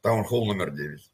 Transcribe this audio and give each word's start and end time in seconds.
Таунхолл 0.00 0.46
номер 0.46 0.70
9. 0.70 1.10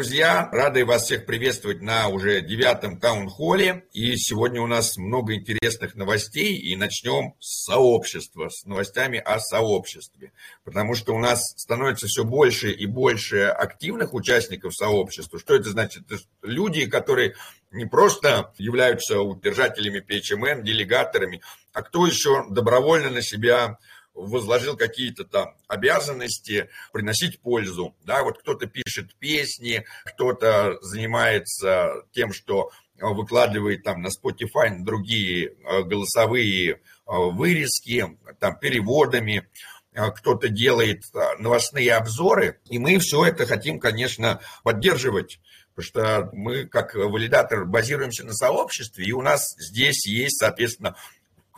Друзья, 0.00 0.48
рады 0.50 0.86
вас 0.86 1.04
всех 1.04 1.26
приветствовать 1.26 1.82
на 1.82 2.08
уже 2.08 2.40
девятом 2.40 2.98
таунхолле. 2.98 3.84
И 3.92 4.16
сегодня 4.16 4.62
у 4.62 4.66
нас 4.66 4.96
много 4.96 5.34
интересных 5.34 5.94
новостей. 5.94 6.56
И 6.56 6.74
начнем 6.74 7.34
с 7.38 7.66
сообщества, 7.66 8.48
с 8.48 8.64
новостями 8.64 9.18
о 9.18 9.38
сообществе. 9.40 10.32
Потому 10.64 10.94
что 10.94 11.14
у 11.14 11.18
нас 11.18 11.52
становится 11.54 12.06
все 12.06 12.24
больше 12.24 12.72
и 12.72 12.86
больше 12.86 13.42
активных 13.42 14.14
участников 14.14 14.74
сообщества. 14.74 15.38
Что 15.38 15.54
это 15.54 15.68
значит? 15.68 16.10
Это 16.10 16.22
люди, 16.40 16.86
которые 16.86 17.34
не 17.70 17.84
просто 17.84 18.54
являются 18.56 19.20
удержателями 19.20 20.00
PHMN, 20.00 20.62
делегаторами, 20.62 21.42
а 21.74 21.82
кто 21.82 22.06
еще 22.06 22.46
добровольно 22.48 23.10
на 23.10 23.20
себя 23.20 23.76
возложил 24.14 24.76
какие-то 24.76 25.24
там 25.24 25.54
обязанности 25.68 26.68
приносить 26.92 27.40
пользу. 27.40 27.94
Да, 28.04 28.22
вот 28.22 28.38
кто-то 28.38 28.66
пишет 28.66 29.14
песни, 29.16 29.84
кто-то 30.04 30.78
занимается 30.82 32.04
тем, 32.12 32.32
что 32.32 32.70
выкладывает 33.00 33.82
там 33.82 34.02
на 34.02 34.08
Spotify 34.08 34.76
другие 34.78 35.48
э, 35.48 35.82
голосовые 35.82 36.72
э, 36.72 36.78
вырезки, 37.06 38.18
там 38.38 38.58
переводами, 38.58 39.48
э, 39.92 40.10
кто-то 40.10 40.48
делает 40.48 41.02
новостные 41.38 41.94
обзоры, 41.94 42.60
и 42.68 42.78
мы 42.78 42.98
все 42.98 43.24
это 43.24 43.46
хотим, 43.46 43.80
конечно, 43.80 44.40
поддерживать, 44.62 45.40
потому 45.74 45.86
что 45.86 46.30
мы, 46.32 46.66
как 46.66 46.94
валидатор, 46.94 47.64
базируемся 47.64 48.24
на 48.24 48.34
сообществе, 48.34 49.06
и 49.06 49.12
у 49.12 49.22
нас 49.22 49.54
здесь 49.58 50.06
есть, 50.06 50.38
соответственно, 50.38 50.96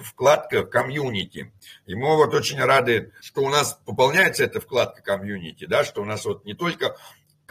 вкладка 0.02 0.64
комьюнити. 0.64 1.52
И 1.86 1.94
мы 1.94 2.16
вот 2.16 2.34
очень 2.34 2.60
рады, 2.60 3.12
что 3.20 3.42
у 3.42 3.48
нас 3.48 3.78
пополняется 3.84 4.44
эта 4.44 4.60
вкладка 4.60 5.02
комьюнити, 5.02 5.64
да, 5.64 5.84
что 5.84 6.02
у 6.02 6.04
нас 6.04 6.24
вот 6.24 6.44
не 6.44 6.54
только 6.54 6.96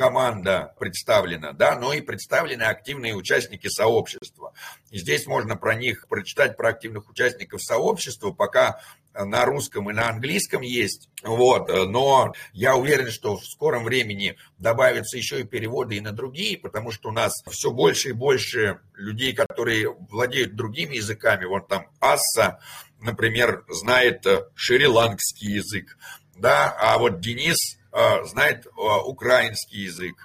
команда 0.02 0.74
представлена, 0.80 1.52
да, 1.54 1.78
но 1.78 1.94
и 1.94 2.02
представлены 2.02 2.64
активные 2.64 3.14
участники 3.14 3.68
сообщества. 3.68 4.52
И 4.90 4.98
здесь 4.98 5.28
можно 5.28 5.56
про 5.56 5.76
них 5.76 6.08
прочитать, 6.08 6.58
про 6.58 6.70
активных 6.70 7.08
участников 7.08 7.62
сообщества, 7.62 8.32
пока 8.32 8.82
на 9.14 9.46
русском 9.46 9.92
и 9.92 9.94
на 9.94 10.10
английском 10.10 10.64
есть, 10.64 11.08
вот, 11.22 11.68
но 11.70 12.34
я 12.52 12.76
уверен, 12.76 13.12
что 13.12 13.38
в 13.38 13.46
скором 13.46 13.84
времени 13.84 14.38
добавятся 14.58 15.18
еще 15.18 15.42
и 15.42 15.44
переводы 15.44 15.98
и 15.98 16.02
на 16.02 16.14
другие, 16.14 16.58
потому 16.58 16.92
что 16.92 17.10
у 17.10 17.12
нас 17.12 17.34
все 17.52 17.70
больше 17.70 18.10
и 18.10 18.14
больше 18.14 18.80
людей, 18.96 19.34
которые 19.34 19.88
владеют 20.10 20.56
другими 20.56 20.96
языками, 20.96 21.46
вот 21.46 21.68
там 21.68 21.86
Асса, 22.00 22.60
например, 23.00 23.66
знает 23.68 24.26
э, 24.26 24.46
шри-ланкский 24.56 25.58
язык, 25.58 25.96
да, 26.38 26.76
а 26.80 26.98
вот 26.98 27.20
Денис 27.20 27.58
э, 27.76 27.81
знает 28.26 28.66
э, 28.66 28.70
украинский 29.06 29.84
язык, 29.84 30.16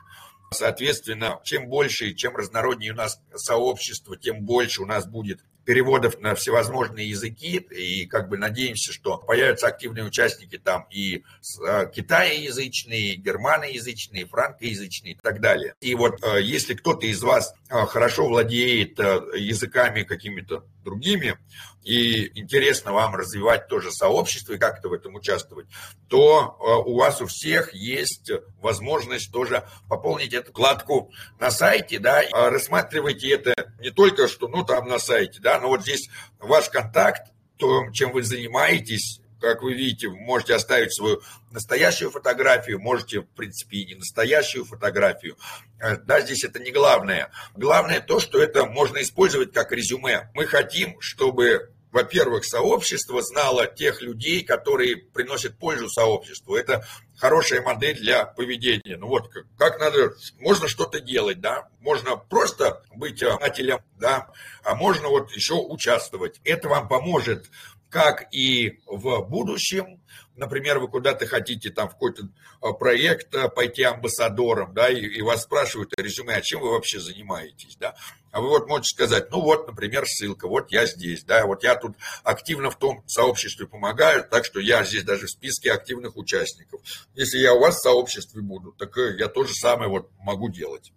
Соответственно, 0.52 1.40
чем 1.42 1.66
больше 1.66 2.10
и 2.10 2.16
чем 2.16 2.36
разнороднее 2.36 2.92
у 2.92 2.96
нас 2.96 3.20
сообщество, 3.34 4.16
тем 4.16 4.42
больше 4.42 4.82
у 4.82 4.86
нас 4.86 5.06
будет 5.06 5.40
переводов 5.64 6.20
на 6.20 6.36
всевозможные 6.36 7.08
языки, 7.08 7.56
и 7.56 8.06
как 8.06 8.28
бы 8.28 8.38
надеемся, 8.38 8.92
что 8.92 9.18
появятся 9.18 9.66
активные 9.66 10.04
участники 10.04 10.56
там 10.56 10.86
и 10.90 11.24
э, 11.66 11.90
китаеязычные, 11.92 13.14
и 13.14 13.16
германоязычные, 13.16 14.22
и 14.22 14.26
франкоязычные 14.26 15.14
и 15.14 15.18
так 15.20 15.40
далее. 15.40 15.74
И 15.80 15.96
вот 15.96 16.24
если 16.40 16.74
кто-то 16.74 17.06
из 17.06 17.20
вас 17.22 17.52
хорошо 17.68 18.28
владеет 18.28 19.00
языками 19.00 20.04
какими-то 20.04 20.64
другими, 20.86 21.38
и 21.82 22.40
интересно 22.40 22.92
вам 22.92 23.14
развивать 23.14 23.68
тоже 23.68 23.92
сообщество 23.92 24.54
и 24.54 24.58
как-то 24.58 24.88
в 24.88 24.94
этом 24.94 25.14
участвовать, 25.14 25.66
то 26.08 26.56
у 26.86 26.96
вас 26.96 27.20
у 27.20 27.26
всех 27.26 27.74
есть 27.74 28.30
возможность 28.62 29.30
тоже 29.30 29.68
пополнить 29.88 30.32
эту 30.32 30.52
вкладку 30.52 31.12
на 31.38 31.50
сайте, 31.50 31.98
да, 31.98 32.22
рассматривайте 32.32 33.34
это 33.34 33.54
не 33.80 33.90
только 33.90 34.28
что, 34.28 34.48
ну, 34.48 34.64
там 34.64 34.88
на 34.88 34.98
сайте, 34.98 35.40
да, 35.40 35.60
но 35.60 35.68
вот 35.68 35.82
здесь 35.82 36.08
ваш 36.38 36.70
контакт, 36.70 37.32
то, 37.58 37.90
чем 37.92 38.12
вы 38.12 38.22
занимаетесь, 38.22 39.20
как 39.40 39.62
вы 39.62 39.74
видите, 39.74 40.08
можете 40.08 40.54
оставить 40.54 40.94
свою 40.94 41.20
настоящую 41.50 42.10
фотографию, 42.10 42.80
можете, 42.80 43.20
в 43.20 43.26
принципе, 43.26 43.78
и 43.78 43.86
не 43.86 43.94
настоящую 43.96 44.64
фотографию. 44.64 45.36
Э, 45.80 45.96
да, 45.96 46.20
здесь 46.20 46.44
это 46.44 46.58
не 46.58 46.70
главное. 46.70 47.30
Главное 47.54 48.00
то, 48.00 48.20
что 48.20 48.42
это 48.42 48.66
можно 48.66 49.00
использовать 49.02 49.52
как 49.52 49.72
резюме. 49.72 50.30
Мы 50.34 50.46
хотим, 50.46 51.00
чтобы 51.00 51.70
во-первых, 51.96 52.44
сообщество 52.44 53.22
знало 53.22 53.66
тех 53.66 54.02
людей, 54.02 54.44
которые 54.44 54.98
приносят 54.98 55.58
пользу 55.58 55.88
сообществу. 55.88 56.54
Это 56.54 56.86
хорошая 57.16 57.62
модель 57.62 57.96
для 57.96 58.26
поведения. 58.26 58.98
Ну 58.98 59.06
вот, 59.06 59.30
как, 59.32 59.44
как 59.56 59.80
надо, 59.80 60.12
можно 60.38 60.68
что-то 60.68 61.00
делать, 61.00 61.40
да, 61.40 61.68
можно 61.80 62.16
просто 62.16 62.82
быть 62.94 63.22
ателем, 63.22 63.78
да, 63.98 64.30
а 64.62 64.74
можно 64.74 65.08
вот 65.08 65.32
еще 65.32 65.54
участвовать. 65.54 66.38
Это 66.44 66.68
вам 66.68 66.86
поможет 66.86 67.46
как 67.96 68.28
и 68.30 68.78
в 68.84 69.22
будущем, 69.22 70.02
например, 70.34 70.80
вы 70.80 70.88
куда-то 70.88 71.26
хотите 71.26 71.70
там 71.70 71.88
в 71.88 71.92
какой-то 71.92 72.28
а, 72.60 72.74
проект 72.74 73.34
а, 73.34 73.48
пойти 73.48 73.84
амбассадором, 73.84 74.74
да, 74.74 74.90
и, 74.90 75.00
и 75.00 75.22
вас 75.22 75.44
спрашивают 75.44 75.98
о 75.98 76.02
резюме, 76.02 76.34
а 76.34 76.42
чем 76.42 76.60
вы 76.60 76.72
вообще 76.72 77.00
занимаетесь, 77.00 77.76
да, 77.80 77.96
а 78.32 78.42
вы 78.42 78.50
вот 78.50 78.68
можете 78.68 78.94
сказать, 78.94 79.30
ну 79.30 79.40
вот, 79.40 79.66
например, 79.66 80.04
ссылка, 80.06 80.46
вот 80.46 80.70
я 80.72 80.84
здесь, 80.84 81.24
да, 81.24 81.46
вот 81.46 81.62
я 81.62 81.74
тут 81.74 81.96
активно 82.22 82.70
в 82.70 82.76
том 82.76 83.02
сообществе 83.06 83.66
помогаю, 83.66 84.28
так 84.28 84.44
что 84.44 84.60
я 84.60 84.84
здесь 84.84 85.04
даже 85.04 85.24
в 85.24 85.30
списке 85.30 85.72
активных 85.72 86.18
участников. 86.18 86.82
Если 87.14 87.38
я 87.38 87.54
у 87.54 87.60
вас 87.60 87.76
в 87.76 87.82
сообществе 87.82 88.42
буду, 88.42 88.72
так 88.72 88.94
э, 88.98 89.16
я 89.18 89.28
то 89.28 89.42
же 89.44 89.54
самое 89.54 89.88
вот 89.88 90.10
могу 90.18 90.50
делать. 90.50 90.92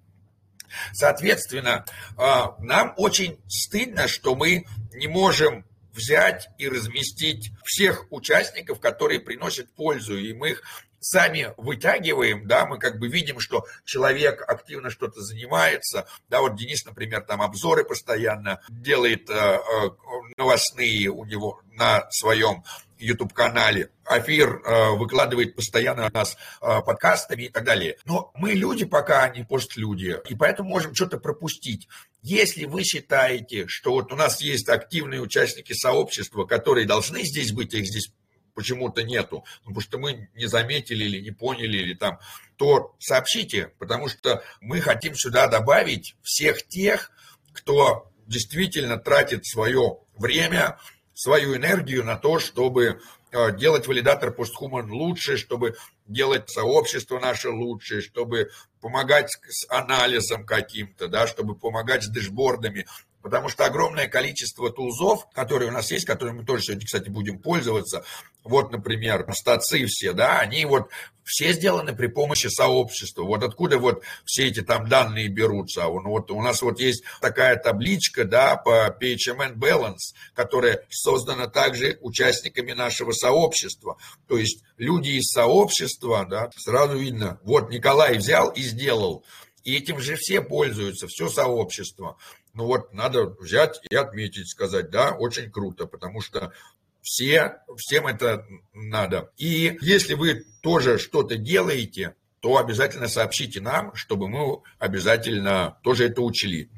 Соответственно, 0.92 1.86
а, 2.18 2.56
нам 2.60 2.94
очень 2.98 3.40
стыдно, 3.48 4.10
что 4.10 4.36
мы 4.36 4.66
не 4.94 5.08
можем 5.08 5.66
взять 6.00 6.48
и 6.58 6.68
разместить 6.68 7.52
всех 7.64 8.08
участников, 8.10 8.80
которые 8.80 9.20
приносят 9.20 9.70
пользу, 9.76 10.18
и 10.18 10.34
мы 10.34 10.52
их 10.52 10.64
сами 11.02 11.54
вытягиваем, 11.58 12.48
да, 12.48 12.66
мы 12.66 12.78
как 12.78 13.00
бы 13.00 13.08
видим, 13.08 13.40
что 13.40 13.66
человек 13.86 14.44
активно 14.48 14.90
что-то 14.90 15.22
занимается, 15.22 16.08
да, 16.30 16.42
вот 16.42 16.56
Денис, 16.56 16.86
например, 16.86 17.22
там 17.22 17.42
обзоры 17.42 17.84
постоянно 17.84 18.62
делает 18.70 19.30
э, 19.30 19.34
э, 19.34 19.90
новостные 20.38 21.10
у 21.10 21.26
него 21.26 21.62
на 21.72 22.10
своем 22.12 22.64
YouTube-канале. 23.02 23.90
Афир 24.06 24.62
э, 24.64 24.92
выкладывает 24.98 25.56
постоянно 25.56 26.10
нас 26.14 26.38
э, 26.62 26.82
подкастами 26.82 27.44
и 27.44 27.50
так 27.50 27.64
далее. 27.64 27.98
Но 28.06 28.32
мы 28.36 28.54
люди 28.54 28.86
пока, 28.86 29.24
а 29.24 29.30
не 29.30 29.44
постлюди, 29.44 30.18
и 30.28 30.36
поэтому 30.36 30.70
можем 30.70 30.96
что-то 30.96 31.18
пропустить. 31.18 31.88
Если 32.22 32.66
вы 32.66 32.84
считаете, 32.84 33.68
что 33.68 33.92
вот 33.92 34.12
у 34.12 34.16
нас 34.16 34.42
есть 34.42 34.68
активные 34.70 35.22
участники 35.22 35.74
сообщества, 35.74 36.46
которые 36.46 36.86
должны 36.86 37.24
здесь 37.24 37.52
быть, 37.52 37.74
их 37.74 37.86
здесь 37.86 38.12
почему-то 38.54 39.04
нету, 39.04 39.46
ну, 39.64 39.74
потому 39.74 39.81
что 39.81 39.98
мы 39.98 40.30
не 40.36 40.48
заметили 40.48 41.06
или 41.06 41.22
не 41.22 41.31
поняли, 41.31 41.78
или 41.78 41.94
там, 41.94 42.20
то 42.58 42.94
сообщите, 43.00 43.72
потому 43.80 44.10
что 44.10 44.44
мы 44.60 44.81
хотим 44.81 45.16
сюда 45.16 45.48
добавить 45.48 46.16
всех 46.24 46.68
тех, 46.68 47.12
кто 47.54 48.12
действительно 48.28 48.98
тратит 48.98 49.46
свое 49.46 50.00
время, 50.18 50.78
свою 51.19 51.57
энергию 51.57 52.06
на 52.06 52.16
то, 52.16 52.40
чтобы 52.40 53.02
э, 53.31 53.57
делать 53.57 53.88
валидатор 53.88 54.31
постхуман 54.31 54.90
лучше, 54.90 55.35
чтобы 55.35 55.75
делать 56.07 56.50
сообщество 56.50 57.19
наше 57.19 57.50
лучше, 57.50 58.01
чтобы 58.01 58.51
помогать 58.80 59.38
с 59.50 59.69
анализом 59.69 60.45
каким-то, 60.45 61.10
да, 61.10 61.27
чтобы 61.27 61.56
помогать 61.56 62.04
с 62.04 62.07
дэшбордами, 62.07 62.86
Потому 63.21 63.50
что 63.50 63.66
огромное 63.66 64.07
количество 64.07 64.69
тулзов, 64.71 65.27
которые 65.33 65.69
у 65.69 65.74
нас 65.74 65.92
есть, 65.92 66.06
которыми 66.06 66.39
мы 66.39 66.45
тоже 66.45 66.63
сегодня, 66.63 66.86
кстати, 66.86 67.10
будем 67.10 67.39
пользоваться, 67.39 68.04
вот, 68.44 68.71
например, 68.71 69.25
стацы 69.33 69.86
все, 69.88 70.13
да, 70.13 70.39
они 70.39 70.66
вот 70.66 70.89
все 71.30 71.54
сделаны 71.54 71.95
при 71.95 72.07
помощи 72.07 72.48
сообщества. 72.48 73.24
Вот 73.24 73.44
откуда 73.44 73.77
вот 73.77 74.01
все 74.25 74.48
эти 74.48 74.62
там 74.62 74.88
данные 74.88 75.27
берутся. 75.27 75.86
Вот 75.88 76.31
у 76.31 76.42
нас 76.42 76.62
вот 76.62 76.80
есть 76.80 77.04
такая 77.21 77.56
табличка, 77.56 78.25
да, 78.25 78.56
по 78.56 78.88
PHMN 79.00 79.56
Balance, 79.56 80.15
которая 80.33 80.86
создана 80.89 81.48
также 81.48 82.00
участниками 82.01 82.72
нашего 82.72 83.12
сообщества. 83.12 83.98
То 84.27 84.38
есть 84.38 84.63
люди 84.77 85.12
из 85.12 85.27
сообщества, 85.27 86.25
да, 86.27 86.50
сразу 86.56 86.98
видно, 86.98 87.39
вот 87.44 87.69
Николай 87.69 88.18
взял 88.18 88.50
и 88.50 88.62
сделал. 88.62 89.24
И 89.63 89.75
этим 89.75 90.00
же 90.00 90.15
все 90.15 90.42
пользуются, 90.42 91.07
все 91.07 91.30
сообщество. 91.30 92.18
Ну 92.54 92.66
вот 92.66 92.94
надо 92.94 93.25
взять 93.25 93.80
и 93.90 93.96
отметить, 93.96 94.50
сказать, 94.50 94.90
да, 94.90 95.12
очень 95.12 95.51
круто, 95.51 95.86
потому 95.86 96.22
что 96.22 96.54
все, 97.01 97.60
всем 97.78 98.07
это 98.07 98.46
надо. 98.74 99.31
И 99.38 99.78
если 99.81 100.13
вы 100.13 100.46
тоже 100.62 100.98
что-то 100.98 101.38
делаете, 101.38 102.16
то 102.40 102.57
обязательно 102.57 103.07
сообщите 103.07 103.62
нам, 103.62 103.94
чтобы 103.96 104.28
мы 104.28 104.62
обязательно 104.78 105.78
тоже 105.84 106.06
это 106.07 106.22
учли. 106.22 106.69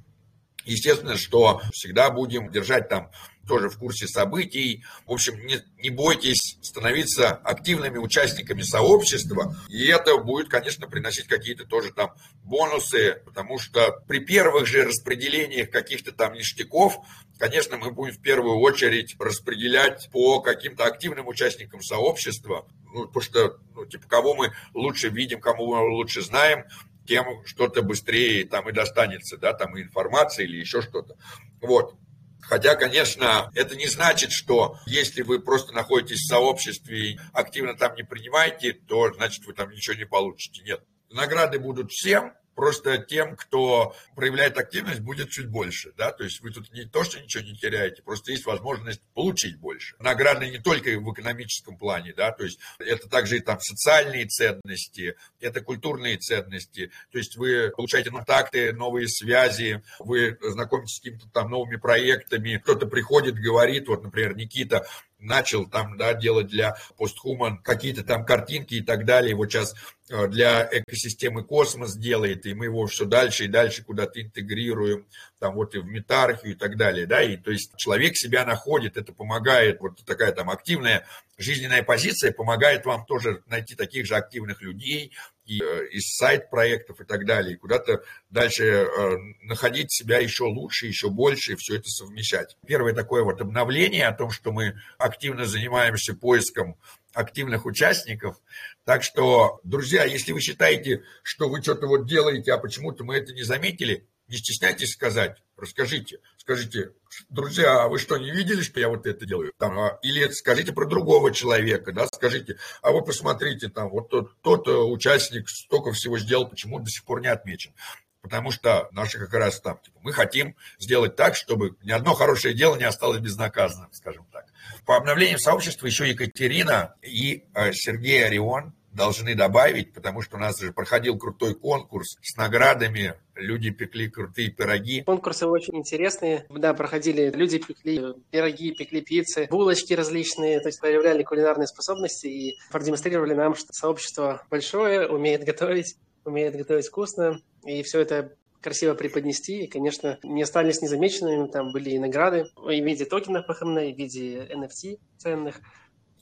Естественно, 0.65 1.17
что 1.17 1.61
всегда 1.73 2.09
будем 2.11 2.51
держать 2.51 2.87
там 2.89 3.11
тоже 3.47 3.69
в 3.69 3.77
курсе 3.77 4.07
событий. 4.07 4.83
В 5.05 5.11
общем, 5.11 5.45
не, 5.45 5.59
не 5.77 5.89
бойтесь 5.89 6.57
становиться 6.61 7.29
активными 7.29 7.97
участниками 7.97 8.61
сообщества, 8.61 9.55
и 9.69 9.87
это 9.87 10.17
будет, 10.17 10.49
конечно, 10.49 10.87
приносить 10.87 11.27
какие-то 11.27 11.65
тоже 11.65 11.91
там 11.91 12.13
бонусы, 12.43 13.21
потому 13.25 13.59
что 13.59 14.03
при 14.07 14.19
первых 14.19 14.67
же 14.67 14.83
распределениях 14.83 15.69
каких-то 15.69 16.11
там 16.11 16.33
ништяков, 16.33 16.97
конечно, 17.39 17.77
мы 17.77 17.91
будем 17.91 18.13
в 18.13 18.21
первую 18.21 18.59
очередь 18.59 19.15
распределять 19.19 20.09
по 20.11 20.41
каким-то 20.41 20.85
активным 20.85 21.27
участникам 21.27 21.81
сообщества, 21.81 22.67
ну, 22.93 23.07
потому 23.07 23.21
что, 23.21 23.57
ну, 23.75 23.85
типа, 23.85 24.07
кого 24.07 24.35
мы 24.35 24.53
лучше 24.73 25.09
видим, 25.09 25.39
кому 25.39 25.75
мы 25.75 25.95
лучше 25.95 26.21
знаем, 26.21 26.65
тем 27.07 27.25
что-то 27.45 27.81
быстрее 27.81 28.45
там 28.45 28.69
и 28.69 28.71
достанется, 28.71 29.37
да, 29.37 29.53
там 29.53 29.75
и 29.77 29.81
информация 29.81 30.45
или 30.45 30.57
еще 30.57 30.81
что-то. 30.81 31.17
Вот. 31.61 31.95
Хотя, 32.41 32.75
конечно, 32.75 33.51
это 33.55 33.75
не 33.75 33.87
значит, 33.87 34.31
что 34.31 34.77
если 34.85 35.21
вы 35.21 35.39
просто 35.39 35.73
находитесь 35.73 36.21
в 36.21 36.27
сообществе 36.27 37.11
и 37.11 37.19
активно 37.33 37.75
там 37.77 37.95
не 37.95 38.03
принимаете, 38.03 38.73
то 38.73 39.11
значит 39.13 39.45
вы 39.45 39.53
там 39.53 39.69
ничего 39.71 39.95
не 39.95 40.05
получите. 40.05 40.61
Нет. 40.63 40.83
Награды 41.09 41.59
будут 41.59 41.91
всем, 41.91 42.33
Просто 42.55 42.97
тем, 42.97 43.35
кто 43.35 43.95
проявляет 44.15 44.57
активность, 44.57 44.99
будет 44.99 45.29
чуть 45.29 45.47
больше. 45.47 45.93
Да? 45.97 46.11
То 46.11 46.23
есть 46.23 46.41
вы 46.41 46.51
тут 46.51 46.71
не 46.73 46.85
то, 46.85 47.03
что 47.03 47.19
ничего 47.19 47.43
не 47.43 47.55
теряете, 47.55 48.01
просто 48.03 48.31
есть 48.31 48.45
возможность 48.45 49.01
получить 49.13 49.57
больше. 49.57 49.95
Награды 49.99 50.49
не 50.49 50.59
только 50.59 50.89
в 50.99 51.13
экономическом 51.13 51.77
плане, 51.77 52.13
да, 52.13 52.31
то 52.31 52.43
есть 52.43 52.59
это 52.79 53.09
также 53.09 53.37
и 53.37 53.39
там 53.39 53.59
социальные 53.59 54.27
ценности, 54.27 55.15
это 55.39 55.61
культурные 55.61 56.17
ценности. 56.17 56.91
То 57.11 57.17
есть 57.17 57.37
вы 57.37 57.71
получаете 57.75 58.11
контакты, 58.11 58.73
новые 58.73 59.07
связи, 59.07 59.81
вы 59.99 60.37
знакомитесь 60.41 60.95
с 60.95 60.99
какими-то 60.99 61.29
там 61.29 61.49
новыми 61.49 61.77
проектами. 61.77 62.57
Кто-то 62.57 62.87
приходит, 62.87 63.35
говорит, 63.35 63.87
вот, 63.87 64.03
например, 64.03 64.35
Никита, 64.35 64.85
начал 65.21 65.69
там, 65.69 65.97
да, 65.97 66.13
делать 66.13 66.47
для 66.47 66.75
постхуман 66.97 67.57
какие-то 67.59 68.03
там 68.03 68.25
картинки 68.25 68.75
и 68.75 68.81
так 68.81 69.05
далее. 69.05 69.35
Вот 69.35 69.51
сейчас 69.51 69.73
э, 70.09 70.27
для 70.27 70.67
экосистемы 70.71 71.43
космос 71.43 71.95
делает, 71.95 72.45
и 72.45 72.53
мы 72.53 72.65
его 72.65 72.85
все 72.87 73.05
дальше 73.05 73.45
и 73.45 73.47
дальше 73.47 73.83
куда-то 73.83 74.21
интегрируем, 74.21 75.05
там 75.39 75.55
вот 75.55 75.75
и 75.75 75.79
в 75.79 75.85
метархию 75.85 76.53
и 76.53 76.55
так 76.55 76.77
далее, 76.77 77.05
да, 77.05 77.21
и 77.21 77.37
то 77.37 77.51
есть 77.51 77.75
человек 77.77 78.17
себя 78.17 78.45
находит, 78.45 78.97
это 78.97 79.13
помогает, 79.13 79.79
вот 79.79 80.03
такая 80.05 80.31
там 80.31 80.49
активная 80.49 81.05
жизненная 81.37 81.83
позиция 81.83 82.31
помогает 82.31 82.85
вам 82.85 83.05
тоже 83.05 83.43
найти 83.47 83.75
таких 83.75 84.05
же 84.05 84.15
активных 84.15 84.61
людей, 84.61 85.11
и 85.51 85.61
э, 85.61 85.87
из 85.87 86.15
сайт-проектов 86.15 87.01
и 87.01 87.03
так 87.03 87.25
далее, 87.25 87.55
и 87.55 87.57
куда-то 87.57 88.03
дальше 88.29 88.63
э, 88.63 89.17
находить 89.41 89.91
себя 89.91 90.17
еще 90.19 90.45
лучше, 90.45 90.87
еще 90.87 91.09
больше, 91.09 91.53
и 91.53 91.55
все 91.57 91.75
это 91.75 91.89
совмещать. 91.89 92.55
Первое 92.65 92.93
такое 92.93 93.23
вот 93.23 93.41
обновление 93.41 94.07
о 94.07 94.13
том, 94.13 94.31
что 94.31 94.53
мы 94.53 94.79
активно 94.97 95.43
занимаемся 95.43 96.15
поиском 96.15 96.77
активных 97.13 97.65
участников. 97.65 98.37
Так 98.85 99.03
что, 99.03 99.59
друзья, 99.65 100.05
если 100.05 100.31
вы 100.31 100.39
считаете, 100.39 101.03
что 101.21 101.49
вы 101.49 101.61
что-то 101.61 101.87
вот 101.87 102.07
делаете, 102.07 102.53
а 102.53 102.57
почему-то 102.57 103.03
мы 103.03 103.17
это 103.17 103.33
не 103.33 103.43
заметили, 103.43 104.07
не 104.31 104.37
стесняйтесь 104.37 104.93
сказать, 104.93 105.43
расскажите. 105.57 106.19
Скажите, 106.37 106.93
друзья, 107.29 107.83
а 107.83 107.89
вы 107.89 107.99
что, 107.99 108.17
не 108.17 108.31
видели, 108.31 108.61
что 108.61 108.79
я 108.79 108.87
вот 108.87 109.05
это 109.05 109.25
делаю? 109.25 109.51
Там, 109.57 109.77
а, 109.77 109.99
или 110.01 110.27
скажите 110.29 110.71
про 110.71 110.85
другого 110.85 111.33
человека, 111.33 111.91
да, 111.91 112.07
скажите, 112.07 112.57
а 112.81 112.91
вы 112.91 113.03
посмотрите, 113.03 113.67
там, 113.67 113.89
вот 113.89 114.09
тот, 114.09 114.41
тот 114.41 114.67
э, 114.67 114.71
участник 114.71 115.49
столько 115.49 115.91
всего 115.91 116.17
сделал, 116.17 116.47
почему 116.47 116.79
до 116.79 116.89
сих 116.89 117.03
пор 117.03 117.21
не 117.21 117.27
отмечен? 117.27 117.73
Потому 118.21 118.51
что 118.51 118.87
наши 118.91 119.19
как 119.19 119.33
раз 119.33 119.59
там, 119.59 119.79
типа, 119.79 119.99
мы 120.01 120.13
хотим 120.13 120.55
сделать 120.79 121.15
так, 121.17 121.35
чтобы 121.35 121.75
ни 121.83 121.91
одно 121.91 122.13
хорошее 122.13 122.53
дело 122.53 122.77
не 122.77 122.85
осталось 122.85 123.19
безнаказанным, 123.19 123.91
скажем 123.91 124.25
так. 124.31 124.45
По 124.85 124.95
обновлению 124.95 125.39
сообщества 125.39 125.87
еще 125.87 126.07
Екатерина 126.07 126.95
и 127.01 127.43
э, 127.53 127.73
Сергей 127.73 128.25
Орион 128.25 128.73
должны 128.93 129.35
добавить, 129.35 129.93
потому 129.93 130.21
что 130.21 130.37
у 130.37 130.39
нас 130.39 130.59
же 130.59 130.71
проходил 130.71 131.17
крутой 131.17 131.55
конкурс 131.55 132.17
с 132.21 132.35
наградами, 132.35 133.15
люди 133.35 133.69
пекли 133.71 134.09
крутые 134.09 134.51
пироги. 134.51 135.03
Конкурсы 135.03 135.47
очень 135.47 135.77
интересные, 135.77 136.45
да, 136.49 136.73
проходили, 136.73 137.31
люди 137.31 137.59
пекли 137.59 138.13
пироги, 138.29 138.71
пекли 138.71 139.01
пиццы, 139.01 139.47
булочки 139.49 139.93
различные, 139.93 140.59
то 140.59 140.67
есть 140.67 140.79
проявляли 140.79 141.23
кулинарные 141.23 141.67
способности 141.67 142.27
и 142.27 142.57
продемонстрировали 142.71 143.33
нам, 143.33 143.55
что 143.55 143.73
сообщество 143.73 144.43
большое, 144.49 145.07
умеет 145.07 145.43
готовить, 145.43 145.95
умеет 146.25 146.55
готовить 146.55 146.87
вкусно, 146.87 147.41
и 147.63 147.83
все 147.83 148.01
это 148.01 148.35
красиво 148.61 148.93
преподнести, 148.93 149.63
и, 149.63 149.67
конечно, 149.67 150.19
не 150.23 150.43
остались 150.43 150.81
незамеченными, 150.81 151.47
там 151.47 151.71
были 151.71 151.91
и 151.91 151.99
награды 151.99 152.45
в 152.55 152.69
виде 152.69 153.05
токенов 153.05 153.47
ПХМН, 153.47 153.79
и 153.79 153.93
в 153.93 153.97
виде 153.97 154.45
NFT 154.45 154.99
ценных, 155.17 155.61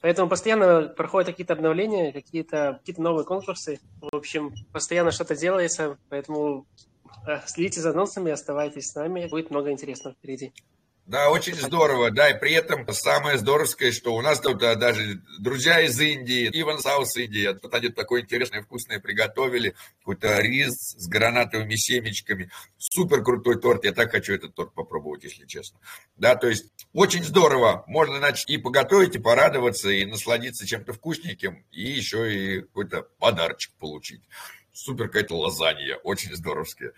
Поэтому 0.02 0.30
постоянно 0.30 0.88
проходят 0.88 1.28
какие-то 1.28 1.54
обновления, 1.54 2.14
какие-то 2.14 2.80
какие 2.80 3.02
новые 3.02 3.26
конкурсы. 3.26 3.80
В 4.02 4.16
общем, 4.16 4.54
постоянно 4.72 5.12
что-то 5.12 5.36
делается, 5.36 5.98
поэтому 6.10 6.66
э, 7.28 7.40
следите 7.46 7.82
за 7.82 7.92
анонсами, 7.92 8.32
оставайтесь 8.32 8.88
с 8.92 8.96
нами, 8.96 9.28
будет 9.28 9.52
много 9.52 9.72
интересного 9.72 10.16
впереди. 10.16 10.54
Да, 11.10 11.32
очень 11.32 11.56
здорово, 11.56 12.12
да, 12.12 12.30
и 12.30 12.40
при 12.40 12.52
этом 12.52 12.88
самое 12.94 13.40
здоровское, 13.40 13.92
что 13.92 14.14
у 14.14 14.22
нас 14.22 14.40
тут 14.40 14.60
даже 14.60 15.24
друзья 15.40 15.82
из 15.82 16.00
Индии, 16.00 16.48
Иван 16.54 16.78
Саус 16.78 17.16
Индии, 17.18 17.52
тут 17.60 17.74
они 17.74 17.90
такое 17.90 18.22
интересное, 18.22 18.62
вкусное 18.62 19.00
приготовили, 19.00 19.74
какой-то 20.02 20.40
рис 20.40 20.92
с 20.96 21.08
гранатовыми 21.08 21.74
семечками, 21.74 22.52
супер 22.78 23.24
крутой 23.24 23.60
торт, 23.60 23.86
я 23.86 23.92
так 23.92 24.12
хочу 24.12 24.36
этот 24.36 24.54
торт 24.54 24.72
попробовать, 24.76 25.24
если 25.24 25.48
честно. 25.48 25.80
Да, 26.16 26.36
то 26.36 26.48
есть 26.48 26.66
очень 26.94 27.24
здорово, 27.24 27.84
можно, 27.88 28.20
значит, 28.20 28.48
и 28.48 28.60
поготовить, 28.60 29.16
и 29.16 29.20
порадоваться, 29.20 29.90
и 29.90 30.06
насладиться 30.06 30.68
чем-то 30.68 30.94
вкусненьким, 30.94 31.66
и 31.72 31.90
еще 31.90 32.32
и 32.32 32.62
какой-то 32.62 33.08
подарочек 33.18 33.74
получить 33.80 34.22
супер 34.80 35.08
какая-то 35.08 35.36
лазанья, 35.36 35.98
очень 35.98 36.36
здоровские. 36.36 36.94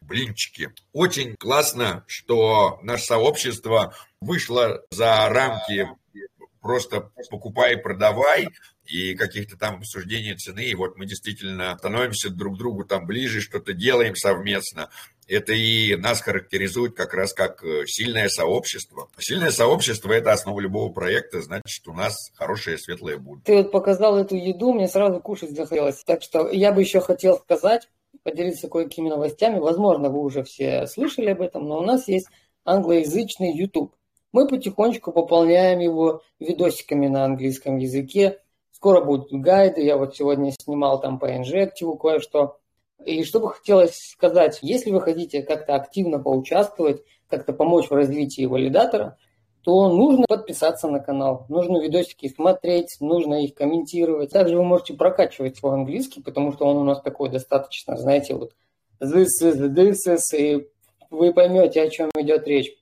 Блинчики. 0.00 0.72
Очень 0.92 1.36
классно, 1.36 2.04
что 2.06 2.80
наше 2.82 3.04
сообщество 3.04 3.94
вышло 4.20 4.82
за 4.90 5.28
рамки 5.28 5.88
просто 6.66 7.10
покупай 7.30 7.76
продавай, 7.78 8.48
и 8.86 9.14
каких-то 9.14 9.56
там 9.56 9.76
обсуждений 9.76 10.34
цены, 10.34 10.64
и 10.64 10.74
вот 10.74 10.96
мы 10.96 11.06
действительно 11.06 11.76
становимся 11.78 12.30
друг 12.30 12.56
к 12.56 12.58
другу 12.58 12.84
там 12.84 13.06
ближе, 13.06 13.40
что-то 13.40 13.72
делаем 13.72 14.14
совместно. 14.14 14.90
Это 15.28 15.52
и 15.52 15.96
нас 15.96 16.20
характеризует 16.20 16.94
как 16.94 17.12
раз 17.12 17.32
как 17.32 17.64
э, 17.64 17.84
сильное 17.86 18.28
сообщество. 18.28 19.08
Сильное 19.18 19.50
сообщество– 19.50 20.12
это 20.12 20.32
основа 20.32 20.60
любого 20.60 20.92
проекта, 20.92 21.42
значит, 21.42 21.86
у 21.88 21.92
нас 21.92 22.14
хорошее 22.34 22.78
светлое 22.78 23.18
будущее. 23.18 23.44
Ты 23.44 23.56
вот 23.56 23.72
показал 23.72 24.16
эту 24.16 24.36
еду, 24.36 24.72
мне 24.72 24.86
сразу 24.86 25.20
кушать 25.20 25.50
захотелось. 25.50 26.04
Так 26.04 26.22
что 26.22 26.48
я 26.48 26.70
бы 26.70 26.80
еще 26.80 27.00
хотел 27.00 27.38
сказать, 27.38 27.88
поделиться 28.22 28.68
кое-какими 28.68 29.08
новостями. 29.08 29.58
Возможно, 29.58 30.10
вы 30.10 30.20
уже 30.20 30.44
все 30.44 30.86
слышали 30.86 31.30
об 31.30 31.42
этом, 31.42 31.66
но 31.66 31.78
у 31.78 31.82
нас 31.82 32.06
есть 32.06 32.28
англоязычный 32.64 33.56
YouTube. 33.56 33.94
Мы 34.36 34.46
потихонечку 34.46 35.12
пополняем 35.12 35.78
его 35.78 36.20
видосиками 36.40 37.06
на 37.06 37.24
английском 37.24 37.78
языке. 37.78 38.42
Скоро 38.70 39.00
будут 39.00 39.32
гайды. 39.32 39.80
Я 39.80 39.96
вот 39.96 40.14
сегодня 40.14 40.52
снимал 40.52 41.00
там 41.00 41.18
по 41.18 41.34
инжективу 41.34 41.96
кое-что. 41.96 42.58
И 43.02 43.24
что 43.24 43.40
бы 43.40 43.48
хотелось 43.48 43.96
сказать, 43.96 44.58
если 44.60 44.90
вы 44.90 45.00
хотите 45.00 45.42
как-то 45.42 45.74
активно 45.74 46.18
поучаствовать, 46.18 47.02
как-то 47.30 47.54
помочь 47.54 47.88
в 47.88 47.94
развитии 47.94 48.44
валидатора, 48.44 49.16
то 49.62 49.88
нужно 49.88 50.26
подписаться 50.28 50.86
на 50.88 51.00
канал, 51.00 51.46
нужно 51.48 51.78
видосики 51.78 52.28
смотреть, 52.28 52.98
нужно 53.00 53.42
их 53.42 53.54
комментировать. 53.54 54.32
Также 54.32 54.58
вы 54.58 54.64
можете 54.64 54.92
прокачивать 54.92 55.56
свой 55.56 55.72
английский, 55.72 56.20
потому 56.20 56.52
что 56.52 56.66
он 56.66 56.76
у 56.76 56.84
нас 56.84 57.00
такой 57.00 57.30
достаточно, 57.30 57.96
знаете, 57.96 58.34
вот 58.34 58.52
this 59.00 59.28
is, 59.42 59.66
this 59.74 59.96
is, 60.06 60.36
и 60.36 60.68
вы 61.08 61.32
поймете, 61.32 61.80
о 61.80 61.88
чем 61.88 62.10
идет 62.18 62.46
речь. 62.46 62.76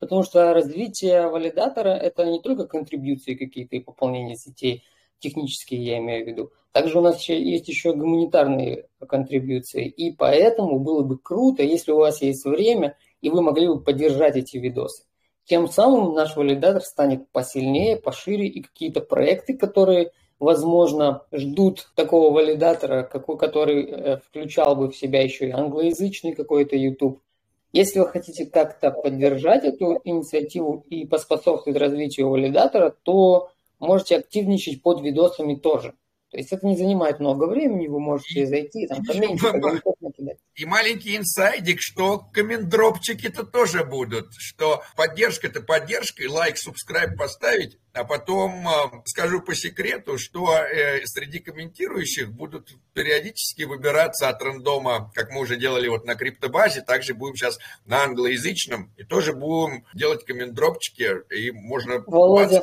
Потому 0.00 0.22
что 0.22 0.54
развитие 0.54 1.28
валидатора– 1.28 1.88
это 1.90 2.24
не 2.24 2.40
только 2.40 2.66
контрибьюции 2.66 3.34
какие-то 3.34 3.76
и 3.76 3.80
пополнение 3.80 4.34
сетей, 4.34 4.82
технические 5.18 5.84
я 5.84 5.98
имею 5.98 6.24
в 6.24 6.28
виду. 6.28 6.52
Также 6.72 6.98
у 6.98 7.02
нас 7.02 7.22
есть 7.28 7.68
еще 7.68 7.92
гуманитарные 7.92 8.86
контрибьюции. 9.06 9.86
И 9.86 10.10
поэтому 10.12 10.78
было 10.80 11.02
бы 11.02 11.18
круто, 11.18 11.62
если 11.62 11.92
у 11.92 11.98
вас 11.98 12.22
есть 12.22 12.46
время, 12.46 12.96
и 13.20 13.28
вы 13.28 13.42
могли 13.42 13.68
бы 13.68 13.82
поддержать 13.82 14.36
эти 14.36 14.56
видосы. 14.56 15.04
Тем 15.44 15.68
самым 15.68 16.14
наш 16.14 16.34
валидатор 16.34 16.82
станет 16.82 17.28
посильнее, 17.30 17.96
пошире, 17.96 18.46
и 18.46 18.62
какие-то 18.62 19.00
проекты, 19.00 19.58
которые, 19.58 20.12
возможно, 20.38 21.26
ждут 21.32 21.90
такого 21.94 22.32
валидатора, 22.32 23.02
какой, 23.02 23.36
который 23.36 23.84
э, 23.84 24.16
включал 24.18 24.76
бы 24.76 24.90
в 24.90 24.96
себя 24.96 25.22
еще 25.22 25.48
и 25.48 25.52
англоязычный 25.52 26.34
какой-то 26.34 26.76
YouTube, 26.76 27.20
Если 27.72 28.00
вы 28.00 28.08
хотите 28.08 28.46
как-то 28.46 28.90
поддержать 28.90 29.64
эту 29.64 30.00
инициативу 30.04 30.84
и 30.90 31.06
поспособствовать 31.06 31.78
развитию 31.78 32.28
валидатора, 32.28 32.94
то 33.02 33.50
можете 33.78 34.16
активничать 34.16 34.82
под 34.82 35.00
видосами 35.02 35.54
тоже. 35.54 35.94
То 36.30 36.36
есть 36.36 36.52
это 36.52 36.64
не 36.64 36.76
занимает 36.76 37.18
много 37.18 37.46
времени, 37.46 37.88
вы 37.88 37.98
можете 37.98 38.46
зайти, 38.46 38.86
там, 38.86 38.98
накидать. 40.00 40.38
И 40.54 40.64
маленький 40.64 41.16
инсайдик, 41.16 41.78
что 41.80 42.18
комментдропчики-то 42.32 43.44
тоже 43.44 43.84
будут, 43.84 44.28
что 44.38 44.84
поддержка-то 44.96 45.60
поддержка, 45.60 46.22
лайк, 46.30 46.56
субскрайб 46.56 47.16
поставить, 47.16 47.78
а 47.92 48.04
потом 48.04 48.68
э, 48.68 49.02
скажу 49.06 49.40
по 49.40 49.56
секрету, 49.56 50.18
что 50.18 50.56
э, 50.56 51.04
среди 51.06 51.40
комментирующих 51.40 52.32
будут 52.32 52.76
периодически 52.92 53.64
выбираться 53.64 54.28
от 54.28 54.40
рандома, 54.40 55.10
как 55.14 55.32
мы 55.32 55.40
уже 55.40 55.56
делали 55.56 55.88
вот 55.88 56.04
на 56.04 56.14
криптобазе, 56.14 56.82
также 56.82 57.14
будем 57.14 57.34
сейчас 57.34 57.58
на 57.86 58.04
англоязычном, 58.04 58.92
и 58.96 59.02
тоже 59.02 59.32
будем 59.32 59.84
делать 59.94 60.24
комментдропчики, 60.24 61.10
и 61.34 61.50
можно... 61.50 62.04
Володя, 62.06 62.62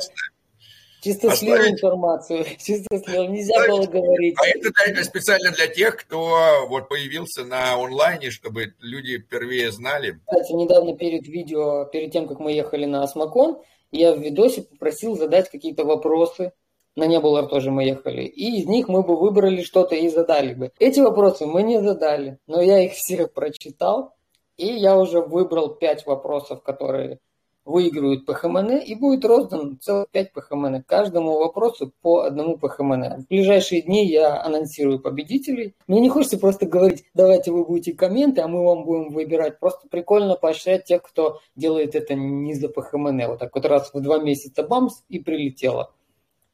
Чисто 1.00 1.30
оставить... 1.30 1.38
слил 1.38 1.72
информацию, 1.72 2.44
чисто 2.58 2.98
слил, 2.98 3.28
нельзя 3.28 3.54
оставить... 3.54 3.90
было 3.90 4.02
говорить. 4.02 4.36
А 4.38 4.46
это, 4.46 4.70
это 4.86 5.04
специально 5.04 5.50
для 5.52 5.68
тех, 5.68 5.96
кто 5.96 6.66
вот 6.68 6.88
появился 6.88 7.44
на 7.44 7.74
онлайне, 7.74 8.30
чтобы 8.30 8.74
люди 8.80 9.18
впервые 9.18 9.70
знали. 9.70 10.18
Кстати, 10.26 10.52
недавно 10.52 10.96
перед 10.96 11.26
видео, 11.26 11.84
перед 11.84 12.12
тем, 12.12 12.26
как 12.26 12.40
мы 12.40 12.52
ехали 12.52 12.84
на 12.84 13.02
Осмакон, 13.02 13.58
я 13.90 14.12
в 14.14 14.20
видосе 14.20 14.62
попросил 14.62 15.16
задать 15.16 15.50
какие-то 15.50 15.84
вопросы. 15.84 16.52
На 16.96 17.06
Небулар 17.06 17.46
тоже 17.46 17.70
мы 17.70 17.84
ехали. 17.84 18.24
И 18.24 18.60
из 18.60 18.66
них 18.66 18.88
мы 18.88 19.02
бы 19.02 19.16
выбрали 19.16 19.62
что-то 19.62 19.94
и 19.94 20.08
задали 20.08 20.54
бы. 20.54 20.72
Эти 20.80 20.98
вопросы 20.98 21.46
мы 21.46 21.62
не 21.62 21.80
задали, 21.80 22.38
но 22.46 22.60
я 22.60 22.84
их 22.84 22.92
всех 22.94 23.32
прочитал. 23.32 24.14
И 24.56 24.66
я 24.66 24.98
уже 24.98 25.20
выбрал 25.20 25.76
пять 25.76 26.04
вопросов, 26.04 26.62
которые 26.64 27.20
выигрывают 27.68 28.26
ПХМН 28.26 28.78
и 28.78 28.94
будет 28.94 29.24
роздан 29.24 29.78
целых 29.80 30.08
5 30.10 30.32
ПХМН. 30.32 30.82
Каждому 30.86 31.38
вопросу 31.38 31.92
по 32.02 32.22
одному 32.22 32.56
ПХМН. 32.56 33.22
В 33.22 33.28
ближайшие 33.28 33.82
дни 33.82 34.06
я 34.06 34.42
анонсирую 34.42 35.00
победителей. 35.00 35.74
Мне 35.86 36.00
не 36.00 36.08
хочется 36.08 36.38
просто 36.38 36.66
говорить, 36.66 37.04
давайте 37.14 37.52
вы 37.52 37.64
будете 37.64 37.92
комменты, 37.92 38.40
а 38.40 38.48
мы 38.48 38.64
вам 38.64 38.84
будем 38.84 39.10
выбирать. 39.10 39.58
Просто 39.58 39.86
прикольно 39.88 40.34
поощрять 40.34 40.84
тех, 40.84 41.02
кто 41.02 41.40
делает 41.54 41.94
это 41.94 42.14
не 42.14 42.54
за 42.54 42.68
ПХМН. 42.68 43.26
Вот 43.28 43.38
так 43.38 43.54
вот 43.54 43.66
раз 43.66 43.90
в 43.92 44.00
два 44.00 44.18
месяца 44.18 44.62
бамс 44.62 45.02
и 45.08 45.18
прилетело 45.18 45.92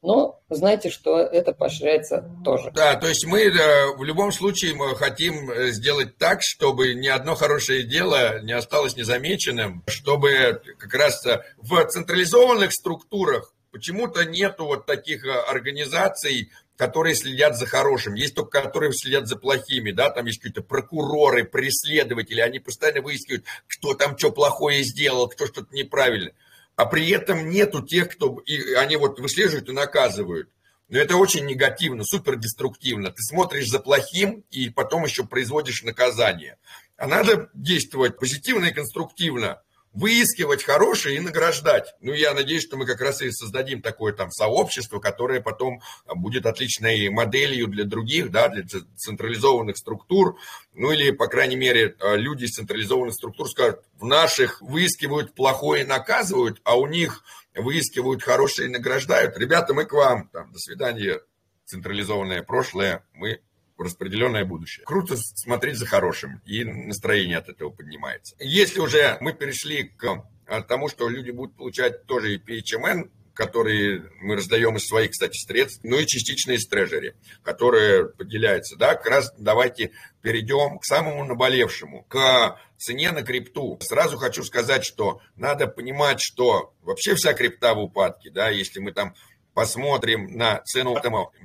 но 0.05 0.39
знайте, 0.49 0.89
что 0.89 1.19
это 1.19 1.51
поощряется 1.51 2.29
тоже. 2.43 2.71
Да, 2.71 2.95
то 2.95 3.07
есть 3.07 3.25
мы 3.25 3.41
э, 3.41 3.95
в 3.97 4.03
любом 4.03 4.31
случае 4.31 4.75
мы 4.75 4.95
хотим 4.95 5.49
э, 5.49 5.71
сделать 5.71 6.17
так, 6.17 6.39
чтобы 6.41 6.93
ни 6.93 7.07
одно 7.07 7.35
хорошее 7.35 7.83
дело 7.83 8.39
не 8.41 8.53
осталось 8.53 8.95
незамеченным, 8.95 9.83
чтобы 9.87 10.61
как 10.77 10.93
раз 10.93 11.25
э, 11.25 11.43
в 11.57 11.83
централизованных 11.87 12.71
структурах 12.71 13.51
почему-то 13.71 14.23
нету 14.25 14.65
вот 14.65 14.85
таких 14.85 15.25
организаций, 15.49 16.51
которые 16.77 17.15
следят 17.15 17.57
за 17.57 17.65
хорошим, 17.65 18.13
есть 18.13 18.35
только 18.35 18.61
которые 18.61 18.93
следят 18.93 19.27
за 19.27 19.37
плохими, 19.37 19.91
да, 19.91 20.11
там 20.11 20.27
есть 20.27 20.39
какие-то 20.39 20.61
прокуроры, 20.61 21.43
преследователи, 21.43 22.41
они 22.41 22.59
постоянно 22.59 23.01
выискивают, 23.01 23.45
кто 23.67 23.95
там 23.95 24.17
что 24.17 24.31
плохое 24.31 24.83
сделал, 24.83 25.27
кто 25.27 25.47
что-то 25.47 25.73
неправильно 25.73 26.31
а 26.75 26.85
при 26.85 27.09
этом 27.09 27.49
нету 27.49 27.81
тех, 27.81 28.09
кто... 28.09 28.39
И 28.45 28.73
они 28.73 28.97
вот 28.97 29.19
выслеживают 29.19 29.69
и 29.69 29.73
наказывают. 29.73 30.49
Но 30.87 30.99
это 30.99 31.17
очень 31.17 31.45
негативно, 31.45 32.03
супер 32.03 32.35
деструктивно. 32.35 33.11
Ты 33.11 33.21
смотришь 33.21 33.69
за 33.69 33.79
плохим 33.79 34.43
и 34.51 34.69
потом 34.69 35.03
еще 35.03 35.25
производишь 35.25 35.83
наказание. 35.83 36.57
А 36.97 37.07
надо 37.07 37.49
действовать 37.53 38.19
позитивно 38.19 38.65
и 38.65 38.73
конструктивно 38.73 39.61
выискивать 39.95 40.63
хорошее 40.63 41.15
и 41.15 41.19
награждать. 41.19 41.95
Ну, 42.01 42.13
я 42.13 42.33
надеюсь, 42.33 42.63
что 42.63 42.75
мы 42.75 42.85
как 42.85 42.99
раз 42.99 43.21
и 43.21 43.31
создадим 43.31 43.81
такое 43.81 44.11
там 44.13 44.29
сообщество, 44.29 44.99
которое 44.99 45.39
потом 45.39 45.81
будет 46.15 46.45
отличной 46.45 47.09
моделью 47.09 47.67
для 47.67 47.85
других, 47.85 48.29
да, 48.29 48.49
для 48.49 48.65
централизованных 48.97 49.77
структур. 49.77 50.37
Ну, 50.73 50.91
или, 50.91 51.11
по 51.11 51.27
крайней 51.27 51.55
мере, 51.55 51.95
э, 51.97 52.17
люди 52.17 52.43
из 52.43 52.55
централизованных 52.55 53.15
структур 53.15 53.49
скажут, 53.49 53.79
в 53.97 54.05
наших 54.05 54.61
выискивают 54.61 55.33
плохое 55.33 55.83
и 55.83 55.87
наказывают, 55.87 56.59
а 56.65 56.77
у 56.77 56.87
них 56.87 57.23
выискивают 57.55 58.21
хорошее 58.21 58.67
и 58.67 58.71
награждают. 58.71 59.37
Ребята, 59.37 59.73
мы 59.73 59.85
к 59.85 59.93
вам. 59.93 60.27
Там, 60.33 60.51
до 60.51 60.59
свидания, 60.59 61.21
централизованное 61.65 62.43
прошлое. 62.43 63.05
Мы 63.13 63.39
распределенное 63.77 64.45
будущее. 64.45 64.85
Круто 64.85 65.15
смотреть 65.17 65.77
за 65.77 65.85
хорошим, 65.85 66.41
и 66.45 66.63
настроение 66.63 67.37
от 67.37 67.49
этого 67.49 67.69
поднимается. 67.69 68.35
Если 68.39 68.79
уже 68.79 69.17
мы 69.19 69.33
перешли 69.33 69.83
к 69.83 70.23
а, 70.47 70.61
тому, 70.61 70.89
что 70.89 71.09
люди 71.09 71.31
будут 71.31 71.55
получать 71.55 72.05
тоже 72.05 72.35
и 72.35 72.37
PHMN, 72.37 73.09
которые 73.33 74.09
мы 74.21 74.37
раздаем 74.37 74.77
из 74.77 74.87
своих, 74.87 75.11
кстати, 75.11 75.37
средств, 75.37 75.81
ну 75.83 75.99
и 75.99 76.05
частично 76.05 76.53
из 76.53 76.65
трежери, 76.67 77.15
которые 77.43 78.07
поделяются. 78.07 78.77
Да, 78.77 78.95
как 78.95 79.07
раз 79.07 79.33
давайте 79.37 79.91
перейдем 80.21 80.79
к 80.79 80.85
самому 80.85 81.25
наболевшему, 81.25 82.03
к 82.03 82.57
цене 82.77 83.11
на 83.11 83.23
крипту. 83.23 83.77
Сразу 83.81 84.17
хочу 84.17 84.43
сказать, 84.43 84.85
что 84.85 85.21
надо 85.35 85.67
понимать, 85.67 86.21
что 86.21 86.73
вообще 86.81 87.15
вся 87.15 87.33
крипта 87.33 87.73
в 87.73 87.79
упадке, 87.79 88.31
да, 88.31 88.49
если 88.49 88.79
мы 88.79 88.93
там 88.93 89.13
посмотрим 89.53 90.37
на 90.37 90.61
цену 90.61 90.95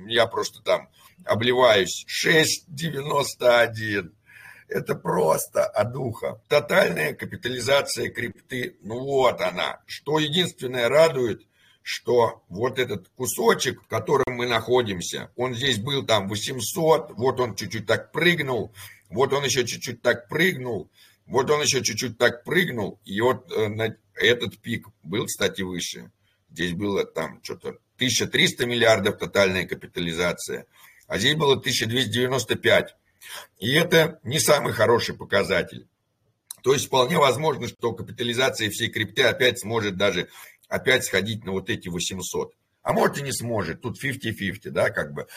я 0.07 0.27
просто 0.27 0.61
там 0.61 0.89
обливаюсь. 1.25 2.05
6,91. 2.07 4.11
Это 4.67 4.95
просто 4.95 5.65
одуха. 5.65 6.41
Тотальная 6.47 7.13
капитализация 7.13 8.09
крипты. 8.09 8.77
Ну 8.81 8.99
вот 8.99 9.41
она. 9.41 9.81
Что 9.85 10.19
единственное 10.19 10.87
радует, 10.87 11.45
что 11.83 12.43
вот 12.47 12.79
этот 12.79 13.09
кусочек, 13.09 13.83
в 13.83 13.87
котором 13.87 14.35
мы 14.35 14.47
находимся, 14.47 15.31
он 15.35 15.55
здесь 15.55 15.79
был 15.79 16.05
там 16.05 16.29
800, 16.29 17.11
вот 17.11 17.39
он 17.39 17.55
чуть-чуть 17.55 17.87
так 17.87 18.11
прыгнул, 18.11 18.73
вот 19.09 19.33
он 19.33 19.43
еще 19.43 19.65
чуть-чуть 19.65 20.01
так 20.01 20.27
прыгнул, 20.27 20.89
вот 21.25 21.49
он 21.49 21.61
еще 21.61 21.83
чуть-чуть 21.83 22.17
так 22.17 22.43
прыгнул, 22.43 22.99
и 23.03 23.19
вот 23.21 23.51
э, 23.51 23.95
этот 24.15 24.59
пик 24.59 24.87
был, 25.03 25.25
кстати, 25.25 25.63
выше. 25.63 26.11
Здесь 26.49 26.73
было 26.73 27.05
там 27.05 27.39
что-то 27.43 27.69
1300 27.95 28.65
миллиардов 28.65 29.17
тотальная 29.17 29.65
капитализация 29.65 30.65
а 31.11 31.17
здесь 31.17 31.35
было 31.35 31.57
1295. 31.57 32.95
И 33.59 33.73
это 33.73 34.21
не 34.23 34.39
самый 34.39 34.71
хороший 34.71 35.13
показатель. 35.13 35.85
То 36.63 36.71
есть 36.71 36.85
вполне 36.85 37.17
возможно, 37.17 37.67
что 37.67 37.91
капитализация 37.91 38.69
всей 38.69 38.87
крипты 38.87 39.23
опять 39.23 39.59
сможет 39.59 39.97
даже 39.97 40.29
опять 40.69 41.03
сходить 41.03 41.43
на 41.43 41.51
вот 41.51 41.69
эти 41.69 41.89
800. 41.89 42.53
А 42.81 42.93
может 42.93 43.17
и 43.17 43.23
не 43.23 43.33
сможет. 43.33 43.81
Тут 43.81 44.01
50-50, 44.01 44.69
да, 44.69 44.89
как 44.89 45.13
бы, 45.13 45.27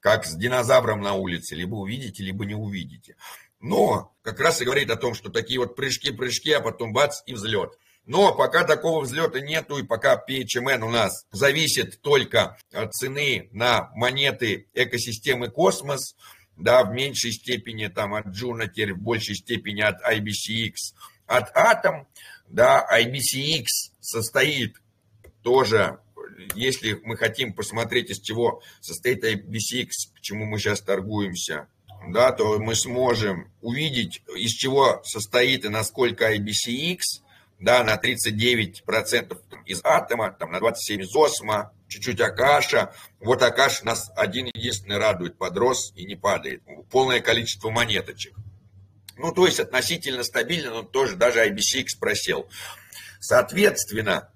как 0.00 0.26
с 0.26 0.36
динозавром 0.36 1.00
на 1.00 1.14
улице. 1.14 1.54
Либо 1.54 1.76
увидите, 1.76 2.22
либо 2.22 2.44
не 2.44 2.54
увидите. 2.54 3.16
Но 3.58 4.14
как 4.20 4.38
раз 4.38 4.60
и 4.60 4.66
говорит 4.66 4.90
о 4.90 4.96
том, 4.96 5.14
что 5.14 5.30
такие 5.30 5.58
вот 5.58 5.76
прыжки-прыжки, 5.76 6.52
а 6.52 6.60
потом 6.60 6.92
бац 6.92 7.22
и 7.24 7.32
взлет. 7.32 7.78
Но 8.04 8.34
пока 8.34 8.64
такого 8.64 9.04
взлета 9.04 9.40
нету, 9.40 9.78
и 9.78 9.84
пока 9.84 10.22
PHMN 10.28 10.82
у 10.82 10.90
нас 10.90 11.24
зависит 11.30 12.00
только 12.00 12.58
от 12.72 12.92
цены 12.94 13.48
на 13.52 13.90
монеты 13.94 14.66
экосистемы 14.74 15.50
Космос, 15.50 16.16
да, 16.56 16.82
в 16.84 16.92
меньшей 16.92 17.32
степени 17.32 17.86
там 17.86 18.14
от 18.14 18.24
теперь 18.34 18.94
в 18.94 18.98
большей 18.98 19.36
степени 19.36 19.82
от 19.82 20.02
IBCX, 20.02 20.74
от 21.26 21.56
Atom, 21.56 22.06
да, 22.48 22.84
IBCX 22.92 23.66
состоит 24.00 24.76
тоже, 25.42 26.00
если 26.56 26.94
мы 27.04 27.16
хотим 27.16 27.52
посмотреть, 27.52 28.10
из 28.10 28.20
чего 28.20 28.62
состоит 28.80 29.24
IBCX, 29.24 29.90
почему 30.14 30.44
мы 30.44 30.58
сейчас 30.58 30.80
торгуемся, 30.80 31.68
да, 32.08 32.32
то 32.32 32.58
мы 32.58 32.74
сможем 32.74 33.52
увидеть, 33.60 34.22
из 34.36 34.50
чего 34.50 35.00
состоит 35.04 35.64
и 35.64 35.68
насколько 35.68 36.34
IBCX– 36.34 36.98
да, 37.62 37.84
на 37.84 37.94
39% 37.94 39.38
из 39.66 39.80
атома, 39.84 40.32
там, 40.32 40.50
на 40.50 40.56
27% 40.56 41.02
из 41.02 41.14
осма, 41.14 41.72
чуть-чуть 41.88 42.20
Акаша. 42.20 42.92
Вот 43.20 43.42
Акаш 43.42 43.82
нас 43.82 44.10
один 44.16 44.46
единственный 44.46 44.98
радует, 44.98 45.38
подрос 45.38 45.92
и 45.94 46.04
не 46.04 46.16
падает. 46.16 46.62
Полное 46.90 47.20
количество 47.20 47.70
монеточек. 47.70 48.34
Ну, 49.16 49.32
то 49.32 49.46
есть 49.46 49.60
относительно 49.60 50.24
стабильно, 50.24 50.70
но 50.70 50.82
тоже 50.82 51.14
даже 51.14 51.46
IBCX 51.46 51.98
просел. 52.00 52.48
Соответственно, 53.20 54.32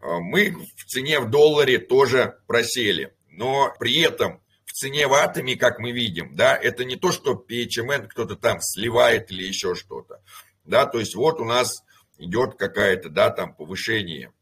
э, 0.00 0.06
мы 0.18 0.50
в 0.50 0.84
цене 0.86 1.20
в 1.20 1.30
долларе 1.30 1.78
тоже 1.78 2.38
просели. 2.48 3.14
Но 3.28 3.72
при 3.78 4.00
этом 4.00 4.42
в 4.64 4.72
цене 4.72 5.06
в 5.06 5.14
атоме, 5.14 5.54
как 5.54 5.78
мы 5.78 5.92
видим, 5.92 6.34
да, 6.34 6.56
это 6.56 6.84
не 6.84 6.96
то, 6.96 7.12
что 7.12 7.34
PHMN 7.34 8.08
кто-то 8.08 8.34
там 8.34 8.58
сливает 8.60 9.30
или 9.30 9.44
еще 9.44 9.76
что-то. 9.76 10.20
Да, 10.64 10.86
то 10.86 10.98
есть 10.98 11.14
вот 11.14 11.40
у 11.40 11.44
нас 11.44 11.84
идет 12.20 12.56
какая-то, 12.56 13.08
да, 13.08 13.30
там 13.30 13.54
повышение 13.54 14.32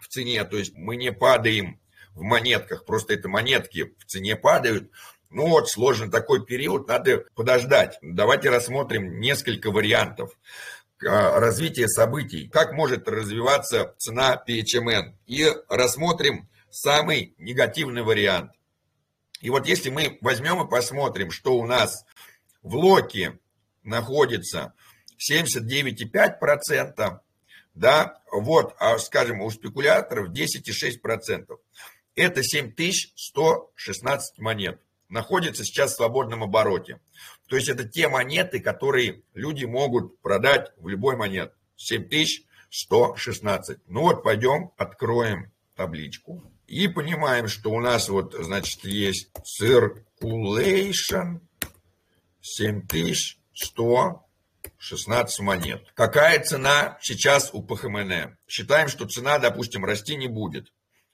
в 0.00 0.08
цене, 0.08 0.44
то 0.44 0.56
есть 0.56 0.74
мы 0.74 0.96
не 0.96 1.12
падаем 1.12 1.80
в 2.14 2.22
монетках, 2.22 2.84
просто 2.84 3.14
это 3.14 3.28
монетки 3.28 3.94
в 3.98 4.04
цене 4.06 4.36
падают, 4.36 4.90
ну 5.32 5.48
вот, 5.48 5.70
сложен 5.70 6.10
такой 6.10 6.44
период, 6.44 6.88
надо 6.88 7.24
подождать. 7.34 7.98
Давайте 8.02 8.50
рассмотрим 8.50 9.18
несколько 9.18 9.70
вариантов. 9.70 10.38
развития 11.00 11.88
событий, 11.88 12.48
как 12.48 12.72
может 12.74 13.08
развиваться 13.08 13.94
цена 13.96 14.42
PHMN. 14.46 15.14
И 15.26 15.50
рассмотрим 15.70 16.50
самый 16.70 17.34
негативный 17.38 18.02
вариант. 18.02 18.52
И 19.40 19.48
вот 19.48 19.66
если 19.66 19.88
мы 19.88 20.18
возьмем 20.20 20.64
и 20.64 20.70
посмотрим, 20.70 21.30
что 21.30 21.56
у 21.56 21.66
нас 21.66 22.04
в 22.62 22.76
локе 22.76 23.38
находится 23.82 24.74
79,5%, 25.30 27.20
да, 27.74 28.20
вот, 28.30 28.74
а 28.78 28.98
скажем, 28.98 29.40
у 29.40 29.50
спекуляторов 29.50 30.30
10,6%. 30.30 31.58
Это 32.14 32.42
7116 32.42 34.38
монет. 34.38 34.80
Находится 35.08 35.64
сейчас 35.64 35.92
в 35.92 35.96
свободном 35.96 36.42
обороте. 36.42 37.00
То 37.46 37.56
есть 37.56 37.68
это 37.68 37.88
те 37.88 38.08
монеты, 38.08 38.60
которые 38.60 39.22
люди 39.34 39.64
могут 39.64 40.20
продать 40.20 40.72
в 40.76 40.88
любой 40.88 41.16
монет. 41.16 41.54
7116. 41.76 43.78
Ну 43.88 44.02
вот, 44.02 44.22
пойдем, 44.22 44.72
откроем 44.76 45.50
табличку. 45.76 46.42
И 46.66 46.88
понимаем, 46.88 47.48
что 47.48 47.70
у 47.70 47.80
нас 47.80 48.08
вот, 48.08 48.34
значит, 48.34 48.84
есть 48.84 49.30
circulation 49.60 51.40
7116 54.82 55.40
монет. 55.40 55.86
Какая 55.94 56.42
цена 56.42 56.98
сейчас 57.00 57.50
у 57.54 57.62
ПХМН? 57.62 58.36
Считаем, 58.48 58.88
что 58.88 59.06
цена, 59.06 59.38
допустим, 59.38 59.84
расти 59.84 60.16
не 60.16 60.26
будет. 60.26 60.72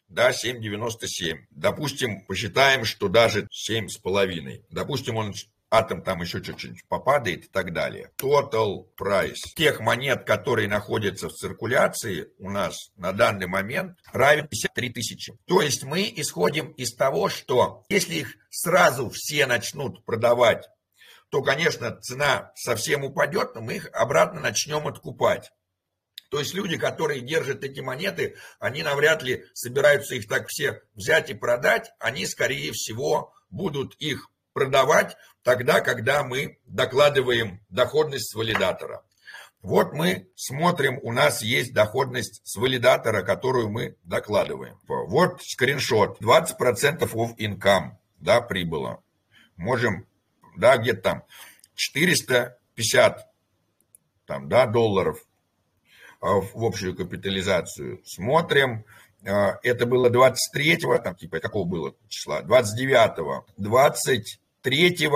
Да, 0.08 0.30
7,97. 0.30 1.46
Допустим, 1.50 2.24
посчитаем, 2.24 2.86
что 2.86 3.08
даже 3.08 3.46
7,5. 3.68 4.64
Допустим, 4.70 5.16
он 5.16 5.34
атом 5.70 6.02
там 6.02 6.22
еще 6.22 6.42
чуть-чуть 6.42 6.86
попадает 6.88 7.44
и 7.44 7.48
так 7.48 7.74
далее. 7.74 8.10
Total 8.18 8.86
price 8.98 9.36
тех 9.54 9.80
монет, 9.80 10.24
которые 10.24 10.66
находятся 10.66 11.28
в 11.28 11.34
циркуляции 11.34 12.28
у 12.38 12.48
нас 12.48 12.90
на 12.96 13.12
данный 13.12 13.48
момент 13.48 13.98
равен 14.12 14.48
53 14.48 14.90
тысячи. 14.90 15.34
То 15.46 15.60
есть 15.60 15.84
мы 15.84 16.10
исходим 16.16 16.70
из 16.72 16.94
того, 16.94 17.28
что 17.28 17.84
если 17.90 18.14
их 18.14 18.34
сразу 18.48 19.10
все 19.10 19.46
начнут 19.46 20.02
продавать, 20.06 20.66
то, 21.30 21.42
конечно, 21.42 22.00
цена 22.00 22.52
совсем 22.54 23.04
упадет, 23.04 23.54
но 23.54 23.60
мы 23.60 23.76
их 23.76 23.88
обратно 23.92 24.40
начнем 24.40 24.86
откупать. 24.86 25.52
То 26.30 26.38
есть 26.38 26.54
люди, 26.54 26.76
которые 26.76 27.20
держат 27.20 27.64
эти 27.64 27.80
монеты, 27.80 28.36
они 28.58 28.82
навряд 28.82 29.22
ли 29.22 29.44
собираются 29.54 30.14
их 30.14 30.28
так 30.28 30.48
все 30.48 30.82
взять 30.94 31.30
и 31.30 31.34
продать, 31.34 31.90
они, 31.98 32.26
скорее 32.26 32.72
всего, 32.72 33.32
будут 33.50 33.94
их 33.98 34.30
продавать 34.52 35.16
тогда, 35.42 35.80
когда 35.80 36.22
мы 36.24 36.58
докладываем 36.66 37.64
доходность 37.68 38.30
с 38.30 38.34
валидатора. 38.34 39.04
Вот 39.62 39.92
мы 39.92 40.30
смотрим, 40.36 40.98
у 41.02 41.12
нас 41.12 41.42
есть 41.42 41.72
доходность 41.72 42.40
с 42.44 42.56
валидатора, 42.56 43.22
которую 43.22 43.70
мы 43.70 43.96
докладываем. 44.04 44.78
Вот 44.86 45.42
скриншот, 45.42 46.20
20% 46.20 47.00
of 47.12 47.36
income, 47.38 47.92
да, 48.18 48.40
прибыло. 48.40 49.02
Можем, 49.56 50.06
да, 50.58 50.76
где-то 50.76 51.02
там 51.02 51.22
450 51.74 53.28
там, 54.26 54.48
да, 54.48 54.66
долларов 54.66 55.18
а, 56.20 56.40
в 56.40 56.64
общую 56.64 56.94
капитализацию. 56.94 58.02
Смотрим, 58.04 58.84
а, 59.26 59.58
это 59.62 59.86
было 59.86 60.10
23-го, 60.10 60.98
там 60.98 61.14
типа 61.16 61.40
какого 61.40 61.64
было 61.64 61.94
числа, 62.08 62.42
29-го, 62.42 63.46
20 63.56 64.40
3 64.62 65.10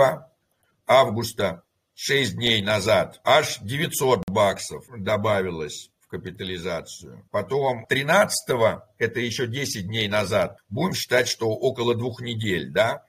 августа, 0.87 1.63
6 1.95 2.37
дней 2.37 2.63
назад, 2.63 3.21
аж 3.25 3.59
900 3.61 4.23
баксов 4.27 4.85
добавилось 4.97 5.91
в 6.01 6.09
капитализацию. 6.09 7.27
Потом 7.31 7.87
13 7.87 8.57
это 8.99 9.21
еще 9.21 9.47
10 9.47 9.87
дней 9.87 10.09
назад, 10.09 10.59
будем 10.69 10.95
считать, 10.95 11.29
что 11.29 11.49
около 11.51 11.95
двух 11.95 12.21
недель, 12.21 12.71
да, 12.71 13.05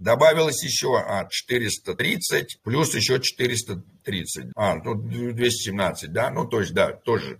добавилось 0.00 0.64
еще 0.64 0.96
а, 0.98 1.28
430, 1.28 2.60
плюс 2.62 2.94
еще 2.94 3.20
430, 3.20 4.46
а, 4.56 4.74
ну, 4.76 4.94
217, 4.94 6.12
да, 6.12 6.30
ну, 6.30 6.46
то 6.46 6.60
есть, 6.60 6.72
да, 6.72 6.92
тоже. 6.92 7.38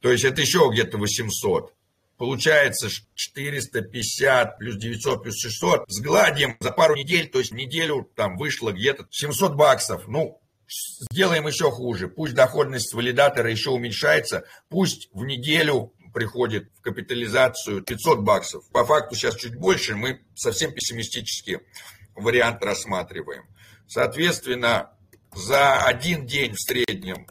То 0.00 0.12
есть 0.12 0.24
это 0.24 0.40
еще 0.40 0.68
где-то 0.70 0.98
800. 0.98 1.72
Получается 2.18 2.88
450 3.14 4.58
плюс 4.58 4.76
900 4.76 5.22
плюс 5.22 5.38
600. 5.38 5.84
Сгладим 5.88 6.56
за 6.60 6.70
пару 6.70 6.94
недель, 6.94 7.28
то 7.28 7.38
есть 7.38 7.52
неделю 7.52 8.08
там 8.14 8.36
вышло 8.36 8.70
где-то 8.70 9.06
700 9.10 9.54
баксов. 9.54 10.06
Ну, 10.06 10.40
сделаем 11.10 11.46
еще 11.46 11.70
хуже. 11.70 12.08
Пусть 12.08 12.34
доходность 12.34 12.94
валидатора 12.94 13.50
еще 13.50 13.70
уменьшается. 13.70 14.44
Пусть 14.68 15.08
в 15.12 15.24
неделю 15.24 15.92
приходит 16.12 16.68
в 16.78 16.82
капитализацию 16.82 17.82
500 17.82 18.20
баксов. 18.20 18.68
По 18.70 18.84
факту 18.84 19.16
сейчас 19.16 19.36
чуть 19.36 19.56
больше. 19.56 19.96
Мы 19.96 20.20
совсем 20.34 20.72
пессимистический 20.72 21.58
вариант 22.14 22.62
рассматриваем. 22.62 23.44
Соответственно, 23.86 24.90
за 25.34 25.78
один 25.84 26.26
день 26.26 26.54
в 26.54 26.60
среднем 26.60 27.26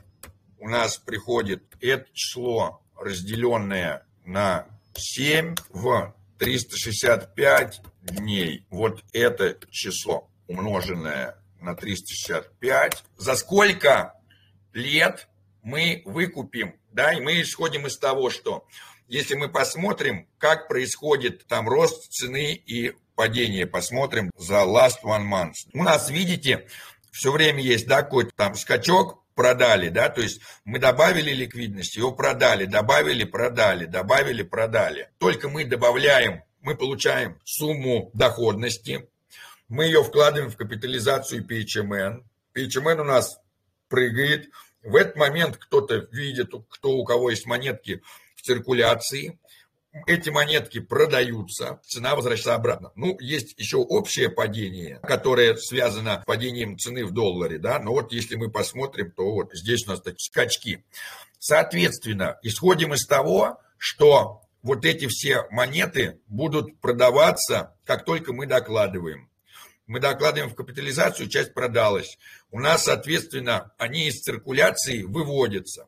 у 0.60 0.68
нас 0.68 0.98
приходит 0.98 1.64
это 1.80 2.08
число, 2.14 2.82
разделенное 2.96 4.06
на 4.26 4.68
7 4.94 5.56
в 5.70 6.16
365 6.38 7.82
дней. 8.02 8.66
Вот 8.70 9.04
это 9.14 9.58
число, 9.70 10.30
умноженное 10.48 11.38
на 11.60 11.76
365. 11.76 13.04
За 13.18 13.36
сколько 13.36 14.16
лет 14.74 15.28
мы 15.62 16.02
выкупим? 16.06 16.76
Да, 16.92 17.14
и 17.14 17.22
мы 17.22 17.42
исходим 17.42 17.88
из 17.88 17.98
того, 17.98 18.30
что 18.30 18.68
если 19.08 19.36
мы 19.36 19.50
посмотрим, 19.50 20.28
как 20.38 20.68
происходит 20.68 21.46
там 21.48 21.68
рост 21.68 22.12
цены 22.12 22.54
и 22.54 22.94
падение, 23.16 23.68
посмотрим 23.68 24.32
за 24.38 24.64
last 24.64 25.04
one 25.04 25.28
month. 25.28 25.68
У 25.74 25.84
нас, 25.84 26.10
видите, 26.10 26.68
все 27.12 27.32
время 27.32 27.62
есть, 27.62 27.88
да, 27.88 28.04
какой-то 28.04 28.32
там 28.36 28.56
скачок, 28.56 29.22
продали, 29.36 29.90
да, 29.90 30.10
то 30.10 30.22
есть 30.22 30.42
мы 30.66 30.80
добавили 30.80 31.32
ликвидность, 31.32 31.96
его 31.96 32.12
продали, 32.12 32.66
добавили, 32.66 33.24
продали, 33.24 33.86
добавили, 33.86 34.44
продали. 34.44 35.10
Только 35.18 35.50
мы 35.50 35.66
добавляем, 35.66 36.44
мы 36.62 36.76
получаем 36.76 37.40
сумму 37.44 38.12
доходности, 38.14 39.08
мы 39.68 39.86
ее 39.86 40.04
вкладываем 40.04 40.52
в 40.52 40.58
капитализацию 40.58 41.48
PHMN. 41.48 42.26
PHMN 42.54 43.02
у 43.02 43.04
нас 43.06 43.40
прыгает. 43.88 44.50
В 44.84 44.96
этот 44.96 45.16
момент 45.16 45.56
кто-то 45.58 46.08
видит, 46.12 46.52
кто 46.70 46.92
у 46.92 47.06
кого 47.06 47.30
есть 47.30 47.46
монетки 47.46 48.02
в 48.36 48.42
циркуляции, 48.42 49.40
эти 50.08 50.30
монетки 50.30 50.80
продаются, 50.80 51.80
цена 51.86 52.16
возвращается 52.16 52.56
обратно. 52.56 52.92
Ну, 52.96 53.18
есть 53.20 53.58
еще 53.58 53.78
общее 53.78 54.30
падение, 54.30 55.00
которое 55.04 55.56
связано 55.58 56.22
с 56.22 56.26
падением 56.26 56.78
цены 56.78 57.06
в 57.06 57.12
долларе, 57.12 57.58
да, 57.58 57.80
но 57.80 57.92
вот 57.92 58.12
если 58.12 58.36
мы 58.36 58.50
посмотрим, 58.50 59.12
то 59.12 59.32
вот 59.32 59.54
здесь 59.54 59.86
у 59.88 59.92
нас 59.92 60.02
такие 60.02 60.26
скачки. 60.26 60.86
Соответственно, 61.40 62.40
исходим 62.44 62.94
из 62.94 63.06
того, 63.06 63.60
что 63.78 64.44
вот 64.62 64.86
эти 64.86 65.08
все 65.08 65.48
монеты 65.50 66.20
будут 66.28 66.80
продаваться, 66.80 67.76
как 67.84 68.06
только 68.06 68.32
мы 68.32 68.46
докладываем. 68.46 69.30
Мы 69.88 70.00
докладываем 70.00 70.50
в 70.50 70.56
капитализацию, 70.56 71.28
часть 71.28 71.54
продалась. 71.54 72.18
У 72.52 72.60
нас, 72.60 72.86
соответственно, 72.86 73.74
они 73.78 74.08
из 74.08 74.22
циркуляции 74.22 75.04
выводятся. 75.04 75.88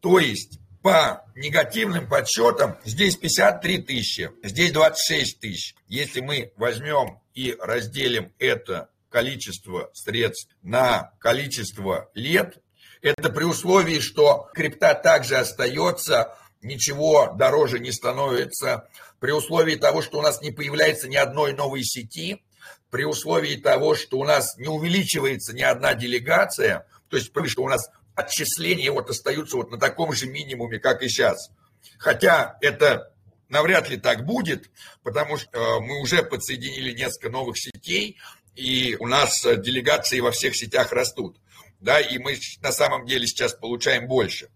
То 0.00 0.18
есть 0.18 0.60
по 0.84 1.24
негативным 1.34 2.06
подсчетам 2.06 2.76
здесь 2.84 3.16
53 3.16 3.78
тысячи, 3.78 4.30
здесь 4.42 4.70
26 4.70 5.40
тысяч. 5.40 5.74
Если 5.88 6.20
мы 6.20 6.52
возьмем 6.56 7.20
и 7.32 7.56
разделим 7.58 8.34
это 8.38 8.90
количество 9.08 9.88
средств 9.94 10.54
на 10.60 11.12
количество 11.20 12.10
лет, 12.12 12.58
это 13.00 13.30
при 13.30 13.44
условии, 13.44 13.98
что 13.98 14.50
крипта 14.52 14.92
также 14.92 15.36
остается, 15.36 16.36
ничего 16.60 17.32
дороже 17.34 17.78
не 17.78 17.90
становится, 17.90 18.86
при 19.20 19.32
условии 19.32 19.76
того, 19.76 20.02
что 20.02 20.18
у 20.18 20.22
нас 20.22 20.42
не 20.42 20.50
появляется 20.50 21.08
ни 21.08 21.16
одной 21.16 21.54
новой 21.54 21.82
сети, 21.82 22.44
при 22.90 23.04
условии 23.04 23.56
того, 23.56 23.94
что 23.94 24.18
у 24.18 24.24
нас 24.24 24.58
не 24.58 24.68
увеличивается 24.68 25.54
ни 25.54 25.62
одна 25.62 25.94
делегация, 25.94 26.86
то 27.08 27.16
есть, 27.16 27.32
что 27.46 27.62
у 27.62 27.70
нас 27.70 27.88
отчисления 28.14 28.92
вот 28.92 29.10
остаются 29.10 29.56
вот 29.56 29.70
на 29.70 29.78
таком 29.78 30.12
же 30.12 30.26
минимуме, 30.26 30.78
как 30.78 31.02
и 31.02 31.08
сейчас. 31.08 31.50
Хотя 31.98 32.56
это 32.60 33.12
навряд 33.48 33.88
ли 33.88 33.96
так 33.96 34.24
будет, 34.24 34.70
потому 35.02 35.36
что 35.36 35.50
э, 35.52 35.80
мы 35.80 36.00
уже 36.00 36.22
подсоединили 36.22 36.92
несколько 36.92 37.30
новых 37.30 37.58
сетей, 37.58 38.18
и 38.54 38.96
у 38.98 39.06
нас 39.06 39.44
э, 39.44 39.56
делегации 39.56 40.20
во 40.20 40.30
всех 40.32 40.56
сетях 40.56 40.92
растут. 40.92 41.38
Да, 41.80 42.00
и 42.00 42.18
мы 42.18 42.38
на 42.62 42.72
самом 42.72 43.06
деле 43.06 43.26
сейчас 43.26 43.52
получаем 43.52 44.06
больше. 44.06 44.48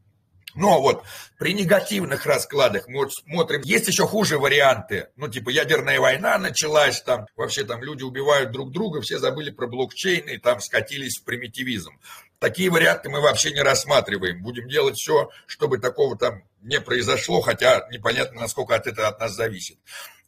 Но 0.54 0.80
вот 0.80 1.04
при 1.38 1.52
негативных 1.52 2.26
раскладах 2.26 2.88
мы 2.88 3.00
вот 3.04 3.12
смотрим, 3.12 3.60
есть 3.62 3.86
еще 3.86 4.06
хуже 4.06 4.38
варианты. 4.38 5.08
Ну, 5.16 5.28
типа 5.28 5.50
ядерная 5.50 6.00
война 6.00 6.38
началась, 6.38 7.00
там 7.02 7.26
вообще 7.36 7.64
там 7.64 7.82
люди 7.82 8.02
убивают 8.02 8.50
друг 8.50 8.72
друга, 8.72 9.00
все 9.00 9.18
забыли 9.18 9.50
про 9.50 9.66
блокчейн 9.66 10.26
и 10.28 10.38
там 10.38 10.60
скатились 10.60 11.18
в 11.18 11.24
примитивизм. 11.24 12.00
Такие 12.38 12.70
варианты 12.70 13.08
мы 13.08 13.20
вообще 13.20 13.50
не 13.50 13.60
рассматриваем. 13.60 14.42
Будем 14.42 14.68
делать 14.68 14.96
все, 14.96 15.30
чтобы 15.46 15.78
такого 15.78 16.16
там 16.16 16.44
не 16.62 16.80
произошло, 16.80 17.40
хотя 17.40 17.86
непонятно, 17.90 18.42
насколько 18.42 18.76
от 18.76 18.86
этого 18.86 19.08
от 19.08 19.18
нас 19.18 19.32
зависит. 19.32 19.78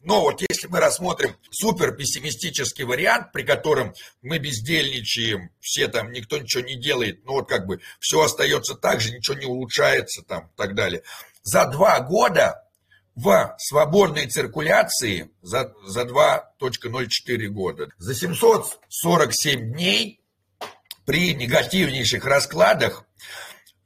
Но 0.03 0.21
вот 0.21 0.41
если 0.49 0.67
мы 0.67 0.79
рассмотрим 0.79 1.35
супер 1.51 1.93
пессимистический 1.93 2.83
вариант, 2.83 3.31
при 3.31 3.43
котором 3.43 3.93
мы 4.21 4.39
бездельничаем, 4.39 5.51
все 5.59 5.87
там, 5.87 6.11
никто 6.11 6.37
ничего 6.37 6.63
не 6.63 6.75
делает, 6.75 7.23
ну 7.23 7.33
вот 7.33 7.47
как 7.47 7.67
бы 7.67 7.79
все 7.99 8.21
остается 8.21 8.75
так 8.75 8.99
же, 8.99 9.13
ничего 9.13 9.37
не 9.37 9.45
улучшается 9.45 10.23
там 10.23 10.47
и 10.47 10.57
так 10.57 10.75
далее. 10.75 11.03
За 11.43 11.65
два 11.67 11.99
года 11.99 12.67
в 13.15 13.55
свободной 13.57 14.27
циркуляции, 14.27 15.29
за, 15.41 15.73
за 15.85 16.01
2.04 16.01 17.47
года, 17.47 17.89
за 17.97 18.15
747 18.15 19.73
дней 19.73 20.20
при 21.05 21.33
негативнейших 21.33 22.25
раскладах 22.25 23.05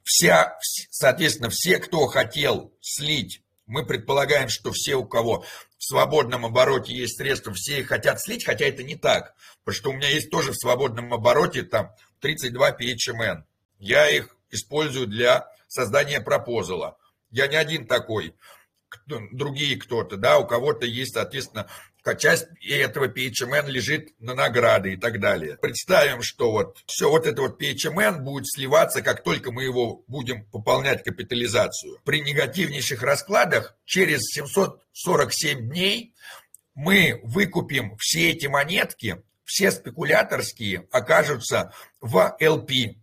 вся, 0.04 0.58
соответственно, 0.90 1.50
все, 1.50 1.78
кто 1.78 2.06
хотел 2.06 2.72
слить, 2.80 3.42
мы 3.66 3.84
предполагаем, 3.84 4.48
что 4.48 4.72
все, 4.72 4.94
у 4.94 5.04
кого 5.04 5.44
в 5.78 5.84
свободном 5.84 6.46
обороте 6.46 6.94
есть 6.94 7.16
средства, 7.16 7.52
все 7.52 7.82
хотят 7.84 8.20
слить, 8.20 8.44
хотя 8.44 8.64
это 8.66 8.82
не 8.82 8.96
так, 8.96 9.34
потому 9.64 9.74
что 9.74 9.90
у 9.90 9.92
меня 9.92 10.08
есть 10.08 10.30
тоже 10.30 10.52
в 10.52 10.56
свободном 10.56 11.12
обороте 11.12 11.62
там 11.62 11.90
32 12.20 12.70
PHMN. 12.70 13.42
Я 13.78 14.08
их 14.08 14.36
использую 14.50 15.06
для 15.06 15.48
создания 15.68 16.20
пропозала. 16.20 16.96
Я 17.30 17.48
не 17.48 17.56
один 17.56 17.86
такой 17.86 18.34
другие 19.06 19.76
кто-то, 19.76 20.16
да, 20.16 20.38
у 20.38 20.46
кого-то 20.46 20.86
есть, 20.86 21.14
соответственно, 21.14 21.68
часть 22.14 22.46
этого 22.62 23.08
PHMN 23.08 23.68
лежит 23.68 24.14
на 24.20 24.34
награды 24.34 24.92
и 24.92 24.96
так 24.96 25.18
далее. 25.18 25.58
Представим, 25.60 26.22
что 26.22 26.52
вот 26.52 26.78
все 26.86 27.10
вот 27.10 27.26
это 27.26 27.42
вот 27.42 27.60
PHMN 27.60 28.20
будет 28.20 28.46
сливаться, 28.46 29.02
как 29.02 29.24
только 29.24 29.50
мы 29.50 29.64
его 29.64 30.04
будем 30.06 30.44
пополнять 30.44 31.02
капитализацию. 31.02 31.98
При 32.04 32.20
негативнейших 32.20 33.02
раскладах 33.02 33.76
через 33.84 34.20
747 34.34 35.68
дней 35.68 36.14
мы 36.74 37.20
выкупим 37.24 37.96
все 37.98 38.30
эти 38.30 38.46
монетки, 38.46 39.22
все 39.44 39.70
спекуляторские 39.70 40.86
окажутся 40.92 41.72
в 42.00 42.36
LP, 42.40 42.96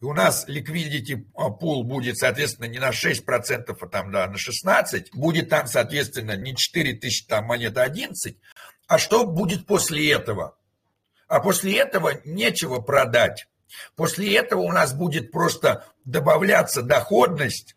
и 0.00 0.04
у 0.04 0.12
нас 0.12 0.46
liquidity 0.46 1.24
pool 1.34 1.82
будет, 1.82 2.18
соответственно, 2.18 2.66
не 2.66 2.78
на 2.78 2.90
6%, 2.90 3.76
а 3.80 3.86
там, 3.86 4.12
да, 4.12 4.26
на 4.26 4.36
16%, 4.36 5.08
будет 5.14 5.48
там, 5.48 5.66
соответственно, 5.66 6.36
не 6.36 6.54
4 6.54 6.94
тысячи 6.94 7.26
там 7.26 7.46
монет, 7.46 7.78
а 7.78 7.82
11, 7.82 8.36
а 8.86 8.98
что 8.98 9.26
будет 9.26 9.66
после 9.66 10.12
этого? 10.12 10.56
А 11.28 11.40
после 11.40 11.78
этого 11.78 12.20
нечего 12.24 12.80
продать. 12.80 13.48
После 13.96 14.36
этого 14.36 14.60
у 14.60 14.70
нас 14.70 14.92
будет 14.92 15.32
просто 15.32 15.86
добавляться 16.04 16.82
доходность 16.82 17.74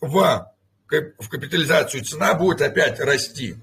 в, 0.00 0.54
в 0.88 1.28
капитализацию, 1.28 2.04
цена 2.04 2.34
будет 2.34 2.60
опять 2.62 3.00
расти. 3.00 3.56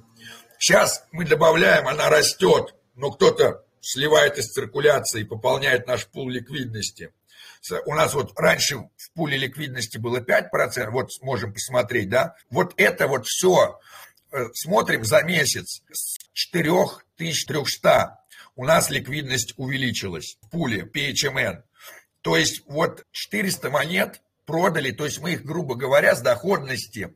Сейчас 0.57 1.05
мы 1.11 1.25
добавляем, 1.25 1.87
она 1.87 2.09
растет, 2.09 2.73
но 2.95 3.11
кто-то 3.11 3.63
сливает 3.79 4.39
из 4.39 4.51
циркуляции 4.51 5.21
и 5.21 5.25
пополняет 5.25 5.87
наш 5.87 6.07
пул 6.07 6.27
ликвидности 6.27 7.13
у 7.85 7.93
нас 7.93 8.13
вот 8.13 8.33
раньше 8.37 8.77
в 8.77 9.11
пуле 9.13 9.37
ликвидности 9.37 9.97
было 9.97 10.19
5%, 10.19 10.89
вот 10.89 11.09
можем 11.21 11.53
посмотреть, 11.53 12.09
да, 12.09 12.35
вот 12.49 12.73
это 12.77 13.07
вот 13.07 13.25
все 13.25 13.79
э, 14.31 14.45
смотрим 14.53 15.03
за 15.03 15.23
месяц 15.23 15.81
с 15.91 16.17
4300 16.33 18.19
у 18.57 18.65
нас 18.65 18.89
ликвидность 18.89 19.53
увеличилась 19.57 20.37
в 20.41 20.49
пуле 20.49 20.81
PHMN. 20.81 21.63
То 22.21 22.35
есть 22.35 22.63
вот 22.67 23.05
400 23.11 23.69
монет 23.69 24.21
продали, 24.45 24.91
то 24.91 25.05
есть 25.05 25.19
мы 25.19 25.33
их, 25.33 25.45
грубо 25.45 25.75
говоря, 25.75 26.15
с 26.15 26.21
доходности 26.21 27.13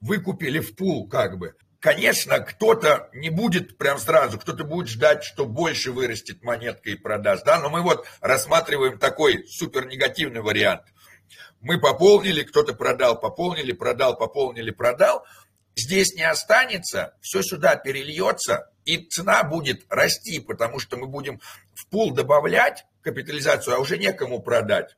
выкупили 0.00 0.60
в 0.60 0.76
пул 0.76 1.08
как 1.08 1.38
бы. 1.38 1.56
Конечно, 1.82 2.38
кто-то 2.38 3.10
не 3.12 3.28
будет 3.28 3.76
прям 3.76 3.98
сразу, 3.98 4.38
кто-то 4.38 4.62
будет 4.62 4.86
ждать, 4.86 5.24
что 5.24 5.46
больше 5.46 5.90
вырастет 5.90 6.44
монетка 6.44 6.90
и 6.90 6.94
продаст, 6.94 7.44
да, 7.44 7.58
но 7.58 7.70
мы 7.70 7.82
вот 7.82 8.06
рассматриваем 8.20 9.00
такой 9.00 9.44
супер 9.48 9.86
негативный 9.88 10.42
вариант. 10.42 10.82
Мы 11.60 11.80
пополнили, 11.80 12.44
кто-то 12.44 12.72
продал, 12.72 13.18
пополнили, 13.18 13.72
продал, 13.72 14.16
пополнили, 14.16 14.70
продал. 14.70 15.26
Здесь 15.74 16.14
не 16.14 16.22
останется, 16.22 17.16
все 17.20 17.42
сюда 17.42 17.74
перельется, 17.74 18.70
и 18.84 18.98
цена 18.98 19.42
будет 19.42 19.84
расти, 19.88 20.38
потому 20.38 20.78
что 20.78 20.96
мы 20.96 21.08
будем 21.08 21.40
в 21.74 21.88
пул 21.88 22.14
добавлять 22.14 22.84
капитализацию, 23.00 23.74
а 23.74 23.80
уже 23.80 23.98
некому 23.98 24.40
продать 24.40 24.96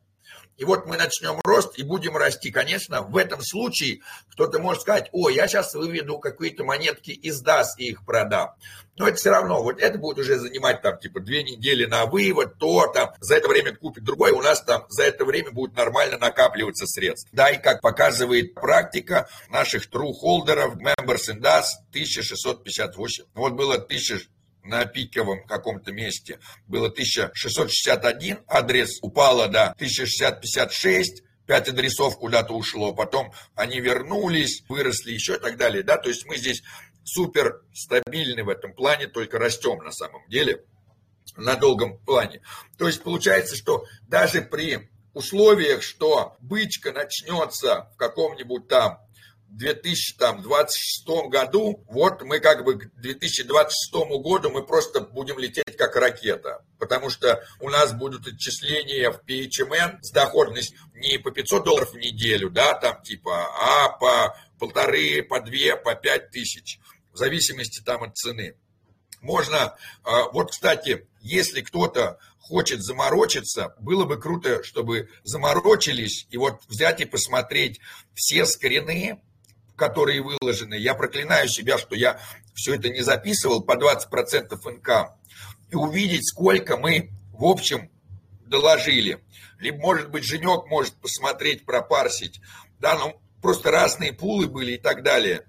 и 0.56 0.64
вот 0.64 0.86
мы 0.86 0.96
начнем 0.96 1.40
рост 1.44 1.78
и 1.78 1.82
будем 1.82 2.16
расти. 2.16 2.50
Конечно, 2.50 3.02
в 3.02 3.16
этом 3.16 3.42
случае 3.42 4.00
кто-то 4.30 4.58
может 4.58 4.82
сказать, 4.82 5.08
о, 5.12 5.28
я 5.28 5.48
сейчас 5.48 5.74
выведу 5.74 6.18
какие-то 6.18 6.64
монетки 6.64 7.10
из 7.10 7.42
DAS 7.42 7.66
и 7.78 7.90
их 7.90 8.04
продам. 8.04 8.54
Но 8.96 9.08
это 9.08 9.16
все 9.16 9.30
равно, 9.30 9.60
вот 9.62 9.80
это 9.80 9.98
будет 9.98 10.18
уже 10.18 10.38
занимать 10.38 10.80
там 10.80 10.98
типа 10.98 11.20
две 11.20 11.42
недели 11.42 11.84
на 11.84 12.06
вывод, 12.06 12.58
то 12.58 12.86
там 12.86 13.10
за 13.20 13.36
это 13.36 13.48
время 13.48 13.74
купит 13.74 14.04
другой, 14.04 14.30
у 14.30 14.40
нас 14.40 14.62
там 14.62 14.86
за 14.88 15.04
это 15.04 15.24
время 15.24 15.50
будет 15.50 15.74
нормально 15.74 16.16
накапливаться 16.18 16.86
средств. 16.86 17.28
Да, 17.32 17.50
и 17.50 17.60
как 17.60 17.80
показывает 17.80 18.54
практика 18.54 19.28
наших 19.48 19.90
true 19.90 20.12
холдеров, 20.12 20.76
members 20.76 21.28
in 21.28 21.40
DAS 21.40 21.64
1658. 21.90 23.24
Вот 23.34 23.54
было 23.54 23.74
1000 23.74 24.28
на 24.64 24.86
пиковом 24.86 25.46
каком-то 25.46 25.92
месте. 25.92 26.40
Было 26.66 26.88
1661, 26.88 28.38
адрес 28.48 28.98
упало 29.02 29.48
до 29.48 29.70
1656, 29.72 31.22
пять 31.46 31.68
адресов 31.68 32.18
куда-то 32.18 32.54
ушло, 32.54 32.94
потом 32.94 33.32
они 33.54 33.80
вернулись, 33.80 34.64
выросли 34.68 35.12
еще 35.12 35.34
и 35.34 35.38
так 35.38 35.56
далее, 35.56 35.82
да, 35.82 35.98
то 35.98 36.08
есть 36.08 36.24
мы 36.26 36.36
здесь 36.36 36.62
супер 37.04 37.62
стабильны 37.74 38.42
в 38.44 38.48
этом 38.48 38.72
плане, 38.72 39.06
только 39.06 39.38
растем 39.38 39.78
на 39.78 39.92
самом 39.92 40.26
деле 40.28 40.64
на 41.36 41.56
долгом 41.56 41.98
плане. 41.98 42.40
То 42.78 42.86
есть 42.86 43.02
получается, 43.02 43.56
что 43.56 43.84
даже 44.08 44.42
при 44.42 44.88
условиях, 45.12 45.82
что 45.82 46.36
бычка 46.40 46.92
начнется 46.92 47.90
в 47.94 47.96
каком-нибудь 47.96 48.68
там 48.68 48.98
2026 49.56 51.06
году, 51.28 51.84
вот 51.88 52.22
мы 52.22 52.40
как 52.40 52.64
бы 52.64 52.78
к 52.78 52.94
2026 52.96 53.92
году 54.22 54.50
мы 54.50 54.66
просто 54.66 55.00
будем 55.00 55.38
лететь 55.38 55.76
как 55.76 55.96
ракета, 55.96 56.64
потому 56.78 57.08
что 57.08 57.42
у 57.60 57.68
нас 57.68 57.92
будут 57.92 58.26
отчисления 58.26 59.10
в 59.10 59.22
PHMN 59.24 59.98
с 60.02 60.10
доходностью 60.10 60.78
не 60.94 61.18
по 61.18 61.30
500 61.30 61.64
долларов 61.64 61.92
в 61.92 61.96
неделю, 61.96 62.50
да, 62.50 62.74
там 62.74 63.02
типа, 63.02 63.48
а 63.60 63.90
по 63.90 64.36
полторы, 64.58 65.22
по 65.22 65.40
две, 65.40 65.76
по 65.76 65.94
пять 65.94 66.30
тысяч, 66.30 66.78
в 67.12 67.16
зависимости 67.16 67.80
там 67.80 68.02
от 68.02 68.16
цены. 68.16 68.56
Можно, 69.20 69.76
а, 70.02 70.28
вот, 70.30 70.50
кстати, 70.50 71.06
если 71.20 71.62
кто-то 71.62 72.18
хочет 72.38 72.82
заморочиться, 72.82 73.74
было 73.78 74.04
бы 74.04 74.20
круто, 74.20 74.62
чтобы 74.62 75.08
заморочились 75.22 76.26
и 76.28 76.36
вот 76.36 76.60
взять 76.68 77.00
и 77.00 77.06
посмотреть 77.06 77.80
все 78.14 78.44
скрины, 78.44 79.22
которые 79.76 80.22
выложены, 80.22 80.74
я 80.74 80.94
проклинаю 80.94 81.48
себя, 81.48 81.78
что 81.78 81.94
я 81.94 82.20
все 82.54 82.74
это 82.74 82.88
не 82.88 83.02
записывал 83.02 83.62
по 83.62 83.72
20% 83.72 84.56
НК, 84.70 85.16
и 85.70 85.74
увидеть, 85.76 86.28
сколько 86.28 86.76
мы 86.76 87.10
в 87.32 87.44
общем 87.44 87.90
доложили. 88.46 89.24
Либо, 89.58 89.78
может 89.78 90.10
быть, 90.10 90.24
Женек 90.24 90.66
может 90.66 90.94
посмотреть, 90.94 91.64
пропарсить. 91.64 92.40
Да, 92.78 92.96
ну, 92.96 93.20
просто 93.42 93.70
разные 93.70 94.12
пулы 94.12 94.46
были 94.46 94.72
и 94.72 94.78
так 94.78 95.02
далее. 95.02 95.46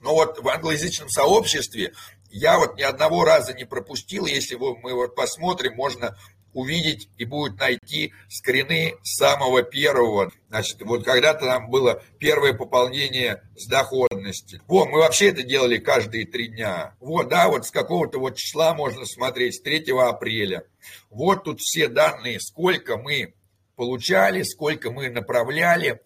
Но 0.00 0.14
вот 0.14 0.38
в 0.38 0.48
англоязычном 0.48 1.10
сообществе 1.10 1.92
я 2.30 2.58
вот 2.58 2.76
ни 2.76 2.82
одного 2.82 3.24
раза 3.24 3.52
не 3.52 3.64
пропустил. 3.64 4.26
Если 4.26 4.54
мы 4.54 4.94
вот 4.94 5.14
посмотрим, 5.14 5.74
можно 5.74 6.16
увидеть 6.52 7.08
и 7.16 7.24
будет 7.24 7.58
найти 7.58 8.12
скрины 8.28 8.94
самого 9.02 9.62
первого. 9.62 10.32
Значит, 10.48 10.82
вот 10.82 11.04
когда-то 11.04 11.46
там 11.46 11.70
было 11.70 12.02
первое 12.18 12.52
пополнение 12.52 13.42
с 13.56 13.66
доходности. 13.66 14.60
Вот, 14.66 14.88
мы 14.88 14.98
вообще 14.98 15.28
это 15.28 15.42
делали 15.42 15.78
каждые 15.78 16.26
три 16.26 16.48
дня. 16.48 16.94
Вот, 17.00 17.28
да, 17.28 17.48
вот 17.48 17.66
с 17.66 17.70
какого-то 17.70 18.18
вот 18.18 18.36
числа 18.36 18.74
можно 18.74 19.04
смотреть, 19.04 19.56
с 19.56 19.62
3 19.62 19.92
апреля. 19.98 20.64
Вот 21.10 21.44
тут 21.44 21.60
все 21.60 21.88
данные, 21.88 22.40
сколько 22.40 22.96
мы 22.96 23.34
получали, 23.76 24.42
сколько 24.42 24.90
мы 24.90 25.08
направляли. 25.08 26.02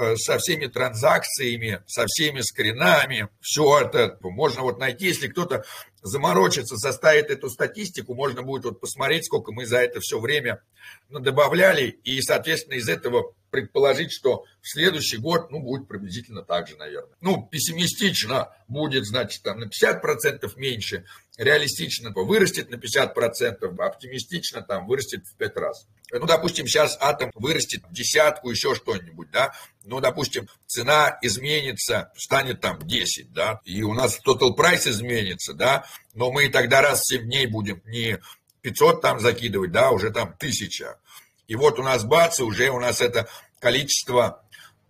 Э, 0.00 0.14
со 0.14 0.38
всеми 0.38 0.66
транзакциями, 0.66 1.82
со 1.88 2.06
всеми 2.06 2.40
скринами, 2.40 3.28
все 3.40 3.80
это 3.80 4.16
можно 4.20 4.62
вот 4.62 4.78
найти, 4.78 5.06
если 5.06 5.26
кто-то 5.26 5.64
заморочится, 6.02 6.76
составит 6.76 7.30
эту 7.30 7.50
статистику, 7.50 8.14
можно 8.14 8.42
будет 8.42 8.64
вот 8.64 8.80
посмотреть, 8.80 9.24
сколько 9.24 9.50
мы 9.50 9.66
за 9.66 9.78
это 9.78 9.98
все 9.98 10.20
время 10.20 10.62
добавляли, 11.10 11.88
и, 12.04 12.22
соответственно, 12.22 12.74
из 12.74 12.88
этого 12.88 13.34
предположить, 13.50 14.12
что 14.12 14.44
в 14.60 14.68
следующий 14.68 15.16
год, 15.16 15.50
ну, 15.50 15.58
будет 15.58 15.88
приблизительно 15.88 16.42
так 16.42 16.68
же, 16.68 16.76
наверное. 16.76 17.16
Ну, 17.20 17.48
пессимистично 17.50 18.50
будет, 18.68 19.04
значит, 19.04 19.42
там 19.42 19.58
на 19.58 19.64
50% 19.64 20.52
меньше, 20.54 21.06
реалистично 21.38 22.10
вырастет 22.10 22.68
на 22.68 22.74
50%, 22.74 23.80
оптимистично 23.80 24.60
там 24.60 24.86
вырастет 24.86 25.26
в 25.26 25.36
5 25.36 25.56
раз. 25.56 25.86
Ну, 26.10 26.26
допустим, 26.26 26.66
сейчас 26.66 26.98
атом 27.00 27.30
вырастет 27.34 27.82
в 27.88 27.92
десятку, 27.92 28.50
еще 28.50 28.74
что-нибудь, 28.74 29.30
да. 29.30 29.54
Ну, 29.84 30.00
допустим, 30.00 30.48
цена 30.66 31.18
изменится, 31.22 32.12
станет 32.16 32.60
там 32.60 32.78
10, 32.82 33.32
да, 33.32 33.60
и 33.64 33.82
у 33.82 33.94
нас 33.94 34.18
total 34.26 34.54
price 34.56 34.90
изменится, 34.90 35.54
да, 35.54 35.86
но 36.12 36.32
мы 36.32 36.48
тогда 36.48 36.82
раз 36.82 37.00
в 37.02 37.08
7 37.08 37.22
дней 37.22 37.46
будем 37.46 37.82
не 37.86 38.18
500 38.62 39.00
там 39.00 39.20
закидывать, 39.20 39.70
да, 39.70 39.90
уже 39.92 40.10
там 40.10 40.34
1000. 40.36 40.98
И 41.46 41.54
вот 41.54 41.78
у 41.78 41.82
нас 41.82 42.04
бац, 42.04 42.40
и 42.40 42.42
уже 42.42 42.68
у 42.70 42.80
нас 42.80 43.00
это 43.00 43.28
количество 43.60 44.44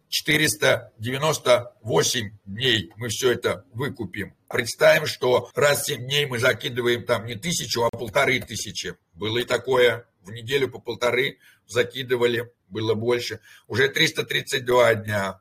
498 0.08 2.30
дней 2.44 2.92
мы 2.96 3.08
все 3.08 3.32
это 3.32 3.64
выкупим. 3.72 4.34
Представим, 4.48 5.06
что 5.06 5.50
раз 5.54 5.82
в 5.82 5.86
7 5.86 6.06
дней 6.06 6.26
мы 6.26 6.38
закидываем 6.38 7.04
там 7.04 7.26
не 7.26 7.34
тысячу, 7.34 7.82
а 7.84 7.90
полторы 7.90 8.38
тысячи. 8.40 8.94
Было 9.14 9.38
и 9.38 9.44
такое. 9.44 10.06
В 10.22 10.30
неделю 10.30 10.68
по 10.68 10.78
полторы 10.78 11.38
закидывали, 11.66 12.52
было 12.68 12.94
больше. 12.94 13.40
Уже 13.66 13.88
332 13.88 14.94
дня 14.94 15.40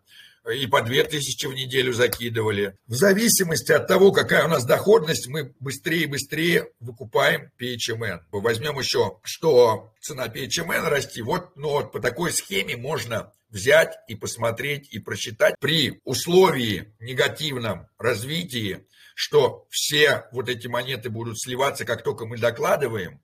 и 0.53 0.67
по 0.67 0.82
2000 0.82 1.47
в 1.47 1.53
неделю 1.53 1.93
закидывали. 1.93 2.77
В 2.88 2.95
зависимости 2.95 3.71
от 3.71 3.88
того, 3.88 4.12
какая 4.12 4.45
у 4.45 4.47
нас 4.47 4.65
доходность, 4.65 5.27
мы 5.27 5.53
быстрее 5.60 6.03
и 6.03 6.08
быстрее 6.08 6.69
выкупаем 6.80 7.51
PHMN. 7.60 8.21
Возьмем 8.32 8.80
еще, 8.80 9.19
что 9.23 9.93
цена 9.99 10.27
PHMN 10.27 10.89
расти. 10.89 11.21
Вот, 11.21 11.56
ну 11.56 11.69
вот 11.69 11.91
по 11.91 11.99
такой 11.99 12.32
схеме 12.32 12.77
можно 12.77 13.34
взять 13.49 13.97
и 14.07 14.15
посмотреть 14.15 14.89
и 14.91 14.99
просчитать 14.99 15.55
при 15.60 16.01
условии 16.03 16.95
негативном 16.99 17.88
развитии, 17.97 18.88
что 19.15 19.67
все 19.69 20.27
вот 20.31 20.49
эти 20.49 20.67
монеты 20.67 21.10
будут 21.10 21.39
сливаться, 21.39 21.86
как 21.86 22.03
только 22.03 22.25
мы 22.25 22.38
докладываем, 22.38 23.21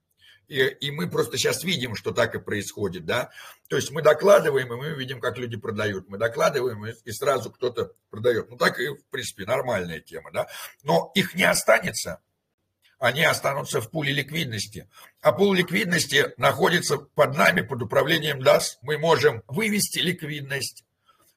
и, 0.48 0.62
и 0.62 0.92
мы 0.92 1.10
просто 1.10 1.38
сейчас 1.38 1.64
видим, 1.64 1.96
что 1.96 2.12
так 2.12 2.36
и 2.36 2.40
происходит, 2.40 3.06
да. 3.06 3.32
То 3.70 3.76
есть 3.78 3.92
мы 3.92 4.02
докладываем, 4.02 4.72
и 4.74 4.76
мы 4.76 4.90
видим, 4.90 5.20
как 5.20 5.38
люди 5.38 5.58
продают. 5.58 6.10
Мы 6.10 6.18
докладываем, 6.18 6.86
и, 6.86 6.94
и 7.06 7.12
сразу 7.12 7.50
кто-то 7.50 7.94
продает. 8.10 8.50
Ну, 8.50 8.58
так 8.58 8.80
и, 8.80 8.88
в 8.90 9.06
принципе, 9.10 9.46
нормальная 9.46 10.00
тема, 10.00 10.32
да. 10.32 10.48
Но 10.84 11.12
их 11.16 11.34
не 11.36 11.44
останется. 11.44 12.22
Они 13.00 13.24
останутся 13.24 13.82
в 13.82 13.90
пуле 13.90 14.14
ликвидности. 14.14 14.90
А 15.22 15.32
пул 15.32 15.54
ликвидности 15.54 16.34
находится 16.38 16.98
под 16.98 17.38
нами, 17.38 17.62
под 17.62 17.82
управлением 17.82 18.42
DAS. 18.42 18.78
Мы 18.82 18.98
можем 18.98 19.44
вывести 19.48 20.00
ликвидность, 20.00 20.86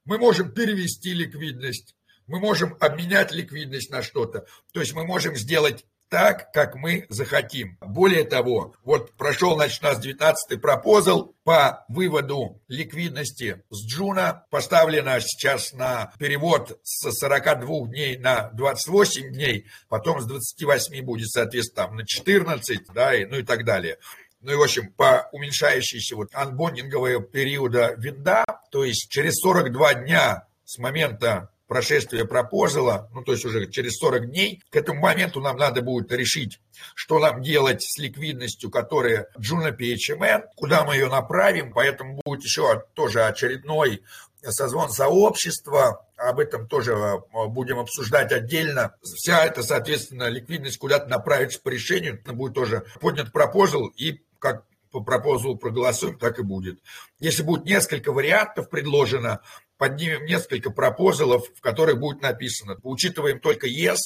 мы 0.05 0.19
можем 0.19 0.53
перевести 0.53 1.12
ликвидность, 1.12 1.97
мы 2.27 2.38
можем 2.38 2.77
обменять 2.81 3.33
ликвидность 3.33 3.90
на 3.90 4.03
что-то. 4.03 4.47
То 4.73 4.81
есть 4.81 4.95
мы 4.95 5.05
можем 5.05 5.37
сделать 5.37 5.85
так, 6.09 6.53
как 6.53 6.75
мы 6.75 7.07
захотим. 7.09 7.77
Более 7.81 8.25
того, 8.25 8.75
вот 8.83 9.12
прошел, 9.12 9.55
значит, 9.57 9.83
у 9.83 9.87
нас 9.87 10.05
19-й 10.05 10.59
proposal 10.59 11.35
по 11.45 11.85
выводу 11.88 12.61
ликвидности 12.69 13.62
с 13.71 13.87
Juno. 13.87 14.45
Поставлено 14.51 15.19
сейчас 15.21 15.73
на 15.73 16.12
перевод 16.19 16.79
с 16.83 17.11
42 17.11 17.88
дней 17.88 18.16
на 18.19 18.51
28 18.51 19.33
дней, 19.33 19.66
потом 19.88 20.21
с 20.21 20.27
28 20.27 21.03
будет, 21.03 21.29
соответственно, 21.29 21.87
там, 21.87 21.97
на 21.97 22.07
14, 22.07 22.81
да, 22.95 23.14
и, 23.14 23.25
ну 23.25 23.38
и 23.38 23.42
так 23.42 23.64
далее. 23.64 23.99
Ну 24.40 24.53
и, 24.53 24.57
в 24.57 24.62
общем, 24.62 24.92
по 24.92 25.29
уменьшающейся 25.33 26.14
вот 26.14 26.29
unbonding 26.33 26.89
ового 26.89 27.21
периода 27.21 27.95
window, 27.99 28.45
то 28.71 28.85
есть 28.85 29.09
через 29.11 29.37
42 29.37 29.95
дня 29.95 30.47
с 30.64 30.79
момента 30.79 31.51
прошествия 31.67 32.25
proposal 32.25 32.92
а, 32.92 33.09
ну 33.13 33.23
то 33.23 33.33
есть 33.33 33.45
уже 33.45 33.67
через 33.71 33.97
40 33.99 34.31
дней, 34.31 34.63
к 34.71 34.77
этому 34.77 35.01
моменту 35.01 35.41
нам 35.41 35.57
надо 35.57 35.83
будет 35.83 36.13
решить, 36.13 36.61
что 36.95 37.19
нам 37.19 37.43
делать 37.43 37.83
с 37.83 37.99
ликвидностью, 37.99 38.71
которая 38.71 39.29
Джуна 39.39 39.69
PHMN, 39.69 40.45
куда 40.57 40.85
мы 40.85 40.95
ее 40.95 41.09
направим, 41.09 41.73
поэтому 41.73 42.21
будет 42.25 42.45
еще 42.45 42.85
тоже 42.95 43.25
очередной 43.25 44.03
созвон 44.43 44.91
сообщества, 44.91 46.07
об 46.17 46.39
этом 46.39 46.67
тоже 46.67 46.93
э, 46.93 47.47
будем 47.49 47.79
обсуждать 47.79 48.33
отдельно. 48.33 48.95
Вся 49.03 49.45
эта, 49.45 49.63
соответственно, 49.63 50.29
ликвидность 50.29 50.79
куда-то 50.79 51.09
направится 51.09 51.61
по 51.61 51.69
решению, 51.69 52.23
будет 52.25 52.55
тоже 52.55 52.85
поднят 53.01 53.33
пропозал 53.33 53.87
и 53.97 54.23
как 54.39 54.65
по 54.91 55.01
пропозалу 55.01 55.57
проголосуем, 55.57 56.19
так 56.19 56.39
и 56.39 56.43
будет. 56.43 56.81
Если 57.19 57.43
будет 57.43 57.67
несколько 57.67 58.13
вариантов 58.13 58.71
предложено, 58.71 59.41
поднимем 59.79 60.25
несколько 60.25 60.71
пропозалов, 60.71 61.47
в 61.55 61.61
которых 61.61 61.99
будет 61.99 62.23
написано, 62.23 62.77
учитываем 62.83 63.41
только 63.41 63.67
yes, 63.69 63.97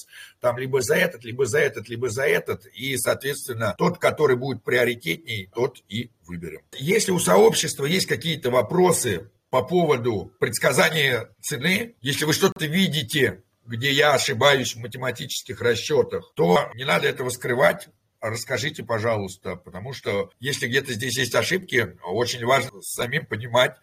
там 0.41 0.59
либо 0.59 0.81
за 0.83 0.97
этот, 0.97 1.25
либо 1.25 1.47
за 1.47 1.59
этот, 1.59 1.89
либо 1.89 2.09
за 2.09 2.25
этот, 2.25 2.67
и, 2.67 2.97
соответственно, 2.97 3.75
тот, 3.79 3.99
который 3.99 4.37
будет 4.37 4.63
приоритетней, 4.63 5.51
тот 5.55 5.83
и 5.89 6.11
выберем. 6.27 6.63
Если 6.73 7.13
у 7.13 7.19
сообщества 7.19 7.85
есть 7.85 8.07
какие-то 8.07 8.51
вопросы 8.51 9.31
по 9.51 9.63
поводу 9.63 10.33
предсказания 10.39 11.31
цены, 11.41 11.95
если 12.01 12.25
вы 12.25 12.33
что-то 12.33 12.67
видите, 12.67 13.43
где 13.67 13.93
я 13.93 14.15
ошибаюсь 14.15 14.75
в 14.75 14.79
математических 14.79 15.61
расчетах, 15.61 16.33
то 16.35 16.71
не 16.75 16.85
надо 16.85 17.09
этого 17.09 17.31
скрывать, 17.31 17.89
расскажите, 18.21 18.83
пожалуйста, 18.83 19.57
потому 19.57 19.93
что 19.93 20.31
если 20.41 20.67
где-то 20.67 20.93
здесь 20.93 21.19
есть 21.19 21.35
ошибки, 21.35 21.97
очень 22.03 22.45
важно 22.45 22.83
самим 22.83 23.27
понимать, 23.27 23.77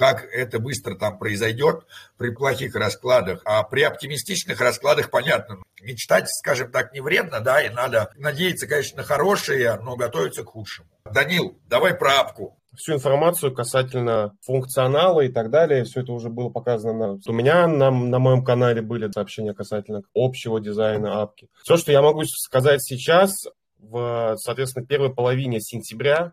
как 0.00 0.24
это 0.32 0.58
быстро 0.60 0.94
там 0.94 1.18
произойдет 1.18 1.84
при 2.16 2.30
плохих 2.30 2.74
раскладах. 2.74 3.42
А 3.44 3.62
при 3.64 3.82
оптимистичных 3.82 4.58
раскладах, 4.58 5.10
понятно, 5.10 5.58
мечтать, 5.82 6.26
скажем 6.30 6.72
так, 6.72 6.94
не 6.94 7.02
вредно, 7.02 7.40
да, 7.40 7.60
и 7.60 7.68
надо 7.68 8.10
надеяться, 8.16 8.66
конечно, 8.66 8.96
на 8.96 9.02
хорошее, 9.02 9.78
но 9.82 9.96
готовиться 9.96 10.42
к 10.42 10.46
худшему. 10.46 10.88
Данил, 11.04 11.60
давай 11.68 11.92
про 11.92 12.20
апку 12.20 12.56
всю 12.74 12.94
информацию 12.94 13.52
касательно 13.52 14.34
функционала 14.40 15.20
и 15.20 15.28
так 15.28 15.50
далее. 15.50 15.84
Все 15.84 16.00
это 16.00 16.12
уже 16.12 16.30
было 16.30 16.48
показано. 16.48 17.18
У 17.26 17.32
меня 17.32 17.66
на, 17.66 17.90
на 17.90 18.18
моем 18.18 18.42
канале 18.42 18.80
были 18.80 19.10
сообщения 19.10 19.52
касательно 19.52 20.00
общего 20.14 20.62
дизайна 20.62 21.20
апки. 21.20 21.48
Все, 21.62 21.76
что 21.76 21.92
я 21.92 22.00
могу 22.00 22.22
сказать 22.24 22.82
сейчас, 22.82 23.34
в, 23.76 24.34
соответственно, 24.38 24.86
первой 24.86 25.14
половине 25.14 25.60
сентября 25.60 26.32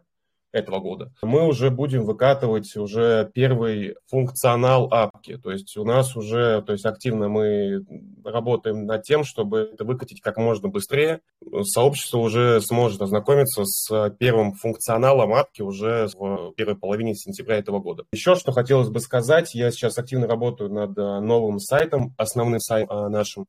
этого 0.51 0.79
года, 0.79 1.12
мы 1.21 1.45
уже 1.45 1.69
будем 1.69 2.03
выкатывать 2.03 2.75
уже 2.75 3.29
первый 3.33 3.95
функционал 4.07 4.88
апки. 4.91 5.38
То 5.38 5.51
есть 5.51 5.75
у 5.77 5.83
нас 5.83 6.15
уже, 6.15 6.62
то 6.62 6.73
есть 6.73 6.86
активно 6.86 7.29
мы 7.29 7.86
работаем 8.23 8.86
над 8.86 9.03
тем, 9.03 9.23
чтобы 9.23 9.71
это 9.73 9.83
выкатить 9.83 10.21
как 10.21 10.38
можно 10.38 10.69
быстрее. 10.69 11.21
Сообщество 11.63 12.19
уже 12.19 12.62
сможет 12.62 13.01
ознакомиться 13.01 13.63
с 13.65 14.10
первым 14.17 14.53
функционалом 14.53 15.33
апки 15.33 15.62
уже 15.62 16.07
в 16.15 16.53
первой 16.53 16.75
половине 16.75 17.15
сентября 17.15 17.57
этого 17.57 17.79
года. 17.79 18.05
Еще 18.12 18.36
что 18.36 18.51
хотелось 18.51 18.89
бы 18.89 18.99
сказать, 18.99 19.53
я 19.53 19.71
сейчас 19.71 19.97
активно 19.97 20.27
работаю 20.27 20.71
над 20.71 20.95
новым 20.95 21.60
сайтом, 21.60 22.13
основным 22.17 22.60
сайтом 22.60 23.12
нашим. 23.12 23.45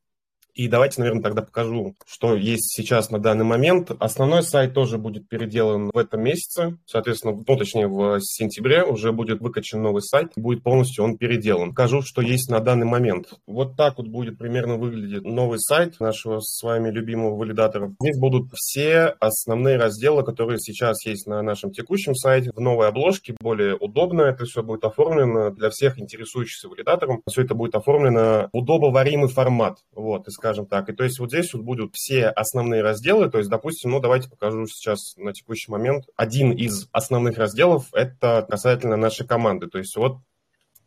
И 0.55 0.69
давайте, 0.69 1.01
наверное, 1.01 1.23
тогда 1.23 1.43
покажу, 1.43 1.95
что 2.07 2.35
есть 2.35 2.75
сейчас 2.75 3.11
на 3.11 3.19
данный 3.19 3.45
момент. 3.45 3.91
Основной 4.01 4.43
сайт 4.43 4.75
тоже 4.75 4.99
будет 4.99 5.29
переделан 5.29 5.91
в 5.93 5.97
этом 5.99 6.23
месяце. 6.23 6.79
Соответственно, 6.87 7.37
ну, 7.47 7.57
точнее, 7.57 7.87
в 7.87 8.21
сентябре 8.21 8.83
уже 8.83 9.13
будет 9.13 9.41
выкачан 9.41 9.81
новый 9.81 10.03
сайт. 10.03 10.33
Будет 10.37 10.63
полностью 10.63 11.05
он 11.05 11.17
переделан. 11.17 11.71
Покажу, 11.71 12.03
что 12.03 12.23
есть 12.23 12.51
на 12.51 12.61
данный 12.61 12.87
момент. 12.87 13.35
Вот 13.47 13.77
так 13.77 13.99
вот 13.99 14.09
будет 14.09 14.39
примерно 14.39 14.77
выглядеть 14.77 15.25
новый 15.25 15.59
сайт 15.61 16.01
нашего 16.01 16.41
с 16.41 16.63
вами 16.63 16.91
любимого 16.91 17.37
валидатора. 17.37 17.95
Здесь 18.01 18.19
будут 18.19 18.51
все 18.55 19.15
основные 19.21 19.77
разделы, 19.77 20.25
которые 20.25 20.59
сейчас 20.59 21.05
есть 21.07 21.27
на 21.27 21.43
нашем 21.43 21.71
текущем 21.71 22.15
сайте. 22.15 22.51
В 22.55 22.61
новой 22.61 22.89
обложке 22.89 23.37
более 23.41 23.77
удобно. 23.77 24.23
Это 24.23 24.45
все 24.45 24.63
будет 24.63 24.85
оформлено 24.85 25.51
для 25.51 25.71
всех 25.71 26.01
интересующихся 26.01 26.69
валидатором. 26.69 27.23
Все 27.29 27.43
это 27.43 27.55
будет 27.55 27.75
оформлено 27.75 28.49
в 28.53 28.57
удобоваримый 28.57 29.29
формат. 29.29 29.79
Вот, 29.95 30.27
из 30.29 30.37
скажем 30.49 30.67
так. 30.67 30.89
И 30.89 30.93
то 30.93 31.05
есть 31.05 31.19
вот 31.19 31.31
здесь 31.31 31.53
вот 31.53 31.63
будут 31.63 31.95
все 31.95 32.29
основные 32.29 32.81
разделы. 32.81 33.31
То 33.31 33.39
есть, 33.39 33.51
допустим, 33.51 33.91
ну 33.91 34.01
давайте 34.01 34.31
покажу 34.31 34.67
сейчас 34.67 35.15
на 35.17 35.35
текущий 35.35 35.71
момент. 35.71 36.05
Один 36.17 36.53
из 36.53 36.89
основных 36.91 37.37
разделов– 37.37 37.89
это 37.93 38.47
касательно 38.49 38.97
нашей 38.97 39.27
команды. 39.27 39.67
То 39.67 39.79
есть 39.79 39.95
вот 39.97 40.19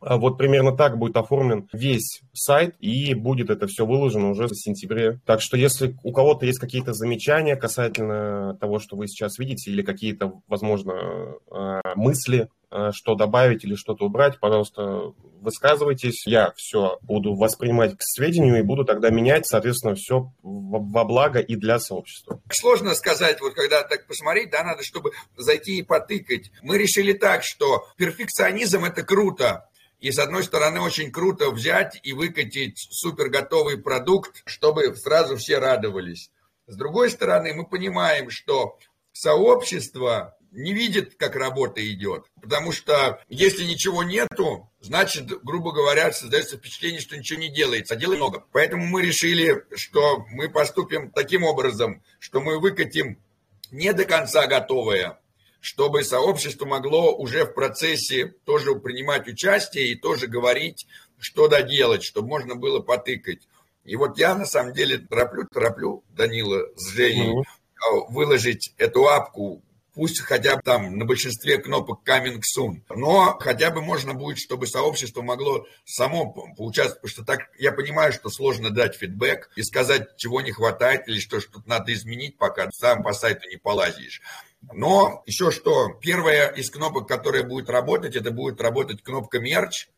вот 0.02 0.38
примерно 0.38 0.76
так 0.76 0.98
будет 0.98 1.16
оформлен 1.16 1.70
весь 1.72 2.22
сайт, 2.34 2.76
и 2.80 3.14
будет 3.14 3.50
это 3.50 3.68
все 3.68 3.86
выложено 3.86 4.30
уже 4.32 4.48
в 4.48 4.56
сентябре. 4.56 5.20
Так 5.26 5.42
что 5.42 5.58
если 5.58 5.96
у 6.04 6.12
кого-то 6.12 6.46
есть 6.46 6.60
какие-то 6.60 6.94
замечания 6.94 7.56
касательно 7.56 8.58
того, 8.60 8.80
что 8.80 8.96
вы 8.96 9.08
сейчас 9.08 9.38
видите, 9.38 9.72
или 9.72 9.84
какие-то, 9.84 10.42
возможно, 10.48 10.94
а, 11.50 11.82
мысли 11.96 12.50
э, 12.72 12.92
что 12.94 13.16
добавить 13.16 13.64
или 13.64 13.76
что-то 13.76 14.06
убрать, 14.06 14.40
пожалуйста, 14.40 15.14
высказывайтесь. 15.42 16.26
Я 16.26 16.54
все 16.56 16.98
буду 17.02 17.36
воспринимать 17.36 17.98
к 17.98 18.02
сведению 18.02 18.60
и 18.60 18.64
буду 18.64 18.86
тогда 18.86 19.10
менять, 19.10 19.46
соответственно, 19.46 19.96
все 19.96 20.32
во 20.42 21.04
благо 21.04 21.40
и 21.40 21.56
для 21.56 21.80
сообщества. 21.80 22.42
Сложно 22.52 22.96
сказать, 22.96 23.42
вот 23.42 23.54
когда 23.54 23.84
так 23.84 24.08
посмотреть, 24.08 24.52
да, 24.52 24.64
надо, 24.64 24.84
чтобы 24.84 25.12
зайти 25.36 25.80
и 25.80 25.84
потыкать. 25.84 26.52
Мы 26.62 26.78
решили 26.78 27.14
так, 27.14 27.44
что 27.44 27.86
перфекционизм– 27.98 28.86
это 28.86 29.04
круто, 29.04 29.68
и 30.02 30.12
с 30.12 30.20
одной 30.20 30.44
стороны 30.44 30.82
очень 30.82 31.12
круто 31.12 31.52
взять 31.52 32.00
и 32.04 32.12
выкатить 32.12 32.88
супер 32.92 33.30
готовый 33.30 33.78
продукт, 33.78 34.42
чтобы 34.46 34.96
сразу 34.96 35.38
все 35.38 35.60
радовались. 35.60 36.32
С 36.68 36.76
другой 36.76 37.12
стороны, 37.12 37.54
мы 37.54 37.66
понимаем, 37.66 38.32
что 38.32 38.78
сообщество 39.14 40.36
не 40.52 40.74
видит, 40.74 41.16
как 41.18 41.36
работа 41.36 41.88
идет. 41.88 42.26
Потому 42.42 42.72
что 42.72 43.22
если 43.30 43.64
ничего 43.64 44.04
нету, 44.04 44.70
значит, 44.82 45.28
грубо 45.44 45.72
говоря, 45.72 46.12
создается 46.12 46.58
впечатление, 46.58 47.00
что 47.00 47.16
ничего 47.16 47.40
не 47.40 47.50
делается, 47.50 47.94
а 47.94 47.98
дела 47.98 48.16
много. 48.16 48.44
Поэтому 48.52 48.86
мы 48.86 49.04
решили, 49.04 49.66
что 49.76 50.26
мы 50.32 50.50
поступим 50.50 51.12
таким 51.12 51.44
образом, 51.44 52.04
что 52.20 52.42
мы 52.42 52.60
выкатим 52.60 53.18
не 53.70 53.94
до 53.94 54.04
конца 54.04 54.48
готовое, 54.48 55.21
чтобы 55.62 56.04
сообщество 56.04 56.66
могло 56.66 57.16
уже 57.16 57.46
в 57.46 57.54
процессе 57.54 58.34
тоже 58.46 58.76
принимать 58.76 59.28
участие 59.28 59.88
и 59.88 59.96
тоже 59.96 60.28
говорить, 60.28 60.88
что 61.18 61.48
доделать, 61.48 62.04
чтобы 62.04 62.28
можно 62.28 62.56
было 62.56 62.80
потыкать. 62.80 63.48
И 63.86 63.96
вот 63.96 64.18
я 64.18 64.36
на 64.36 64.46
самом 64.46 64.74
деле 64.74 64.98
тороплю, 64.98 65.48
тороплю 65.48 66.04
Данила 66.10 66.68
с 66.76 66.90
Женей 66.90 67.34
mm-hmm. 67.34 68.06
выложить 68.10 68.74
эту 68.78 69.08
апку 69.08 69.64
пусть 69.94 70.20
хотя 70.22 70.56
бы 70.56 70.62
там 70.62 70.98
на 70.98 71.06
большинстве 71.06 71.58
кнопок 71.58 72.08
coming 72.08 72.40
soon, 72.40 72.82
но 72.90 73.38
хотя 73.40 73.72
бы 73.72 73.82
можно 73.82 74.14
будет, 74.14 74.40
чтобы 74.40 74.68
сообщество 74.68 75.22
могло 75.22 75.66
само 75.86 76.32
поучаствовать, 76.58 77.02
потому 77.02 77.10
что 77.10 77.26
так 77.26 77.50
я 77.58 77.72
понимаю, 77.72 78.14
что 78.14 78.30
сложно 78.30 78.70
дать 78.70 78.96
фидбэк 78.96 79.52
и 79.56 79.64
сказать, 79.64 80.16
чего 80.18 80.42
не 80.42 80.52
хватает 80.52 81.08
или 81.08 81.20
что 81.20 81.40
что-то 81.40 81.68
надо 81.68 81.94
изменить, 81.94 82.38
пока 82.38 82.70
сам 82.72 83.04
по 83.04 83.14
сайту 83.14 83.50
не 83.50 83.58
полазишь. 83.58 84.22
Но 84.74 85.24
еще 85.26 85.52
что, 85.52 85.90
первая 86.02 86.50
из 86.50 86.70
кнопок, 86.70 87.08
которая 87.08 87.44
будет 87.44 87.70
работать, 87.70 88.16
это 88.16 88.32
будет 88.32 88.62
работать 88.62 89.02
кнопка 89.02 89.40
мерч, 89.40 89.90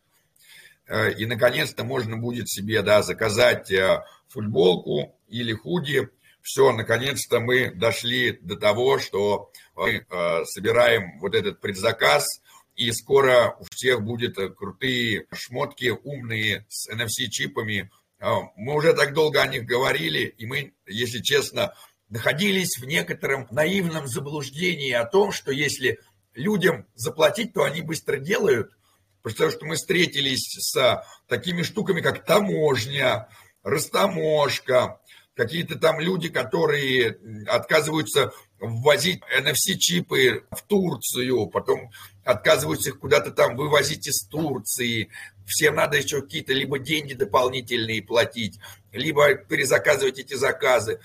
э, 0.87 1.13
и 1.13 1.25
наконец-то 1.25 1.83
можно 1.83 2.17
будет 2.17 2.49
себе 2.49 2.81
да, 2.81 3.01
заказать 3.01 3.71
э, 3.71 4.03
футболку 4.29 5.19
или 5.27 5.53
худи, 5.53 6.09
все, 6.41 6.71
наконец-то 6.71 7.39
мы 7.39 7.71
дошли 7.71 8.37
до 8.41 8.55
того, 8.55 8.99
что 8.99 9.51
мы 9.75 10.05
э, 10.09 10.45
собираем 10.45 11.19
вот 11.19 11.35
этот 11.35 11.59
предзаказ, 11.59 12.41
и 12.75 12.91
скоро 12.91 13.55
у 13.59 13.65
всех 13.65 14.01
будут 14.01 14.35
крутые 14.57 15.27
шмотки, 15.31 15.89
умные, 16.03 16.65
с 16.69 16.89
NFC-чипами. 16.89 17.91
Мы 18.55 18.73
уже 18.73 18.95
так 18.95 19.13
долго 19.13 19.43
о 19.43 19.47
них 19.47 19.65
говорили, 19.65 20.25
и 20.25 20.47
мы, 20.47 20.73
если 20.87 21.19
честно, 21.19 21.75
находились 22.13 22.77
в 22.77 22.85
некотором 22.85 23.47
наивном 23.49 24.05
заблуждении 24.05 24.91
о 24.91 25.03
том, 25.03 25.31
что 25.31 25.51
если 25.51 25.97
людям 26.35 26.85
заплатить, 26.93 27.53
то 27.53 27.63
они 27.63 27.81
быстро 27.81 28.17
делают. 28.17 28.71
Потому 29.23 29.49
что 29.49 29.65
мы 29.65 29.75
встретились 29.77 30.45
с 30.59 31.03
такими 31.27 31.63
штуками, 31.63 32.01
как 32.01 32.23
таможня, 32.23 33.29
растаможка, 33.63 34.99
какие-то 35.35 35.79
там 35.79 35.99
люди, 35.99 36.29
которые 36.29 37.17
отказываются 37.47 38.31
ввозить 38.59 39.21
NFC-чипы 39.35 40.45
в 40.51 40.61
Турцию, 40.67 41.47
потом 41.47 41.89
отказываются 42.23 42.89
их 42.89 42.99
куда-то 42.99 43.31
там 43.31 43.55
вывозить 43.55 44.07
из 44.07 44.27
Турции. 44.27 45.09
Всем 45.47 45.75
надо 45.75 45.97
еще 45.97 46.21
какие-то 46.21 46.53
либо 46.53 46.77
деньги 46.77 47.15
дополнительные 47.15 48.03
платить, 48.03 48.59
либо 48.91 49.33
перезаказывать 49.33 50.19
эти 50.19 50.35
заказы. 50.35 50.99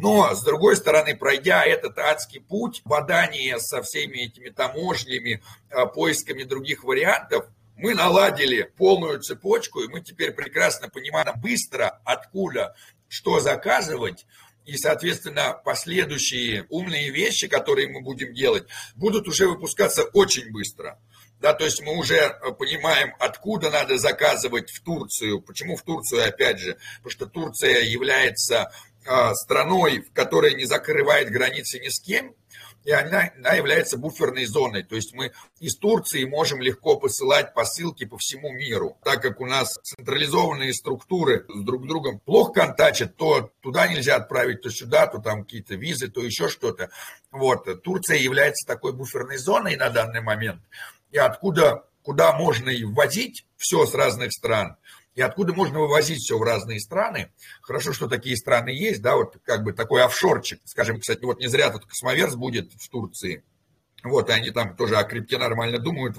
Но, 0.00 0.34
с 0.34 0.42
другой 0.42 0.76
стороны, 0.76 1.14
пройдя 1.14 1.62
этот 1.62 1.98
адский 1.98 2.40
путь, 2.40 2.80
бадание 2.86 3.60
со 3.60 3.82
всеми 3.82 4.20
этими 4.20 4.48
таможнями, 4.48 5.42
а, 5.70 5.84
поисками 5.84 6.42
других 6.42 6.84
вариантов, 6.84 7.44
мы 7.76 7.94
наладили 7.94 8.62
полную 8.62 9.20
цепочку, 9.20 9.80
и 9.80 9.88
мы 9.88 10.00
теперь 10.00 10.32
прекрасно 10.32 10.88
понимаем 10.88 11.38
быстро, 11.38 12.00
откуда 12.04 12.74
что 13.08 13.40
заказывать, 13.40 14.24
и, 14.64 14.78
соответственно, 14.78 15.60
последующие 15.64 16.64
умные 16.70 17.10
вещи, 17.10 17.46
которые 17.46 17.88
мы 17.88 18.00
будем 18.00 18.32
делать, 18.32 18.64
будут 18.94 19.28
уже 19.28 19.48
выпускаться 19.48 20.04
очень 20.04 20.50
быстро. 20.50 20.98
Да, 21.40 21.54
то 21.54 21.64
есть 21.64 21.80
мы 21.80 21.96
уже 21.96 22.16
э, 22.16 22.52
понимаем, 22.52 23.14
откуда 23.18 23.70
надо 23.70 23.96
заказывать 23.96 24.70
в 24.70 24.82
Турцию. 24.82 25.40
Почему 25.40 25.74
в 25.74 25.82
Турцию, 25.82 26.28
опять 26.28 26.58
же? 26.58 26.76
Потому 26.98 27.10
что 27.10 27.26
Турция 27.26 27.80
является 27.80 28.70
э, 29.04 29.34
страной, 29.34 30.04
которая 30.14 30.54
не 30.54 30.64
закрывает 30.64 31.30
границы 31.30 31.78
ни 31.78 31.88
с 31.88 32.00
кем, 32.00 32.34
и 32.84 32.92
она, 32.92 33.30
она 33.36 33.52
является 33.52 33.98
буферной 33.98 34.46
зоной. 34.46 34.82
То 34.82 34.96
есть 34.96 35.12
мы 35.12 35.32
из 35.58 35.76
Турции 35.76 36.24
можем 36.24 36.62
легко 36.62 36.96
посылать 36.96 37.52
посылки 37.52 38.06
по 38.06 38.16
всему 38.16 38.52
миру. 38.52 38.96
Так 39.04 39.20
как 39.20 39.40
у 39.40 39.46
нас 39.46 39.78
централизованные 39.82 40.72
структуры 40.72 41.44
с 41.48 41.62
друг 41.62 41.86
другом 41.86 42.20
плохо 42.20 42.52
контачат, 42.52 43.16
то 43.16 43.50
туда 43.60 43.86
нельзя 43.86 44.16
отправить, 44.16 44.62
то 44.62 44.70
сюда, 44.70 45.06
то 45.06 45.18
там 45.18 45.44
какие-то 45.44 45.74
визы, 45.74 46.08
то 46.08 46.22
еще 46.22 46.48
что-то. 46.48 46.90
Вот. 47.30 47.82
Турция 47.82 48.16
является 48.16 48.66
такой 48.66 48.92
буферной 48.92 49.36
зоной 49.36 49.76
на 49.76 49.90
данный 49.90 50.22
момент. 50.22 50.62
И 51.10 51.18
откуда, 51.18 51.84
куда 52.02 52.32
можно 52.32 52.70
и 52.70 52.84
ввозить 52.84 53.44
все 53.56 53.84
с 53.84 53.94
разных 53.94 54.32
стран– 54.32 54.76
и 55.20 55.22
откуда 55.22 55.52
можно 55.52 55.80
вывозить 55.80 56.22
все 56.22 56.38
в 56.38 56.42
разные 56.42 56.80
страны. 56.80 57.30
Хорошо, 57.60 57.92
что 57.92 58.08
такие 58.08 58.38
страны 58.38 58.70
есть, 58.70 59.02
да, 59.02 59.16
вот 59.16 59.36
как 59.44 59.64
бы 59.64 59.74
такой 59.74 60.02
офшорчик. 60.02 60.62
Скажем, 60.64 60.98
кстати, 60.98 61.22
вот 61.22 61.40
не 61.40 61.46
зря 61.46 61.68
тут 61.68 61.84
космоверс 61.84 62.36
будет 62.36 62.72
в 62.72 62.88
Турции. 62.88 63.44
Вот, 64.02 64.30
и 64.30 64.32
они 64.32 64.50
там 64.50 64.74
тоже 64.74 64.96
о 64.96 65.04
крипте 65.04 65.36
нормально 65.36 65.78
думают. 65.78 66.16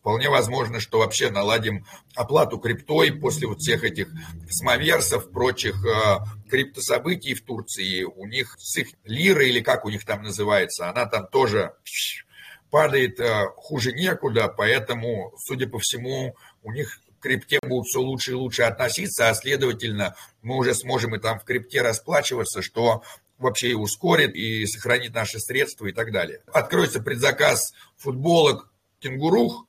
Вполне 0.00 0.28
возможно, 0.28 0.80
что 0.80 0.98
вообще 0.98 1.30
наладим 1.30 1.86
оплату 2.14 2.58
криптой 2.58 3.10
после 3.10 3.48
вот 3.48 3.60
всех 3.60 3.84
этих 3.84 4.08
космоверсов, 4.46 5.30
прочих 5.30 5.82
э, 5.86 6.18
криптособытий 6.50 7.32
в 7.32 7.40
Турции. 7.40 8.02
У 8.02 8.26
них 8.26 8.56
с 8.58 8.76
их 8.76 8.88
лиры, 9.04 9.48
или 9.48 9.60
как 9.60 9.86
у 9.86 9.88
них 9.88 10.04
там 10.04 10.24
называется, 10.24 10.90
она 10.90 11.06
там 11.06 11.26
тоже 11.26 11.72
падает 12.70 13.18
э, 13.18 13.46
хуже 13.56 13.92
некуда, 13.92 14.48
поэтому, 14.48 15.32
судя 15.38 15.66
по 15.66 15.78
всему, 15.78 16.36
у 16.62 16.72
них 16.72 17.00
крипте 17.22 17.58
будут 17.62 17.86
все 17.86 18.00
лучше 18.00 18.32
и 18.32 18.34
лучше 18.34 18.62
относиться, 18.62 19.28
а 19.28 19.34
следовательно, 19.34 20.14
мы 20.42 20.56
уже 20.56 20.74
сможем 20.74 21.14
и 21.14 21.18
там 21.18 21.38
в 21.38 21.44
крипте 21.44 21.80
расплачиваться, 21.80 22.60
что 22.60 23.02
вообще 23.38 23.70
и 23.70 23.74
ускорит, 23.74 24.34
и 24.34 24.66
сохранит 24.66 25.14
наши 25.14 25.38
средства 25.38 25.86
и 25.86 25.92
так 25.92 26.12
далее. 26.12 26.42
Откроется 26.52 27.00
предзаказ 27.00 27.72
футболок 27.96 28.70
«Кенгурух», 29.00 29.66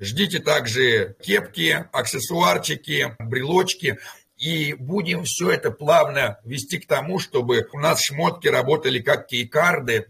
Ждите 0.00 0.40
также 0.40 1.16
кепки, 1.22 1.86
аксессуарчики, 1.92 3.14
брелочки. 3.18 3.98
И 4.36 4.74
будем 4.74 5.22
все 5.24 5.52
это 5.52 5.70
плавно 5.70 6.40
вести 6.44 6.78
к 6.78 6.86
тому, 6.88 7.20
чтобы 7.20 7.68
у 7.72 7.78
нас 7.78 8.02
шмотки 8.02 8.48
работали 8.48 8.98
как 8.98 9.28
кейкарды, 9.28 10.08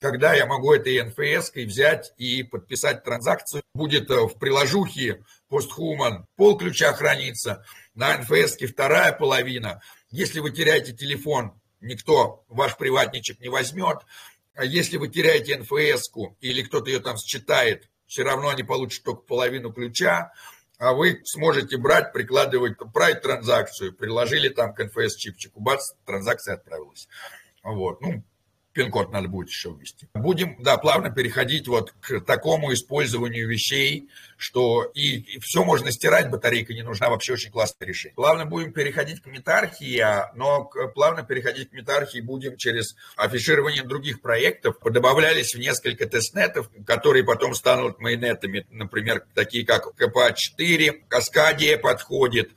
когда 0.00 0.34
я 0.34 0.46
могу 0.46 0.72
этой 0.72 1.02
НФС 1.02 1.52
взять 1.54 2.12
и 2.16 2.42
подписать 2.42 3.04
транзакцию. 3.04 3.62
Будет 3.74 4.10
э, 4.10 4.22
в 4.22 4.38
приложухе 4.38 5.22
постхуман 5.48 6.26
пол 6.36 6.56
ключа 6.56 6.92
хранится, 6.92 7.64
на 7.94 8.18
НФС 8.18 8.56
вторая 8.70 9.12
половина. 9.12 9.80
Если 10.10 10.40
вы 10.40 10.50
теряете 10.50 10.92
телефон, 10.92 11.60
никто 11.80 12.44
ваш 12.48 12.76
приватничек 12.76 13.40
не 13.40 13.48
возьмет. 13.48 13.98
А 14.54 14.64
если 14.64 14.96
вы 14.96 15.08
теряете 15.08 15.58
НФС 15.58 16.10
или 16.40 16.62
кто-то 16.62 16.90
ее 16.90 17.00
там 17.00 17.16
считает, 17.18 17.88
все 18.06 18.22
равно 18.22 18.48
они 18.48 18.62
получат 18.62 19.04
только 19.04 19.22
половину 19.22 19.72
ключа, 19.72 20.32
а 20.78 20.92
вы 20.92 21.22
сможете 21.24 21.76
брать, 21.78 22.12
прикладывать, 22.12 22.76
править 22.92 23.22
транзакцию, 23.22 23.94
приложили 23.94 24.48
там 24.48 24.74
к 24.74 24.84
НФС 24.84 25.16
чипчику, 25.16 25.60
бац, 25.60 25.92
транзакция 26.04 26.54
отправилась. 26.54 27.08
Вот. 27.62 28.00
Ну, 28.00 28.22
пин-код 28.76 29.10
надо 29.10 29.26
будет 29.26 29.48
еще 29.48 29.70
ввести. 29.70 30.06
Будем, 30.12 30.62
да, 30.62 30.76
плавно 30.76 31.10
переходить 31.10 31.66
вот 31.66 31.94
к 32.00 32.20
такому 32.20 32.74
использованию 32.74 33.48
вещей, 33.48 34.10
что 34.36 34.84
и, 34.94 35.16
и 35.16 35.40
все 35.40 35.64
можно 35.64 35.90
стирать, 35.90 36.30
батарейка 36.30 36.74
не 36.74 36.82
нужна, 36.82 37.08
вообще 37.08 37.32
очень 37.32 37.50
классное 37.50 37.88
решение. 37.88 38.14
Плавно 38.14 38.44
будем 38.44 38.72
переходить 38.72 39.22
к 39.22 39.26
метархии, 39.26 39.98
а, 39.98 40.30
но 40.34 40.64
плавно 40.94 41.22
переходить 41.22 41.70
к 41.70 41.72
метархии 41.72 42.20
будем 42.20 42.58
через 42.58 42.96
афиширование 43.16 43.82
других 43.82 44.20
проектов. 44.20 44.76
Добавлялись 44.84 45.54
в 45.54 45.58
несколько 45.58 46.06
тестнетов, 46.06 46.70
которые 46.86 47.24
потом 47.24 47.54
станут 47.54 47.98
майнетами, 47.98 48.66
например, 48.68 49.24
такие 49.34 49.64
как 49.64 49.94
КПА-4, 49.96 51.04
Каскадия 51.08 51.78
подходит, 51.78 52.50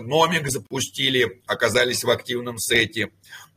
Номик 0.00 0.50
запустили, 0.50 1.42
оказались 1.46 2.04
в 2.04 2.10
активном 2.10 2.58
сете. 2.58 3.10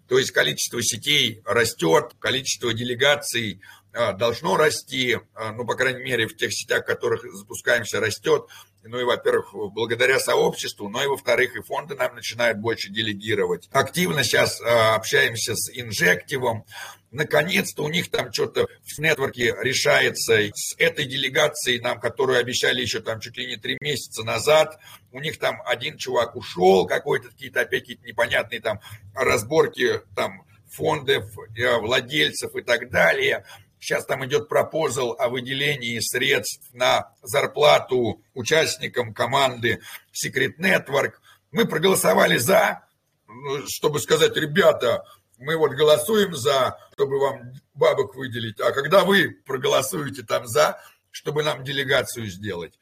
То 0.10 0.18
есть 0.18 0.32
количество 0.32 0.82
сетей 0.82 1.42
растет, 1.46 2.16
количество 2.20 2.74
делегаций 2.74 3.62
должно 3.92 4.56
расти, 4.56 5.18
а, 5.34 5.52
ну, 5.52 5.66
по 5.66 5.76
крайней 5.76 6.04
мере, 6.04 6.28
в 6.28 6.36
тех 6.36 6.54
сетях, 6.54 6.84
в 6.84 6.86
которых 6.86 7.24
запускаемся, 7.34 8.00
растет. 8.00 8.46
Ну 8.84 9.00
и, 9.00 9.04
во-первых, 9.04 9.54
благодаря 9.74 10.20
сообществу, 10.20 10.90
но 10.90 11.04
и, 11.04 11.08
во-вторых, 11.08 11.56
и 11.56 11.62
фонды 11.62 11.96
нам 11.96 12.16
начинают 12.16 12.60
больше 12.60 12.90
делегировать. 12.90 13.68
Активно 13.72 14.24
сейчас 14.24 14.62
а, 14.62 14.96
общаемся 14.96 15.56
с 15.56 15.70
Инжективом. 15.76 16.66
Наконец-то 17.12 17.84
у 17.84 17.90
них 17.90 18.12
там 18.12 18.32
что-то 18.32 18.68
в 18.84 19.00
нетворке 19.00 19.56
решается 19.60 20.40
с 20.54 20.76
этой 20.78 21.06
делегацией, 21.06 21.82
нам, 21.82 22.00
которую 22.00 22.40
обещали 22.40 22.82
еще 22.82 23.00
там 23.00 23.20
чуть 23.20 23.38
ли 23.38 23.48
не 23.48 23.58
три 23.58 23.78
месяца 23.82 24.24
назад. 24.24 24.80
У 25.12 25.20
них 25.20 25.40
там 25.40 25.62
один 25.66 25.98
чувак 25.98 26.36
ушел, 26.36 26.86
какой-то 26.86 27.30
какие-то 27.30 27.62
опять 27.62 27.82
какие-то 27.82 28.06
непонятные 28.06 28.62
там 28.62 28.80
разборки 29.16 30.02
там 30.16 30.46
фондов, 30.70 31.26
э, 31.58 31.78
владельцев 31.80 32.56
и 32.56 32.62
так 32.62 32.90
далее. 32.92 33.44
Сейчас 33.80 34.06
там 34.06 34.26
идет 34.26 34.50
пропозал 34.50 35.16
о 35.18 35.30
выделении 35.30 36.00
средств 36.00 36.74
на 36.74 37.14
зарплату 37.22 38.22
участникам 38.34 39.14
команды 39.14 39.80
Secret 40.14 40.58
Network. 40.60 41.14
Мы 41.52 41.66
проголосовали 41.66 42.38
за, 42.38 42.86
ну, 43.28 43.66
чтобы 43.68 44.00
сказать, 44.00 44.36
ребята, 44.36 45.04
мы 45.38 45.58
вот 45.58 45.72
голосуем 45.72 46.36
за, 46.36 46.78
чтобы 46.94 47.20
вам 47.20 47.54
бабок 47.74 48.16
выделить, 48.16 48.60
а 48.60 48.72
когда 48.72 49.06
вы 49.06 49.32
проголосуете 49.46 50.24
там 50.24 50.46
за, 50.46 50.80
чтобы 51.12 51.44
нам 51.44 51.64
делегацию 51.64 52.28
сделать. 52.28 52.79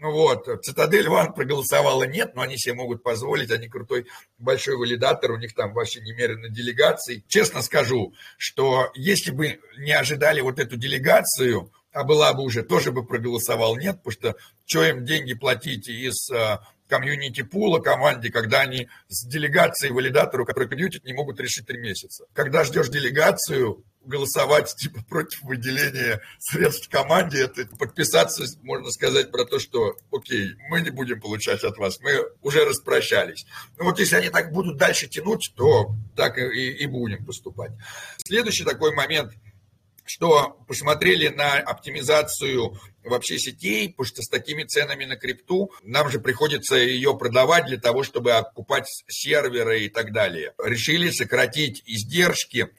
Вот. 0.00 0.48
Цитадель 0.64 1.08
Ван 1.08 1.34
проголосовала 1.34 2.04
нет, 2.04 2.34
но 2.34 2.42
они 2.42 2.56
себе 2.56 2.74
могут 2.74 3.02
позволить, 3.02 3.50
они 3.50 3.68
крутой 3.68 4.06
большой 4.38 4.76
валидатор, 4.76 5.32
у 5.32 5.36
них 5.36 5.54
там 5.54 5.74
вообще 5.74 6.00
немерено 6.00 6.48
делегаций. 6.48 7.24
Честно 7.28 7.60
скажу, 7.60 8.14
что 8.38 8.90
если 8.94 9.30
бы 9.30 9.60
не 9.78 9.92
ожидали 9.92 10.40
вот 10.40 10.58
эту 10.58 10.76
делегацию, 10.76 11.70
а 11.92 12.04
была 12.04 12.32
бы 12.32 12.42
уже, 12.42 12.62
тоже 12.62 12.92
бы 12.92 13.04
проголосовал 13.04 13.76
нет, 13.76 14.02
потому 14.02 14.12
что 14.12 14.36
что 14.64 14.84
им 14.84 15.04
деньги 15.04 15.34
платить 15.34 15.88
из 15.88 16.30
а, 16.30 16.64
комьюнити 16.88 17.42
пула 17.42 17.80
команде, 17.80 18.30
когда 18.30 18.60
они 18.60 18.88
с 19.08 19.26
делегацией 19.26 19.92
валидатору, 19.92 20.46
который 20.46 20.68
комьютит, 20.68 21.04
не 21.04 21.12
могут 21.12 21.40
решить 21.40 21.66
три 21.66 21.78
месяца. 21.78 22.24
Когда 22.32 22.64
ждешь 22.64 22.88
делегацию, 22.88 23.84
голосовать 24.04 24.74
типа 24.76 25.02
против 25.08 25.42
выделения 25.42 26.22
средств 26.38 26.88
команде, 26.88 27.42
это 27.44 27.66
подписаться, 27.76 28.44
можно 28.62 28.90
сказать, 28.90 29.30
про 29.30 29.44
то, 29.44 29.58
что 29.58 29.96
окей, 30.12 30.54
мы 30.68 30.80
не 30.80 30.90
будем 30.90 31.20
получать 31.20 31.62
от 31.64 31.76
вас, 31.78 32.00
мы 32.00 32.26
уже 32.42 32.64
распрощались. 32.64 33.46
Ну 33.78 33.84
вот 33.84 33.98
если 33.98 34.16
они 34.16 34.30
так 34.30 34.52
будут 34.52 34.76
дальше 34.76 35.06
тянуть, 35.06 35.52
то 35.56 35.94
так 36.16 36.38
и, 36.38 36.70
и 36.72 36.86
будем 36.86 37.24
поступать. 37.24 37.72
Следующий 38.18 38.64
такой 38.64 38.94
момент, 38.94 39.32
что 40.10 40.56
посмотрели 40.66 41.28
на 41.28 41.58
оптимизацию 41.58 42.76
вообще 43.04 43.38
сетей, 43.38 43.90
потому 43.90 44.06
что 44.06 44.22
с 44.22 44.28
такими 44.28 44.64
ценами 44.64 45.04
на 45.04 45.16
крипту 45.16 45.70
нам 45.82 46.10
же 46.10 46.18
приходится 46.18 46.74
ее 46.76 47.16
продавать 47.16 47.66
для 47.66 47.78
того, 47.78 48.02
чтобы 48.02 48.32
окупать 48.32 48.88
серверы 49.08 49.84
и 49.84 49.88
так 49.88 50.12
далее. 50.12 50.52
Решили 50.62 51.10
сократить 51.10 51.82
издержки, 51.86 52.70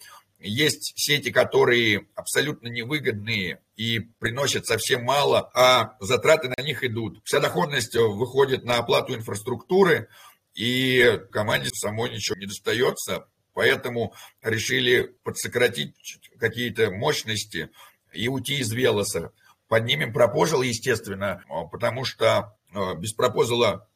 есть 0.42 0.94
сети, 0.96 1.32
которые 1.32 2.08
абсолютно 2.16 2.68
невыгодные 2.68 3.62
и 3.76 4.00
приносят 4.00 4.66
совсем 4.66 5.04
мало, 5.04 5.50
а 5.54 5.96
затраты 6.00 6.52
на 6.56 6.64
них 6.64 6.84
идут. 6.84 7.22
Вся 7.24 7.40
доходность 7.40 7.96
выходит 7.96 8.64
на 8.64 8.78
оплату 8.78 9.14
инфраструктуры, 9.16 10.10
и 10.54 11.20
команде 11.32 11.70
самой 11.70 12.12
ничего 12.12 12.38
не 12.38 12.46
достается. 12.46 13.28
Поэтому 13.54 14.14
решили 14.42 15.14
подсократить 15.24 15.96
какие-то 16.40 16.92
мощности 16.92 17.70
и 18.14 18.28
уйти 18.28 18.60
из 18.60 18.72
Велоса. 18.72 19.34
Поднимем 19.68 20.14
пропозал, 20.14 20.62
естественно, 20.62 21.44
потому 21.72 22.06
что 22.06 22.58
э, 22.74 22.96
без 22.96 23.14
пропозала 23.14 23.88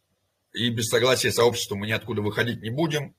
и 0.53 0.69
без 0.69 0.85
согласия 0.85 1.31
сообщества 1.31 1.75
мы 1.75 1.87
ниоткуда 1.87 2.21
выходить 2.21 2.61
не 2.61 2.69
будем. 2.69 3.15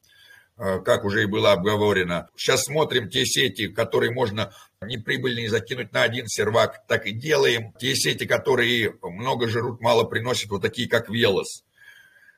Э, 0.58 0.80
как 0.80 1.04
уже 1.04 1.22
и 1.22 1.26
было 1.26 1.52
обговорено. 1.52 2.28
Сейчас 2.34 2.64
смотрим 2.64 3.10
те 3.10 3.26
сети, 3.26 3.68
которые 3.68 4.12
можно 4.12 4.54
неприбыльные 4.80 5.50
закинуть 5.50 5.92
на 5.92 6.02
один 6.02 6.26
сервак, 6.28 6.86
так 6.86 7.06
и 7.06 7.12
делаем. 7.12 7.74
Те 7.78 7.94
сети, 7.94 8.24
которые 8.24 8.94
много 9.02 9.48
жрут, 9.48 9.82
мало 9.82 10.04
приносят, 10.04 10.50
вот 10.50 10.62
такие 10.62 10.88
как 10.88 11.10
Велос 11.10 11.65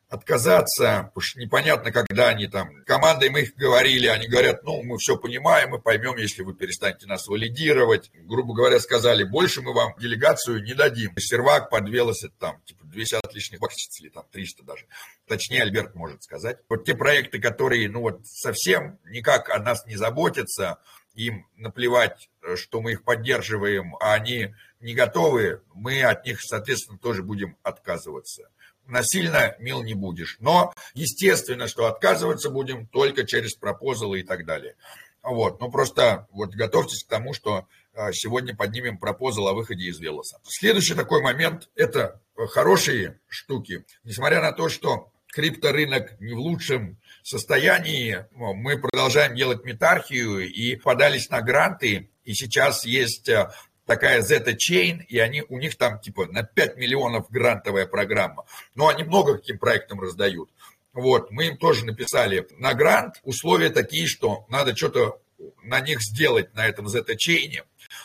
отказаться, 0.09 1.11
потому 1.15 1.21
что 1.21 1.39
непонятно, 1.39 1.93
когда 1.93 2.29
они 2.29 2.47
там, 2.47 2.83
командой 2.85 3.29
мы 3.29 3.43
их 3.43 3.55
говорили, 3.57 4.07
они 4.07 4.27
говорят, 4.27 4.63
ну, 4.65 4.83
мы 4.83 4.97
все 4.97 5.17
понимаем, 5.17 5.71
мы 5.71 5.81
поймем, 5.81 6.17
если 6.17 6.43
вы 6.43 6.55
перестанете 6.55 7.07
нас 7.07 7.27
валидировать. 7.29 8.11
Грубо 8.15 8.55
говоря, 8.55 8.81
сказали, 8.81 9.25
больше 9.25 9.61
мы 9.61 9.75
вам 9.75 9.95
делегацию 9.99 10.63
не 10.63 10.73
дадим. 10.73 11.13
Сервак 11.19 11.69
под 11.69 11.89
велосипед 11.89 12.39
там, 12.39 12.61
типа, 12.63 12.85
200 12.87 13.35
лишних 13.35 13.61
баксов 13.61 14.01
или 14.01 14.09
там 14.09 14.25
300 14.33 14.65
даже. 14.65 14.87
Точнее, 15.27 15.63
Альберт 15.63 15.95
может 15.95 16.23
сказать. 16.23 16.59
Вот 16.71 16.85
те 16.85 16.95
проекты, 16.95 17.39
которые, 17.39 17.89
ну, 17.91 18.01
вот 18.01 18.27
совсем 18.27 18.99
никак 19.05 19.51
о 19.51 19.59
нас 19.59 19.85
не 19.87 19.97
заботятся, 19.97 20.79
им 21.15 21.47
наплевать, 21.57 22.31
что 22.55 22.81
мы 22.81 22.93
их 22.93 23.05
поддерживаем, 23.05 23.97
а 24.01 24.15
они 24.15 24.55
не 24.81 24.95
готовы, 24.95 25.61
мы 25.75 26.03
от 26.03 26.25
них, 26.25 26.41
соответственно, 26.41 26.99
тоже 26.99 27.23
будем 27.23 27.57
отказываться 27.63 28.49
насильно 28.89 29.55
мил 29.59 29.83
не 29.83 29.95
будешь. 29.95 30.37
Но 30.41 30.73
естественно, 30.95 31.69
что 31.69 31.87
отказываться 31.87 32.51
будем 32.51 32.87
только 32.87 33.27
через 33.27 33.55
пропозалы 33.55 34.21
и 34.21 34.23
так 34.23 34.45
далее. 34.45 34.75
Вот, 35.23 35.61
ну 35.61 35.71
просто 35.71 36.27
вот 36.31 36.55
готовьтесь 36.55 37.05
к 37.05 37.09
тому, 37.09 37.35
что 37.35 37.67
а, 37.95 38.13
сегодня 38.13 38.57
поднимем 38.57 38.99
пропозал 38.99 39.49
о 39.49 39.55
выходе 39.55 39.87
из 39.87 39.99
Велоса. 39.99 40.39
Следующий 40.45 40.95
такой 40.95 41.21
момент– 41.21 41.69
это 41.75 42.21
хорошие 42.51 43.21
штуки. 43.27 43.85
Несмотря 44.05 44.41
на 44.41 44.53
то, 44.53 44.69
что 44.69 45.11
крипторынок 45.27 46.19
не 46.21 46.33
в 46.33 46.39
лучшем 46.39 46.99
состоянии, 47.23 48.25
мы 48.31 48.79
продолжаем 48.79 49.35
делать 49.35 49.65
метархию 49.65 50.49
и 50.49 50.77
подались 50.77 51.29
на 51.29 51.43
гранты, 51.43 52.11
и 52.25 52.35
сейчас 52.35 52.85
есть 52.85 53.29
а, 53.29 53.53
такая 53.89 54.21
Zeta 54.21 54.55
Chain, 54.55 55.03
и 55.09 55.19
они, 55.19 55.43
у 55.49 55.59
них 55.59 55.77
там 55.77 55.99
типа 55.99 56.27
на 56.27 56.45
5 56.45 56.77
миллионов 56.77 57.29
грантовая 57.31 57.87
программа. 57.87 58.45
Но 58.75 58.89
они 58.89 59.03
много 59.03 59.39
каким 59.39 59.59
проектам 59.59 60.01
раздают. 60.01 60.51
Вот, 60.93 61.31
мы 61.31 61.47
им 61.49 61.57
тоже 61.57 61.87
написали 61.87 62.47
на 62.59 62.75
грант 62.75 63.17
условия 63.25 63.71
такие, 63.71 64.07
что 64.07 64.45
надо 64.49 64.77
что-то 64.77 65.21
на 65.63 65.81
них 65.81 66.03
сделать, 66.03 66.55
на 66.55 66.67
этом 66.67 66.87
Zeta 66.87 67.17
Chain. 67.17 67.63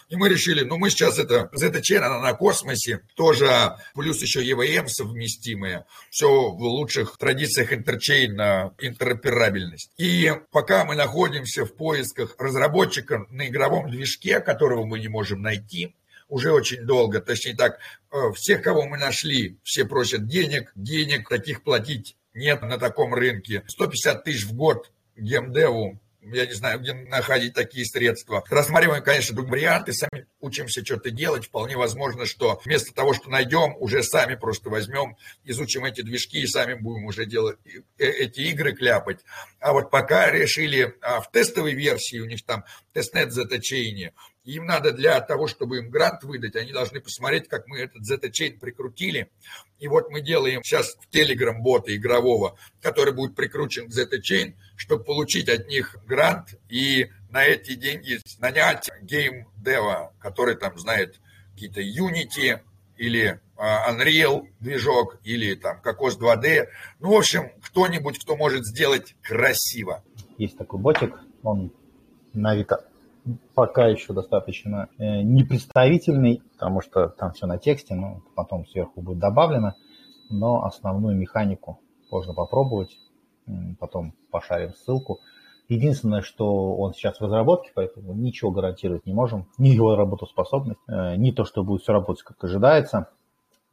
И 0.10 0.16
мы 0.16 0.30
решили, 0.30 0.64
ну 0.64 0.78
мы 0.78 0.90
сейчас 0.90 1.20
это, 1.20 1.50
Chain, 1.54 2.00
она 2.00 2.20
на 2.20 2.34
космосе, 2.34 3.02
тоже 3.16 3.78
плюс 3.94 4.22
еще 4.22 4.44
EVM 4.44 4.88
совместимые, 4.88 5.86
все 6.10 6.28
в 6.28 6.62
лучших 6.62 7.18
традициях 7.18 7.74
интерчейн, 7.74 8.40
интероперабельность. 8.80 9.92
И 9.98 10.32
пока 10.52 10.86
мы 10.86 10.96
находимся 10.96 11.66
в 11.66 11.76
поисках 11.76 12.36
разработчика 12.38 13.26
на 13.30 13.48
игровом 13.48 13.90
движке, 13.90 14.40
которого 14.40 14.86
мы 14.86 15.00
не 15.00 15.08
можем 15.08 15.42
найти, 15.42 15.96
уже 16.30 16.52
очень 16.52 16.84
долго, 16.86 17.22
точнее 17.22 17.56
так, 17.56 17.80
э, 18.12 18.32
всех, 18.36 18.64
кого 18.64 18.88
мы 18.88 18.98
нашли, 18.98 19.60
все 19.64 19.86
просят 19.86 20.28
денег, 20.28 20.72
денег 20.76 21.30
таких 21.30 21.64
платить 21.64 22.16
нет 22.34 22.62
на 22.62 22.78
таком 22.78 23.14
рынке. 23.14 23.64
150 23.68 24.24
тысяч 24.24 24.46
в 24.46 24.54
год 24.56 24.92
геймдеву 25.16 26.00
я 26.32 26.46
не 26.46 26.54
знаю, 26.54 26.80
где 26.80 26.94
находить 26.94 27.54
такие 27.54 27.86
средства. 27.86 28.44
Рассматриваем, 28.50 29.04
конечно, 29.04 29.36
друг 29.36 29.50
варианты, 29.50 29.94
сами 29.94 30.28
учимся 30.40 30.84
что-то 30.84 31.12
делать. 31.12 31.46
Вполне 31.46 31.76
возможно, 31.76 32.26
что 32.26 32.62
вместо 32.64 32.94
того, 32.94 33.14
что 33.14 33.30
найдем, 33.30 33.76
уже 33.80 34.04
сами 34.04 34.36
просто 34.36 34.70
возьмем, 34.70 35.18
изучим 35.44 35.86
эти 35.86 36.02
движки 36.02 36.42
и 36.42 36.48
сами 36.48 36.76
будем 36.76 37.06
уже 37.06 37.26
делать 37.26 37.58
э, 37.66 38.06
эти 38.06 38.42
игры 38.42 38.74
кляпать. 38.74 39.20
А 39.60 39.74
вот 39.74 39.92
пока 39.92 40.32
решили 40.32 40.96
а 41.02 41.22
в 41.22 41.32
тестовой 41.32 41.74
версии, 41.74 42.20
у 42.20 42.26
них 42.26 42.46
там 42.46 42.64
testnet 42.94 43.32
заточение, 43.32 44.14
им 44.46 44.66
надо 44.66 44.92
для 44.92 45.20
того, 45.22 45.48
чтобы 45.48 45.78
им 45.78 45.90
грант 45.90 46.24
выдать, 46.24 46.56
они 46.56 46.72
должны 46.72 47.00
посмотреть, 47.00 47.48
как 47.48 47.68
мы 47.68 47.80
этот 47.80 48.04
Z-Chain 48.04 48.60
прикрутили. 48.60 49.30
И 49.80 49.88
вот 49.88 50.10
мы 50.10 50.22
делаем 50.22 50.64
сейчас 50.64 50.96
в 50.96 51.14
Telegram 51.14 51.58
бота 51.58 51.96
игрового, 51.96 52.58
который 52.82 53.14
будет 53.14 53.36
прикручен 53.36 53.88
к 53.88 53.92
Z-Chain, 53.92 54.56
чтобы 54.76 55.04
получить 55.04 55.50
от 55.50 55.68
них 55.68 55.96
грант 56.06 56.56
и 56.70 57.10
на 57.30 57.46
эти 57.46 57.76
деньги 57.76 58.20
нанять 58.40 58.90
game 59.02 59.51
dev 59.51 59.89
а, 59.89 60.14
который 60.20 60.56
там 60.56 60.78
знает 60.78 61.20
какие-то 61.54 61.82
Unity 61.82 62.60
или 62.98 63.40
а, 63.56 63.92
Unreal 63.94 64.48
движок 64.60 65.20
или 65.24 65.56
там 65.56 65.82
Cocos 65.82 66.18
2D. 66.18 66.68
Ну, 67.00 67.14
в 67.14 67.18
общем, 67.18 67.52
кто-нибудь, 67.62 68.20
кто 68.20 68.36
может 68.36 68.66
сделать 68.66 69.16
красиво. 69.22 70.04
Есть 70.38 70.58
такой 70.58 70.80
ботик, 70.80 71.16
он 71.44 71.72
на 72.34 72.52
Авито 72.52 72.86
пока 73.56 73.88
еще 73.88 74.14
достаточно 74.14 74.90
э, 74.98 75.22
непредставительный, 75.22 76.42
потому 76.54 76.82
что 76.82 77.08
там 77.08 77.32
все 77.34 77.46
на 77.46 77.58
тексте, 77.58 77.96
но 77.96 78.22
потом 78.36 78.66
сверху 78.66 79.02
будет 79.02 79.20
добавлено, 79.20 79.74
но 80.30 80.64
основную 80.64 81.18
механику 81.18 81.80
можно 82.12 82.34
попробовать, 82.34 82.98
потом 83.80 84.14
пошарим 84.32 84.74
ссылку. 84.74 85.20
Единственное, 85.70 86.22
что 86.22 86.76
он 86.76 86.94
сейчас 86.94 87.20
в 87.20 87.24
разработке, 87.24 87.72
поэтому 87.74 88.14
ничего 88.14 88.52
гарантировать 88.52 89.06
не 89.06 89.14
можем. 89.14 89.48
Ни 89.58 89.70
его 89.70 89.96
работоспособность, 89.96 90.80
э, 90.88 91.16
ни 91.16 91.32
то, 91.32 91.46
что 91.46 91.64
будет 91.64 91.82
все 91.82 91.94
работать, 91.94 92.24
как 92.24 92.44
ожидается. 92.44 93.10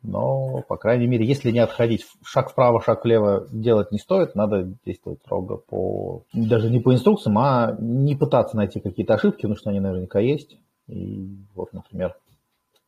Но, 0.03 0.63
по 0.67 0.77
крайней 0.77 1.07
мере, 1.07 1.27
если 1.27 1.51
не 1.51 1.59
отходить 1.59 2.07
шаг 2.25 2.51
вправо, 2.51 2.81
шаг 2.81 3.05
влево 3.05 3.47
делать 3.51 3.93
не 3.93 3.99
стоит, 3.99 4.35
надо 4.35 4.75
действовать 4.85 5.21
строго 5.21 5.57
по... 5.59 6.23
Даже 6.33 6.71
не 6.71 6.81
по 6.81 6.95
инструкциям, 6.95 7.39
а 7.39 7.77
не 7.79 8.17
пытаться 8.17 8.57
найти 8.57 8.81
какие-то 8.81 9.15
ошибки, 9.15 9.43
потому 9.43 9.57
что 9.57 9.71
они 9.71 9.81
наверняка 9.81 10.21
есть. 10.21 10.57
И 10.89 11.29
вот, 11.55 11.73
например, 11.73 12.17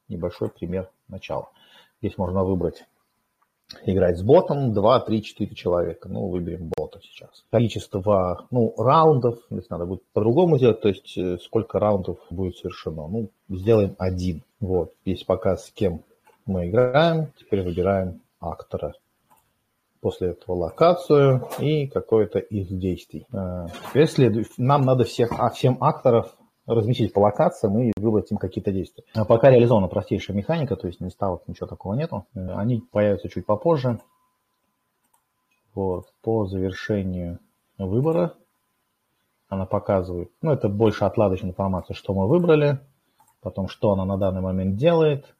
небольшой 0.08 0.48
пример 0.48 0.88
начала. 1.08 1.50
Здесь 2.00 2.16
можно 2.16 2.44
выбрать 2.44 2.84
играть 3.84 4.18
с 4.18 4.22
ботом 4.22 4.72
2, 4.72 5.00
3, 5.00 5.22
4 5.22 5.54
человека. 5.54 6.08
Ну, 6.08 6.28
выберем 6.28 6.70
бота 6.76 7.00
сейчас. 7.02 7.44
Количество, 7.50 8.46
ну, 8.50 8.74
раундов, 8.76 9.38
если 9.50 9.68
надо 9.70 9.86
будет 9.86 10.02
по-другому 10.12 10.56
сделать, 10.56 10.80
то 10.80 10.88
есть 10.88 11.16
э, 11.16 11.38
сколько 11.38 11.78
раундов 11.78 12.18
будет 12.30 12.56
совершено. 12.56 13.06
Ну, 13.06 13.30
сделаем 13.48 13.94
один. 13.98 14.42
Вот, 14.60 14.92
здесь 15.04 15.24
показ, 15.24 15.66
с 15.66 15.70
кем 15.70 16.02
мы 16.46 16.68
играем. 16.68 17.28
Теперь 17.38 17.62
выбираем 17.62 18.20
актора. 18.40 18.94
После 20.00 20.30
этого 20.30 20.56
локацию 20.56 21.48
и 21.60 21.86
какое-то 21.86 22.38
из 22.40 22.68
действий. 22.68 23.26
Э, 23.32 23.66
теперь 23.88 24.08
следует, 24.08 24.48
нам 24.58 24.82
надо 24.82 25.04
всех, 25.04 25.32
а 25.38 25.50
всем 25.50 25.78
акторов 25.80 26.36
разместить 26.66 27.12
по 27.12 27.20
локациям 27.20 27.78
и 27.78 27.92
выбрать 27.96 28.30
им 28.30 28.38
какие-то 28.38 28.72
действия. 28.72 29.04
А 29.14 29.24
пока 29.24 29.50
реализована 29.50 29.88
простейшая 29.88 30.36
механика, 30.36 30.76
то 30.76 30.86
есть 30.88 31.00
не 31.00 31.10
ставок, 31.10 31.46
ничего 31.46 31.66
такого 31.66 31.94
нету. 31.94 32.26
Э, 32.34 32.54
они 32.56 32.80
появятся 32.80 33.28
чуть 33.28 33.46
попозже. 33.46 34.00
Вот, 35.74 36.12
по 36.20 36.46
завершению 36.46 37.38
выбора 37.78 38.34
она 39.48 39.66
показывает, 39.66 40.30
ну, 40.40 40.50
это 40.50 40.68
больше 40.68 41.04
отладочная 41.04 41.50
информация, 41.50 41.94
что 41.94 42.14
мы 42.14 42.26
выбрали, 42.26 42.78
потом, 43.40 43.68
что 43.68 43.92
она 43.92 44.04
на 44.04 44.16
данный 44.16 44.40
момент 44.40 44.76
делает, 44.76 45.34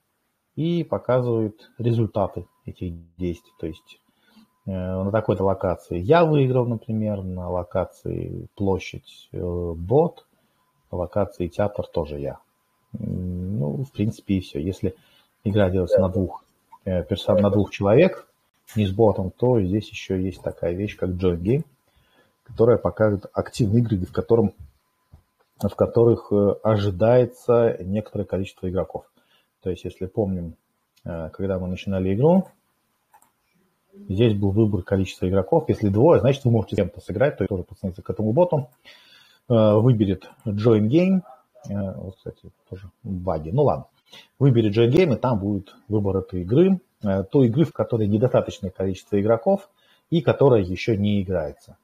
и 0.57 0.85
показывает 0.85 1.71
результаты 1.79 2.47
этих 2.67 2.95
действий. 3.17 3.53
То 3.59 3.67
есть 3.67 4.01
э, 4.67 4.71
на 4.71 5.11
такой-то 5.11 5.45
локации 5.45 5.99
я 5.99 6.25
выиграл, 6.25 6.67
например, 6.67 7.23
на 7.23 7.49
локации 7.49 8.49
площадь 8.55 9.29
э, 9.33 9.73
бот– 9.77 10.27
локации 10.93 11.49
театр 11.49 11.87
тоже 11.87 12.19
я. 12.19 12.39
Ну, 12.93 13.85
в 13.85 13.91
принципе, 13.93 14.35
и 14.35 14.41
все. 14.41 14.61
Если 14.61 14.95
игра 15.45 15.71
делается 15.71 16.01
на 16.01 16.09
двух, 16.09 16.45
э, 16.85 17.03
персон, 17.03 17.39
на 17.39 17.51
двух 17.51 17.71
человек, 17.71 18.29
не 18.77 18.87
с 18.87 18.93
ботом, 18.93 19.31
то 19.31 19.61
здесь 19.61 19.89
еще 19.89 20.23
есть 20.23 20.43
такая 20.43 20.73
вещь, 20.75 20.97
как 20.97 21.11
join 21.11 21.41
game, 21.41 21.65
которая 22.45 22.79
показывает 22.79 23.27
активные 23.33 23.83
игры, 23.83 23.99
в, 23.99 24.13
котором, 24.13 24.53
в 25.61 25.75
которых 25.75 26.31
ожидается 26.63 27.77
некоторое 27.81 28.25
количество 28.25 28.69
игроков. 28.69 29.05
То 29.63 29.71
есть, 29.71 29.85
если 29.85 30.07
помним, 30.07 30.57
э, 31.05 31.31
когда 31.31 31.59
мы 31.59 31.69
начинали 31.69 32.15
игру, 32.15 32.49
здесь 34.09 34.35
был 34.35 34.51
выбор 34.51 34.83
количества 34.83 35.29
игроков. 35.29 35.69
Если 35.69 35.89
двое, 35.89 36.21
значит, 36.21 36.45
вы 36.45 36.51
можете 36.51 36.77
с 36.77 36.79
кем-то 36.79 37.01
сыграть, 37.01 37.39
то 37.39 37.47
тоже 37.47 37.63
подсоединиться 37.63 38.03
к 38.03 38.11
этому 38.11 38.33
боту. 38.33 38.69
Э, 39.49 39.75
выберет 39.75 40.31
Join 40.45 40.89
Game, 40.89 41.23
э, 41.69 41.95
вот, 41.97 42.17
кстати, 42.17 42.51
тоже 42.69 42.91
баги, 43.05 43.51
ну 43.51 43.63
ладно, 43.63 43.87
выберет 44.39 44.77
Join 44.77 44.91
Game, 44.91 45.15
и 45.15 45.19
там 45.19 45.39
будет 45.39 45.75
выбор 45.89 46.19
этой 46.19 46.43
игры, 46.43 46.81
той 47.01 47.49
игры, 47.49 47.65
в 47.65 47.73
которой 47.73 48.07
недостаточное 48.07 48.71
количество 48.71 49.21
игроков 49.21 49.69
и 50.11 50.21
которая 50.21 50.63
еще 50.63 50.97
не 50.97 51.21
играется. 51.21 51.77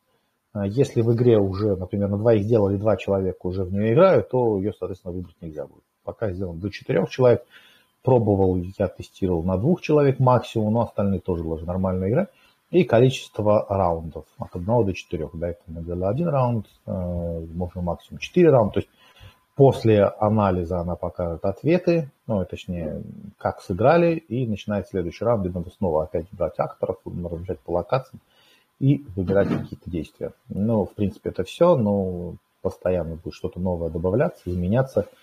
Если 0.55 1.03
в 1.03 1.13
игре 1.13 1.39
уже, 1.39 1.75
например, 1.75 2.09
на 2.09 2.19
двоих 2.19 2.45
сделали 2.45 2.77
два 2.77 2.97
человека 2.97 3.47
уже 3.47 3.65
в 3.65 3.73
нее 3.73 3.95
играют, 3.95 4.29
то 4.31 4.59
ее, 4.59 4.73
соответственно, 4.79 5.15
выбрать 5.15 5.35
нельзя 5.41 5.67
будет. 5.67 5.83
Пока 6.05 6.31
сделано 6.31 6.61
до 6.61 6.71
четырех 6.71 7.11
человек. 7.11 7.45
Пробовал, 8.09 8.57
я 8.79 8.89
тестировал 8.89 9.43
на 9.43 9.59
двух 9.59 9.83
человек 9.83 10.19
максимум, 10.19 10.73
но 10.73 10.81
остальные 10.81 11.21
тоже 11.21 11.43
должны 11.43 11.67
нормально 11.67 12.09
играть 12.09 12.31
и 12.71 12.83
количество 12.83 13.67
раундов 13.69 14.25
от 14.39 14.57
1 14.57 14.65
до 14.65 14.95
4. 14.95 15.29
До 15.35 15.47
этого 15.47 15.65
мы 15.67 15.83
делали 15.83 16.05
один 16.05 16.29
раунд, 16.29 16.67
э, 16.87 17.47
можно 17.53 17.83
максимум 17.83 18.19
4 18.19 18.49
раунда. 18.49 18.73
То 18.73 18.81
есть 18.81 18.91
после 19.57 20.05
анализа 20.05 20.81
она 20.81 20.97
покажет 20.97 21.45
ответы, 21.45 22.11
ну, 22.27 22.43
точнее, 22.47 23.03
как 23.37 23.61
сыграли, 23.61 24.15
и 24.15 24.47
начинает 24.47 24.89
следующий 24.89 25.27
раунд, 25.27 25.45
где 25.45 25.53
надо 25.53 25.69
снова 25.69 26.05
опять 26.05 26.29
брать 26.33 26.59
акторов, 26.59 26.97
размещать 27.05 27.61
по 27.61 27.73
локациям 27.73 28.23
и 28.81 29.05
выбирать 29.17 29.49
какие-то 29.49 29.91
действия. 29.91 30.33
Ну, 30.49 30.87
в 30.87 30.95
принципе, 30.95 31.29
это 31.29 31.45
все, 31.45 31.77
но 31.77 32.37
постоянно 32.63 33.17
будет 33.17 33.35
что-то 33.35 33.61
новое 33.61 33.91
добавляться, 33.91 34.45
изменяться– 34.47 35.05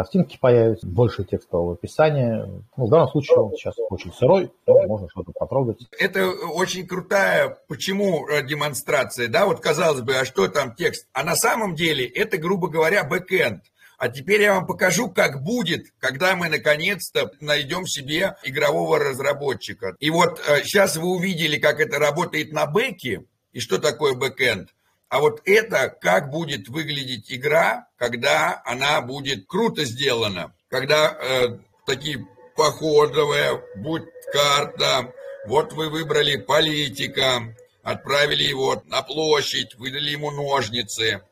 картинки 0.00 0.38
появятся, 0.40 0.86
больше 0.86 1.24
текстового 1.24 1.74
описания. 1.74 2.46
Ну, 2.74 2.86
в 2.86 2.88
данном 2.88 3.08
случае 3.08 3.36
он 3.36 3.52
сейчас 3.52 3.74
очень 3.90 4.10
сырой, 4.14 4.50
но 4.66 4.86
можно 4.86 5.10
что-то 5.10 5.32
потрогать. 5.32 5.86
Это 5.98 6.26
очень 6.30 6.86
крутая, 6.86 7.58
почему 7.68 8.26
э, 8.26 8.42
демонстрация, 8.42 9.28
да, 9.28 9.44
вот 9.44 9.60
казалось 9.60 10.00
бы, 10.00 10.14
а 10.14 10.24
что 10.24 10.48
там 10.48 10.74
текст? 10.74 11.06
А 11.12 11.22
на 11.22 11.36
самом 11.36 11.74
деле 11.74 12.06
это, 12.06 12.38
грубо 12.38 12.68
говоря, 12.68 13.04
бэкэнд. 13.04 13.62
А 13.98 14.08
теперь 14.08 14.40
я 14.40 14.54
вам 14.54 14.66
покажу, 14.66 15.10
как 15.10 15.42
будет, 15.42 15.88
когда 15.98 16.34
мы 16.34 16.48
наконец-то 16.48 17.30
найдем 17.42 17.84
себе 17.84 18.36
игрового 18.42 18.98
разработчика. 18.98 19.96
И 20.00 20.08
вот 20.08 20.40
сейчас 20.64 20.96
э, 20.96 21.00
вы 21.00 21.08
увидели, 21.08 21.58
как 21.58 21.78
это 21.78 21.98
работает 21.98 22.52
на 22.52 22.64
бэке, 22.64 23.26
и 23.52 23.60
что 23.60 23.76
такое 23.76 24.14
бэкэнд. 24.14 24.70
А 25.10 25.18
вот 25.18 25.42
это, 25.44 25.88
как 25.88 26.30
будет 26.30 26.68
выглядеть 26.68 27.32
игра, 27.32 27.88
когда 27.98 28.62
она 28.64 29.00
будет 29.00 29.46
круто 29.48 29.84
сделана, 29.84 30.54
когда 30.68 31.10
э, 31.10 31.58
такие 31.84 32.28
походовые, 32.54 33.60
будь 33.74 34.04
карта, 34.32 35.12
вот 35.46 35.72
вы 35.72 35.88
выбрали 35.90 36.36
политика, 36.36 37.56
отправили 37.82 38.44
его 38.44 38.84
на 38.86 39.02
площадь, 39.02 39.74
выдали 39.74 40.10
ему 40.10 40.30
ножницы, 40.30 41.22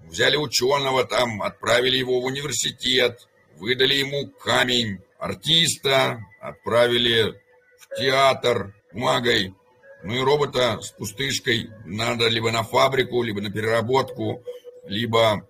взяли 0.00 0.36
ученого 0.36 1.04
там, 1.04 1.40
отправили 1.40 1.96
его 1.96 2.20
в 2.20 2.24
университет, 2.24 3.26
выдали 3.56 3.94
ему 3.94 4.28
камень, 4.28 5.00
артиста 5.18 6.20
отправили 6.42 7.40
в 7.78 7.96
театр 7.96 8.74
бумагой, 8.92 9.54
ну 10.04 10.14
и 10.14 10.20
робота 10.20 10.80
с 10.82 10.90
пустышкой 10.90 11.70
надо 11.86 12.28
либо 12.28 12.52
на 12.52 12.62
фабрику, 12.62 13.22
либо 13.22 13.40
на 13.40 13.50
переработку, 13.50 14.44
либо 14.86 15.48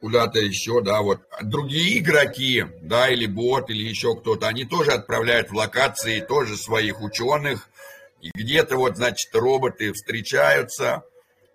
куда-то 0.00 0.40
еще, 0.40 0.82
да, 0.82 1.00
вот. 1.00 1.20
Другие 1.42 2.00
игроки, 2.00 2.64
да, 2.80 3.08
или 3.08 3.26
бот, 3.26 3.70
или 3.70 3.84
еще 3.84 4.16
кто-то, 4.16 4.48
они 4.48 4.64
тоже 4.64 4.90
отправляют 4.90 5.50
в 5.50 5.54
локации 5.54 6.18
тоже 6.18 6.56
своих 6.56 7.00
ученых, 7.00 7.68
и 8.20 8.30
где-то 8.34 8.76
вот, 8.76 8.96
значит, 8.96 9.32
роботы 9.32 9.92
встречаются, 9.92 11.04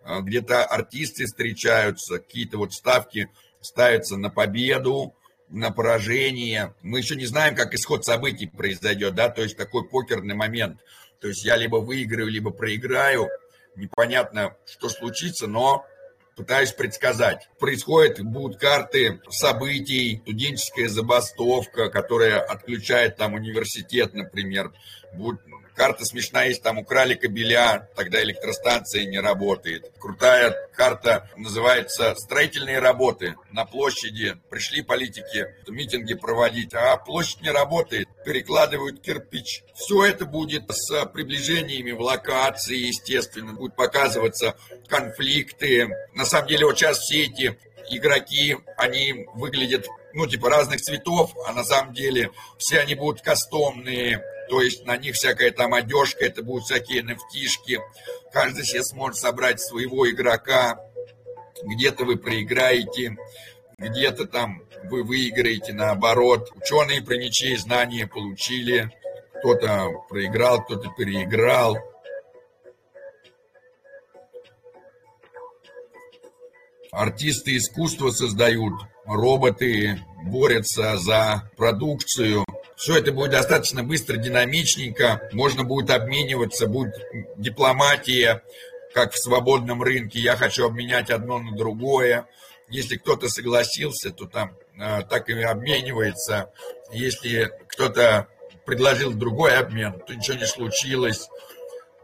а, 0.02 0.22
где-то 0.22 0.64
артисты 0.64 1.26
встречаются, 1.26 2.20
какие-то 2.20 2.58
вот 2.58 2.72
ставки 2.72 3.28
ставятся 3.60 4.16
на 4.16 4.30
победу, 4.30 5.14
на 5.50 5.72
поражение. 5.72 6.74
Мы 6.82 7.00
еще 7.00 7.18
не 7.18 7.26
знаем, 7.26 7.54
как 7.54 7.74
исход 7.74 8.06
событий 8.06 8.48
произойдет, 8.48 9.14
да, 9.14 9.28
то 9.28 9.44
есть 9.44 9.58
такой 9.58 9.84
покерный 9.84 10.36
момент– 10.36 10.80
то 11.20 11.28
есть 11.28 11.44
я 11.46 11.56
либо 11.56 11.78
выиграю, 11.78 12.28
либо 12.28 12.52
проиграю. 12.52 13.30
Непонятно, 13.76 14.56
что 14.66 14.90
случится, 14.90 15.48
но 15.48 15.86
пытаюсь 16.36 16.72
предсказать. 16.72 17.50
Происходят, 17.60 18.22
будут 18.22 18.60
карты 18.60 19.20
событий, 19.30 20.20
студенческая 20.24 20.88
забастовка, 20.88 21.90
которая 21.90 22.40
отключает 22.40 23.18
там 23.18 23.34
университет, 23.34 24.14
например. 24.14 24.72
Будет 25.14 25.42
Карта 25.78 26.06
смешная, 26.06 26.48
если 26.48 26.64
там 26.64 26.80
украли 26.80 27.14
кабеля, 27.14 27.88
тогда 27.96 28.24
электростанция 28.24 29.06
не 29.06 29.20
работает. 29.20 29.92
Крутая 30.00 30.56
карта 30.74 31.30
называется 31.38 32.16
«Строительные 32.16 32.80
работы». 32.80 33.36
На 33.52 33.64
площади 33.64 34.36
пришли 34.50 34.82
политики 34.82 35.46
митинги 35.68 36.16
проводить, 36.16 36.74
а 36.74 36.98
площадь 36.98 37.42
не 37.42 37.52
работает, 37.52 38.08
перекладывают 38.26 39.02
кирпич. 39.02 39.62
Все 39.76 40.04
это 40.04 40.26
будет 40.26 40.64
с 40.68 41.06
приближениями 41.06 41.92
в 41.92 42.02
локации, 42.02 42.88
естественно, 42.88 43.54
будут 43.54 43.76
показываться 43.76 44.58
конфликты. 44.88 45.90
На 46.16 46.26
самом 46.26 46.48
деле 46.48 46.66
вот 46.66 46.80
сейчас 46.80 46.98
все 46.98 47.26
эти 47.26 47.56
игроки, 47.92 48.58
они 48.78 49.28
выглядят, 49.36 49.86
ну, 50.14 50.26
типа 50.26 50.50
разных 50.50 50.82
цветов, 50.82 51.36
а 51.46 51.54
на 51.54 51.64
самом 51.64 51.94
деле 51.94 52.32
все 52.58 52.80
они 52.80 52.96
будут 52.96 53.22
кастомные, 53.22 54.24
то 54.50 54.62
есть 54.62 54.86
на 54.86 54.98
них 54.98 55.16
всякая 55.16 55.52
там 55.52 55.74
одежка, 55.74 56.26
это 56.26 56.44
будут 56.44 56.66
всякие 56.66 57.02
nft 57.02 57.82
Каждый 58.32 58.66
себе 58.66 58.84
сможет 58.84 59.18
собрать 59.18 59.60
своего 59.60 60.10
игрока. 60.10 60.80
Где-то 61.64 62.06
вы 62.06 62.18
проиграете, 62.18 63.18
где-то 63.78 64.26
там 64.26 64.64
вы 64.84 65.04
выиграете 65.04 65.74
наоборот. 65.74 66.52
Ученые 66.56 67.02
про 67.02 67.16
ничьи 67.16 67.56
знания 67.56 68.08
получили. 68.08 68.92
Кто-то 69.40 69.90
проиграл, 70.10 70.64
кто-то 70.64 70.90
переиграл. 70.98 71.78
артисты 76.98 77.58
искусства 77.58 78.10
создают, 78.10 78.74
роботы 79.06 80.00
борются 80.24 80.98
за 80.98 81.50
продукцию. 81.56 82.44
Все 82.78 83.00
это 83.00 83.12
будет 83.12 83.32
достаточно 83.32 83.84
быстро, 83.84 84.18
динамичненько. 84.18 85.28
Можно 85.34 85.64
будет 85.64 85.90
обмениваться, 85.90 86.68
будет 86.68 86.94
дипломатия, 87.36 88.44
как 88.94 89.14
в 89.14 89.18
свободном 89.18 89.82
рынке. 89.82 90.20
Я 90.20 90.38
хочу 90.38 90.68
обменять 90.68 91.10
одно 91.10 91.40
на 91.40 91.58
другое. 91.58 92.28
Если 92.70 92.98
кто-то 92.98 93.30
согласился, 93.30 94.12
то 94.12 94.26
там 94.26 94.56
э, 94.80 95.02
так 95.10 95.28
и 95.28 95.42
обменивается. 95.42 96.52
Если 96.92 97.52
кто-то 97.68 98.28
предложил 98.64 99.12
другой 99.12 99.58
обмен, 99.58 100.00
то 100.06 100.14
ничего 100.14 100.38
не 100.38 100.46
случилось. 100.46 101.30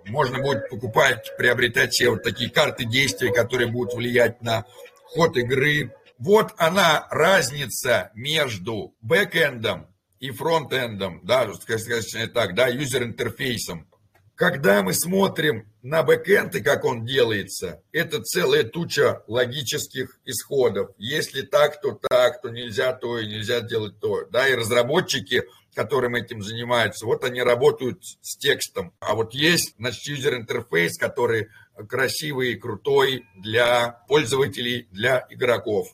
Можно 0.05 0.39
будет 0.39 0.69
покупать, 0.69 1.37
приобретать 1.37 1.93
все 1.93 2.09
вот 2.09 2.23
такие 2.23 2.49
карты 2.49 2.85
действия, 2.85 3.31
которые 3.31 3.67
будут 3.67 3.93
влиять 3.93 4.41
на 4.41 4.65
ход 5.03 5.37
игры. 5.37 5.93
Вот 6.17 6.53
она 6.57 7.07
разница 7.11 8.09
между 8.15 8.95
бэкэндом 9.01 9.92
и 10.23 10.31
фронтендом, 10.31 11.19
да, 11.23 11.53
скажем 11.53 12.29
так, 12.29 12.55
да, 12.55 12.69
юзер-интерфейсом. 12.69 13.89
Когда 14.35 14.81
мы 14.81 14.93
смотрим 14.93 15.69
на 15.81 16.01
бэкэнд 16.01 16.55
и 16.55 16.61
как 16.61 16.85
он 16.85 17.05
делается, 17.05 17.83
это 17.91 18.23
целая 18.23 18.63
туча 18.63 19.21
логических 19.27 20.17
исходов. 20.23 20.91
Если 20.97 21.41
так, 21.41 21.81
то 21.81 21.99
так, 22.09 22.41
то 22.41 22.47
нельзя 22.47 22.93
то 22.93 23.19
и 23.19 23.27
нельзя 23.27 23.59
делать 23.59 23.99
то. 23.99 24.23
Да, 24.31 24.47
и 24.47 24.55
разработчики, 24.55 25.43
которым 25.75 26.15
этим 26.15 26.41
занимаются, 26.41 27.05
вот 27.05 27.25
они 27.25 27.41
работают 27.41 28.01
с 28.21 28.37
текстом. 28.37 28.93
А 29.01 29.15
вот 29.15 29.33
есть, 29.33 29.75
значит, 29.77 30.05
юзер-интерфейс, 30.05 30.97
который 30.97 31.49
красивый 31.89 32.53
и 32.53 32.57
крутой 32.57 33.25
для 33.35 34.05
пользователей, 34.07 34.87
для 34.89 35.27
игроков. 35.29 35.89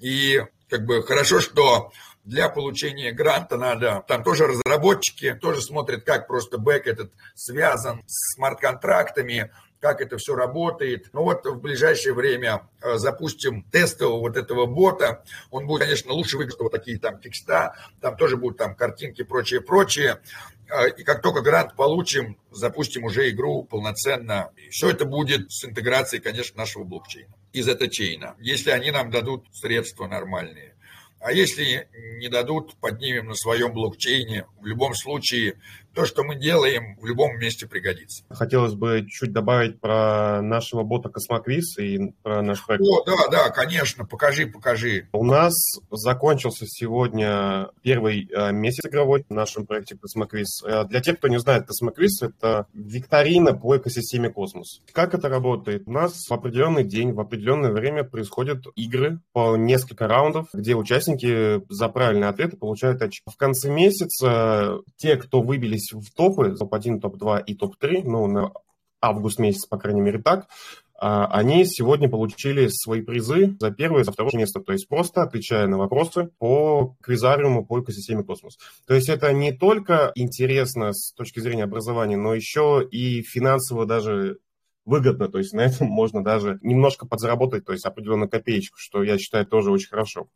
И 0.00 0.42
как 0.68 0.84
бы 0.84 1.00
хорошо, 1.04 1.38
что 1.38 1.92
для 2.28 2.50
получения 2.50 3.10
гранта 3.10 3.56
надо, 3.56 4.04
там 4.06 4.22
тоже 4.22 4.46
разработчики, 4.46 5.32
тоже 5.32 5.62
смотрят, 5.62 6.04
как 6.04 6.26
просто 6.26 6.58
бэк 6.58 6.86
этот 6.86 7.10
связан 7.34 8.02
с 8.06 8.34
смарт-контрактами, 8.34 9.50
как 9.80 10.02
это 10.02 10.18
все 10.18 10.34
работает. 10.34 11.08
Ну 11.14 11.22
вот 11.22 11.46
в 11.46 11.58
ближайшее 11.58 12.12
время 12.12 12.68
э, 12.82 12.98
запустим 12.98 13.62
тестового 13.62 14.20
вот 14.20 14.36
этого 14.36 14.66
бота. 14.66 15.24
Он 15.50 15.66
будет, 15.66 15.84
конечно, 15.84 16.12
лучше 16.12 16.36
выглядеть, 16.36 16.60
вот 16.60 16.72
такие 16.72 16.98
там 16.98 17.18
текста, 17.18 17.74
там 18.02 18.14
тоже 18.16 18.36
будут 18.36 18.58
там 18.58 18.74
картинки, 18.74 19.22
прочее, 19.22 19.62
прочее. 19.62 20.20
Э, 20.68 20.90
и 20.90 21.04
как 21.04 21.22
только 21.22 21.40
грант 21.40 21.76
получим, 21.76 22.36
запустим 22.50 23.04
уже 23.04 23.30
игру 23.30 23.62
полноценно. 23.62 24.50
И 24.56 24.68
все 24.68 24.90
это 24.90 25.06
будет 25.06 25.50
с 25.50 25.64
интеграцией, 25.64 26.22
конечно, 26.22 26.58
нашего 26.58 26.84
блокчейна, 26.84 27.32
из 27.54 27.68
этого 27.68 27.88
чейна, 27.88 28.36
если 28.38 28.70
они 28.70 28.90
нам 28.90 29.10
дадут 29.10 29.46
средства 29.52 30.06
нормальные. 30.06 30.74
А 31.20 31.32
если 31.32 31.88
не 32.20 32.28
дадут, 32.28 32.76
поднимем 32.76 33.26
на 33.28 33.34
своем 33.34 33.72
блокчейне. 33.72 34.46
В 34.60 34.66
любом 34.66 34.94
случае, 34.94 35.56
то, 35.98 36.04
что 36.04 36.22
мы 36.22 36.36
делаем, 36.36 36.96
в 37.00 37.06
любом 37.06 37.38
месте 37.38 37.66
пригодится. 37.66 38.22
Хотелось 38.30 38.74
бы 38.74 39.04
чуть 39.08 39.32
добавить 39.32 39.80
про 39.80 40.40
нашего 40.42 40.84
бота 40.84 41.08
Космоквиз 41.08 41.76
и 41.78 42.12
про 42.22 42.40
наш 42.40 42.64
проект. 42.64 42.84
О, 42.84 43.02
да, 43.04 43.28
да, 43.30 43.50
конечно, 43.50 44.04
покажи, 44.04 44.46
покажи. 44.46 45.08
У 45.12 45.24
нас 45.24 45.54
закончился 45.90 46.66
сегодня 46.68 47.70
первый 47.82 48.28
э, 48.30 48.52
месяц 48.52 48.86
игровой 48.86 49.24
в 49.28 49.34
нашем 49.34 49.66
проекте 49.66 49.96
Космоквиз. 49.96 50.62
Э, 50.64 50.84
для 50.84 51.00
тех, 51.00 51.18
кто 51.18 51.26
не 51.26 51.40
знает, 51.40 51.66
Космоквиз— 51.66 52.22
это 52.22 52.66
викторина 52.74 53.54
по 53.54 53.76
экосистеме 53.76 54.30
Космос. 54.30 54.80
Как 54.92 55.14
это 55.14 55.28
работает? 55.28 55.82
У 55.86 55.92
нас 55.92 56.28
в 56.28 56.32
определенный 56.32 56.84
день, 56.84 57.12
в 57.12 57.20
определенное 57.20 57.72
время 57.72 58.04
происходят 58.04 58.64
игры 58.76 59.20
по 59.32 59.56
несколько 59.56 60.06
раундов, 60.06 60.46
где 60.52 60.76
участники 60.76 61.60
за 61.68 61.88
правильные 61.88 62.28
ответы 62.28 62.56
получают 62.56 63.02
очки. 63.02 63.22
В 63.26 63.36
конце 63.36 63.68
месяца 63.68 64.47
те, 64.96 65.16
кто 65.16 65.40
выбились 65.40 65.92
в 65.92 66.12
топы, 66.14 66.54
топ-1, 66.56 67.00
топ-2 67.00 67.44
и 67.44 67.54
топ-3, 67.54 68.02
ну, 68.04 68.26
на 68.26 68.52
август 69.00 69.38
месяц, 69.38 69.66
по 69.66 69.78
крайней 69.78 70.00
мере, 70.00 70.20
так, 70.20 70.48
а, 71.00 71.26
они 71.26 71.64
сегодня 71.64 72.08
получили 72.08 72.66
свои 72.68 73.02
призы 73.02 73.56
за 73.60 73.70
первое 73.70 74.02
за 74.02 74.10
второе 74.10 74.32
место, 74.34 74.60
то 74.60 74.72
есть 74.72 74.88
просто 74.88 75.22
отвечая 75.22 75.68
на 75.68 75.78
вопросы 75.78 76.30
по 76.38 76.96
квизариуму 77.02 77.64
по 77.64 77.80
экосистеме 77.80 78.24
Космос. 78.24 78.58
То 78.84 78.94
есть 78.94 79.08
это 79.08 79.32
не 79.32 79.52
только 79.52 80.10
интересно 80.16 80.92
с 80.92 81.12
точки 81.12 81.38
зрения 81.38 81.64
образования, 81.64 82.16
но 82.16 82.34
еще 82.34 82.86
и 82.90 83.22
финансово 83.22 83.86
даже 83.86 84.38
выгодно, 84.88 85.28
то 85.28 85.38
есть 85.38 85.52
на 85.52 85.60
этом 85.60 85.86
можно 85.88 86.24
даже 86.24 86.58
немножко 86.62 87.06
подзаработать, 87.06 87.64
то 87.64 87.72
есть 87.72 87.84
определенную 87.84 88.28
копеечку, 88.28 88.78
что 88.78 89.02
я 89.02 89.18
считаю 89.18 89.46
тоже 89.46 89.70
очень 89.70 89.88
хорошо. 89.88 90.28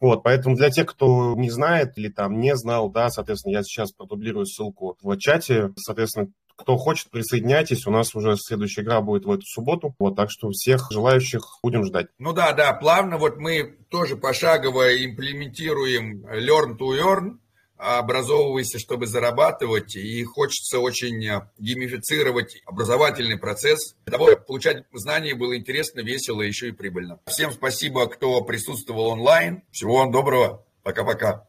Вот, 0.00 0.22
поэтому 0.22 0.56
для 0.56 0.70
тех, 0.70 0.86
кто 0.86 1.34
не 1.36 1.50
знает 1.50 1.98
или 1.98 2.08
там 2.08 2.40
не 2.40 2.56
знал, 2.56 2.90
да, 2.90 3.10
соответственно, 3.10 3.52
я 3.52 3.62
сейчас 3.62 3.92
продублирую 3.92 4.46
ссылку 4.46 4.96
в 5.02 5.16
чате, 5.18 5.72
соответственно, 5.76 6.28
кто 6.56 6.76
хочет, 6.76 7.10
присоединяйтесь. 7.10 7.86
У 7.86 7.92
нас 7.92 8.16
уже 8.16 8.36
следующая 8.36 8.82
игра 8.82 9.00
будет 9.00 9.24
в 9.24 9.30
эту 9.30 9.46
субботу. 9.46 9.94
Вот, 10.00 10.16
так 10.16 10.28
что 10.28 10.50
всех 10.50 10.90
желающих 10.90 11.42
будем 11.62 11.84
ждать. 11.84 12.08
Ну 12.18 12.32
да, 12.32 12.52
да, 12.52 12.72
плавно 12.72 13.16
вот 13.16 13.36
мы 13.36 13.76
тоже 13.90 14.16
пошагово 14.16 15.04
имплементируем 15.04 16.26
Learn 16.26 16.76
to 16.76 16.98
Earn 17.00 17.38
образовывайся, 17.78 18.78
чтобы 18.78 19.06
зарабатывать, 19.06 19.96
и 19.96 20.22
хочется 20.24 20.80
очень 20.80 21.24
э, 21.24 21.48
геймифицировать 21.58 22.60
образовательный 22.66 23.38
процесс. 23.38 23.94
Для 24.04 24.12
того, 24.12 24.30
чтобы 24.30 24.44
получать 24.44 24.84
знания 24.92 25.34
было 25.34 25.56
интересно, 25.56 26.00
весело, 26.00 26.42
еще 26.42 26.68
и 26.68 26.72
прибыльно. 26.72 27.20
Всем 27.26 27.52
спасибо, 27.52 28.06
кто 28.08 28.40
присутствовал 28.42 29.06
онлайн. 29.08 29.62
Всего 29.70 29.98
вам 29.98 30.10
доброго. 30.10 30.64
Пока-пока. 30.82 31.46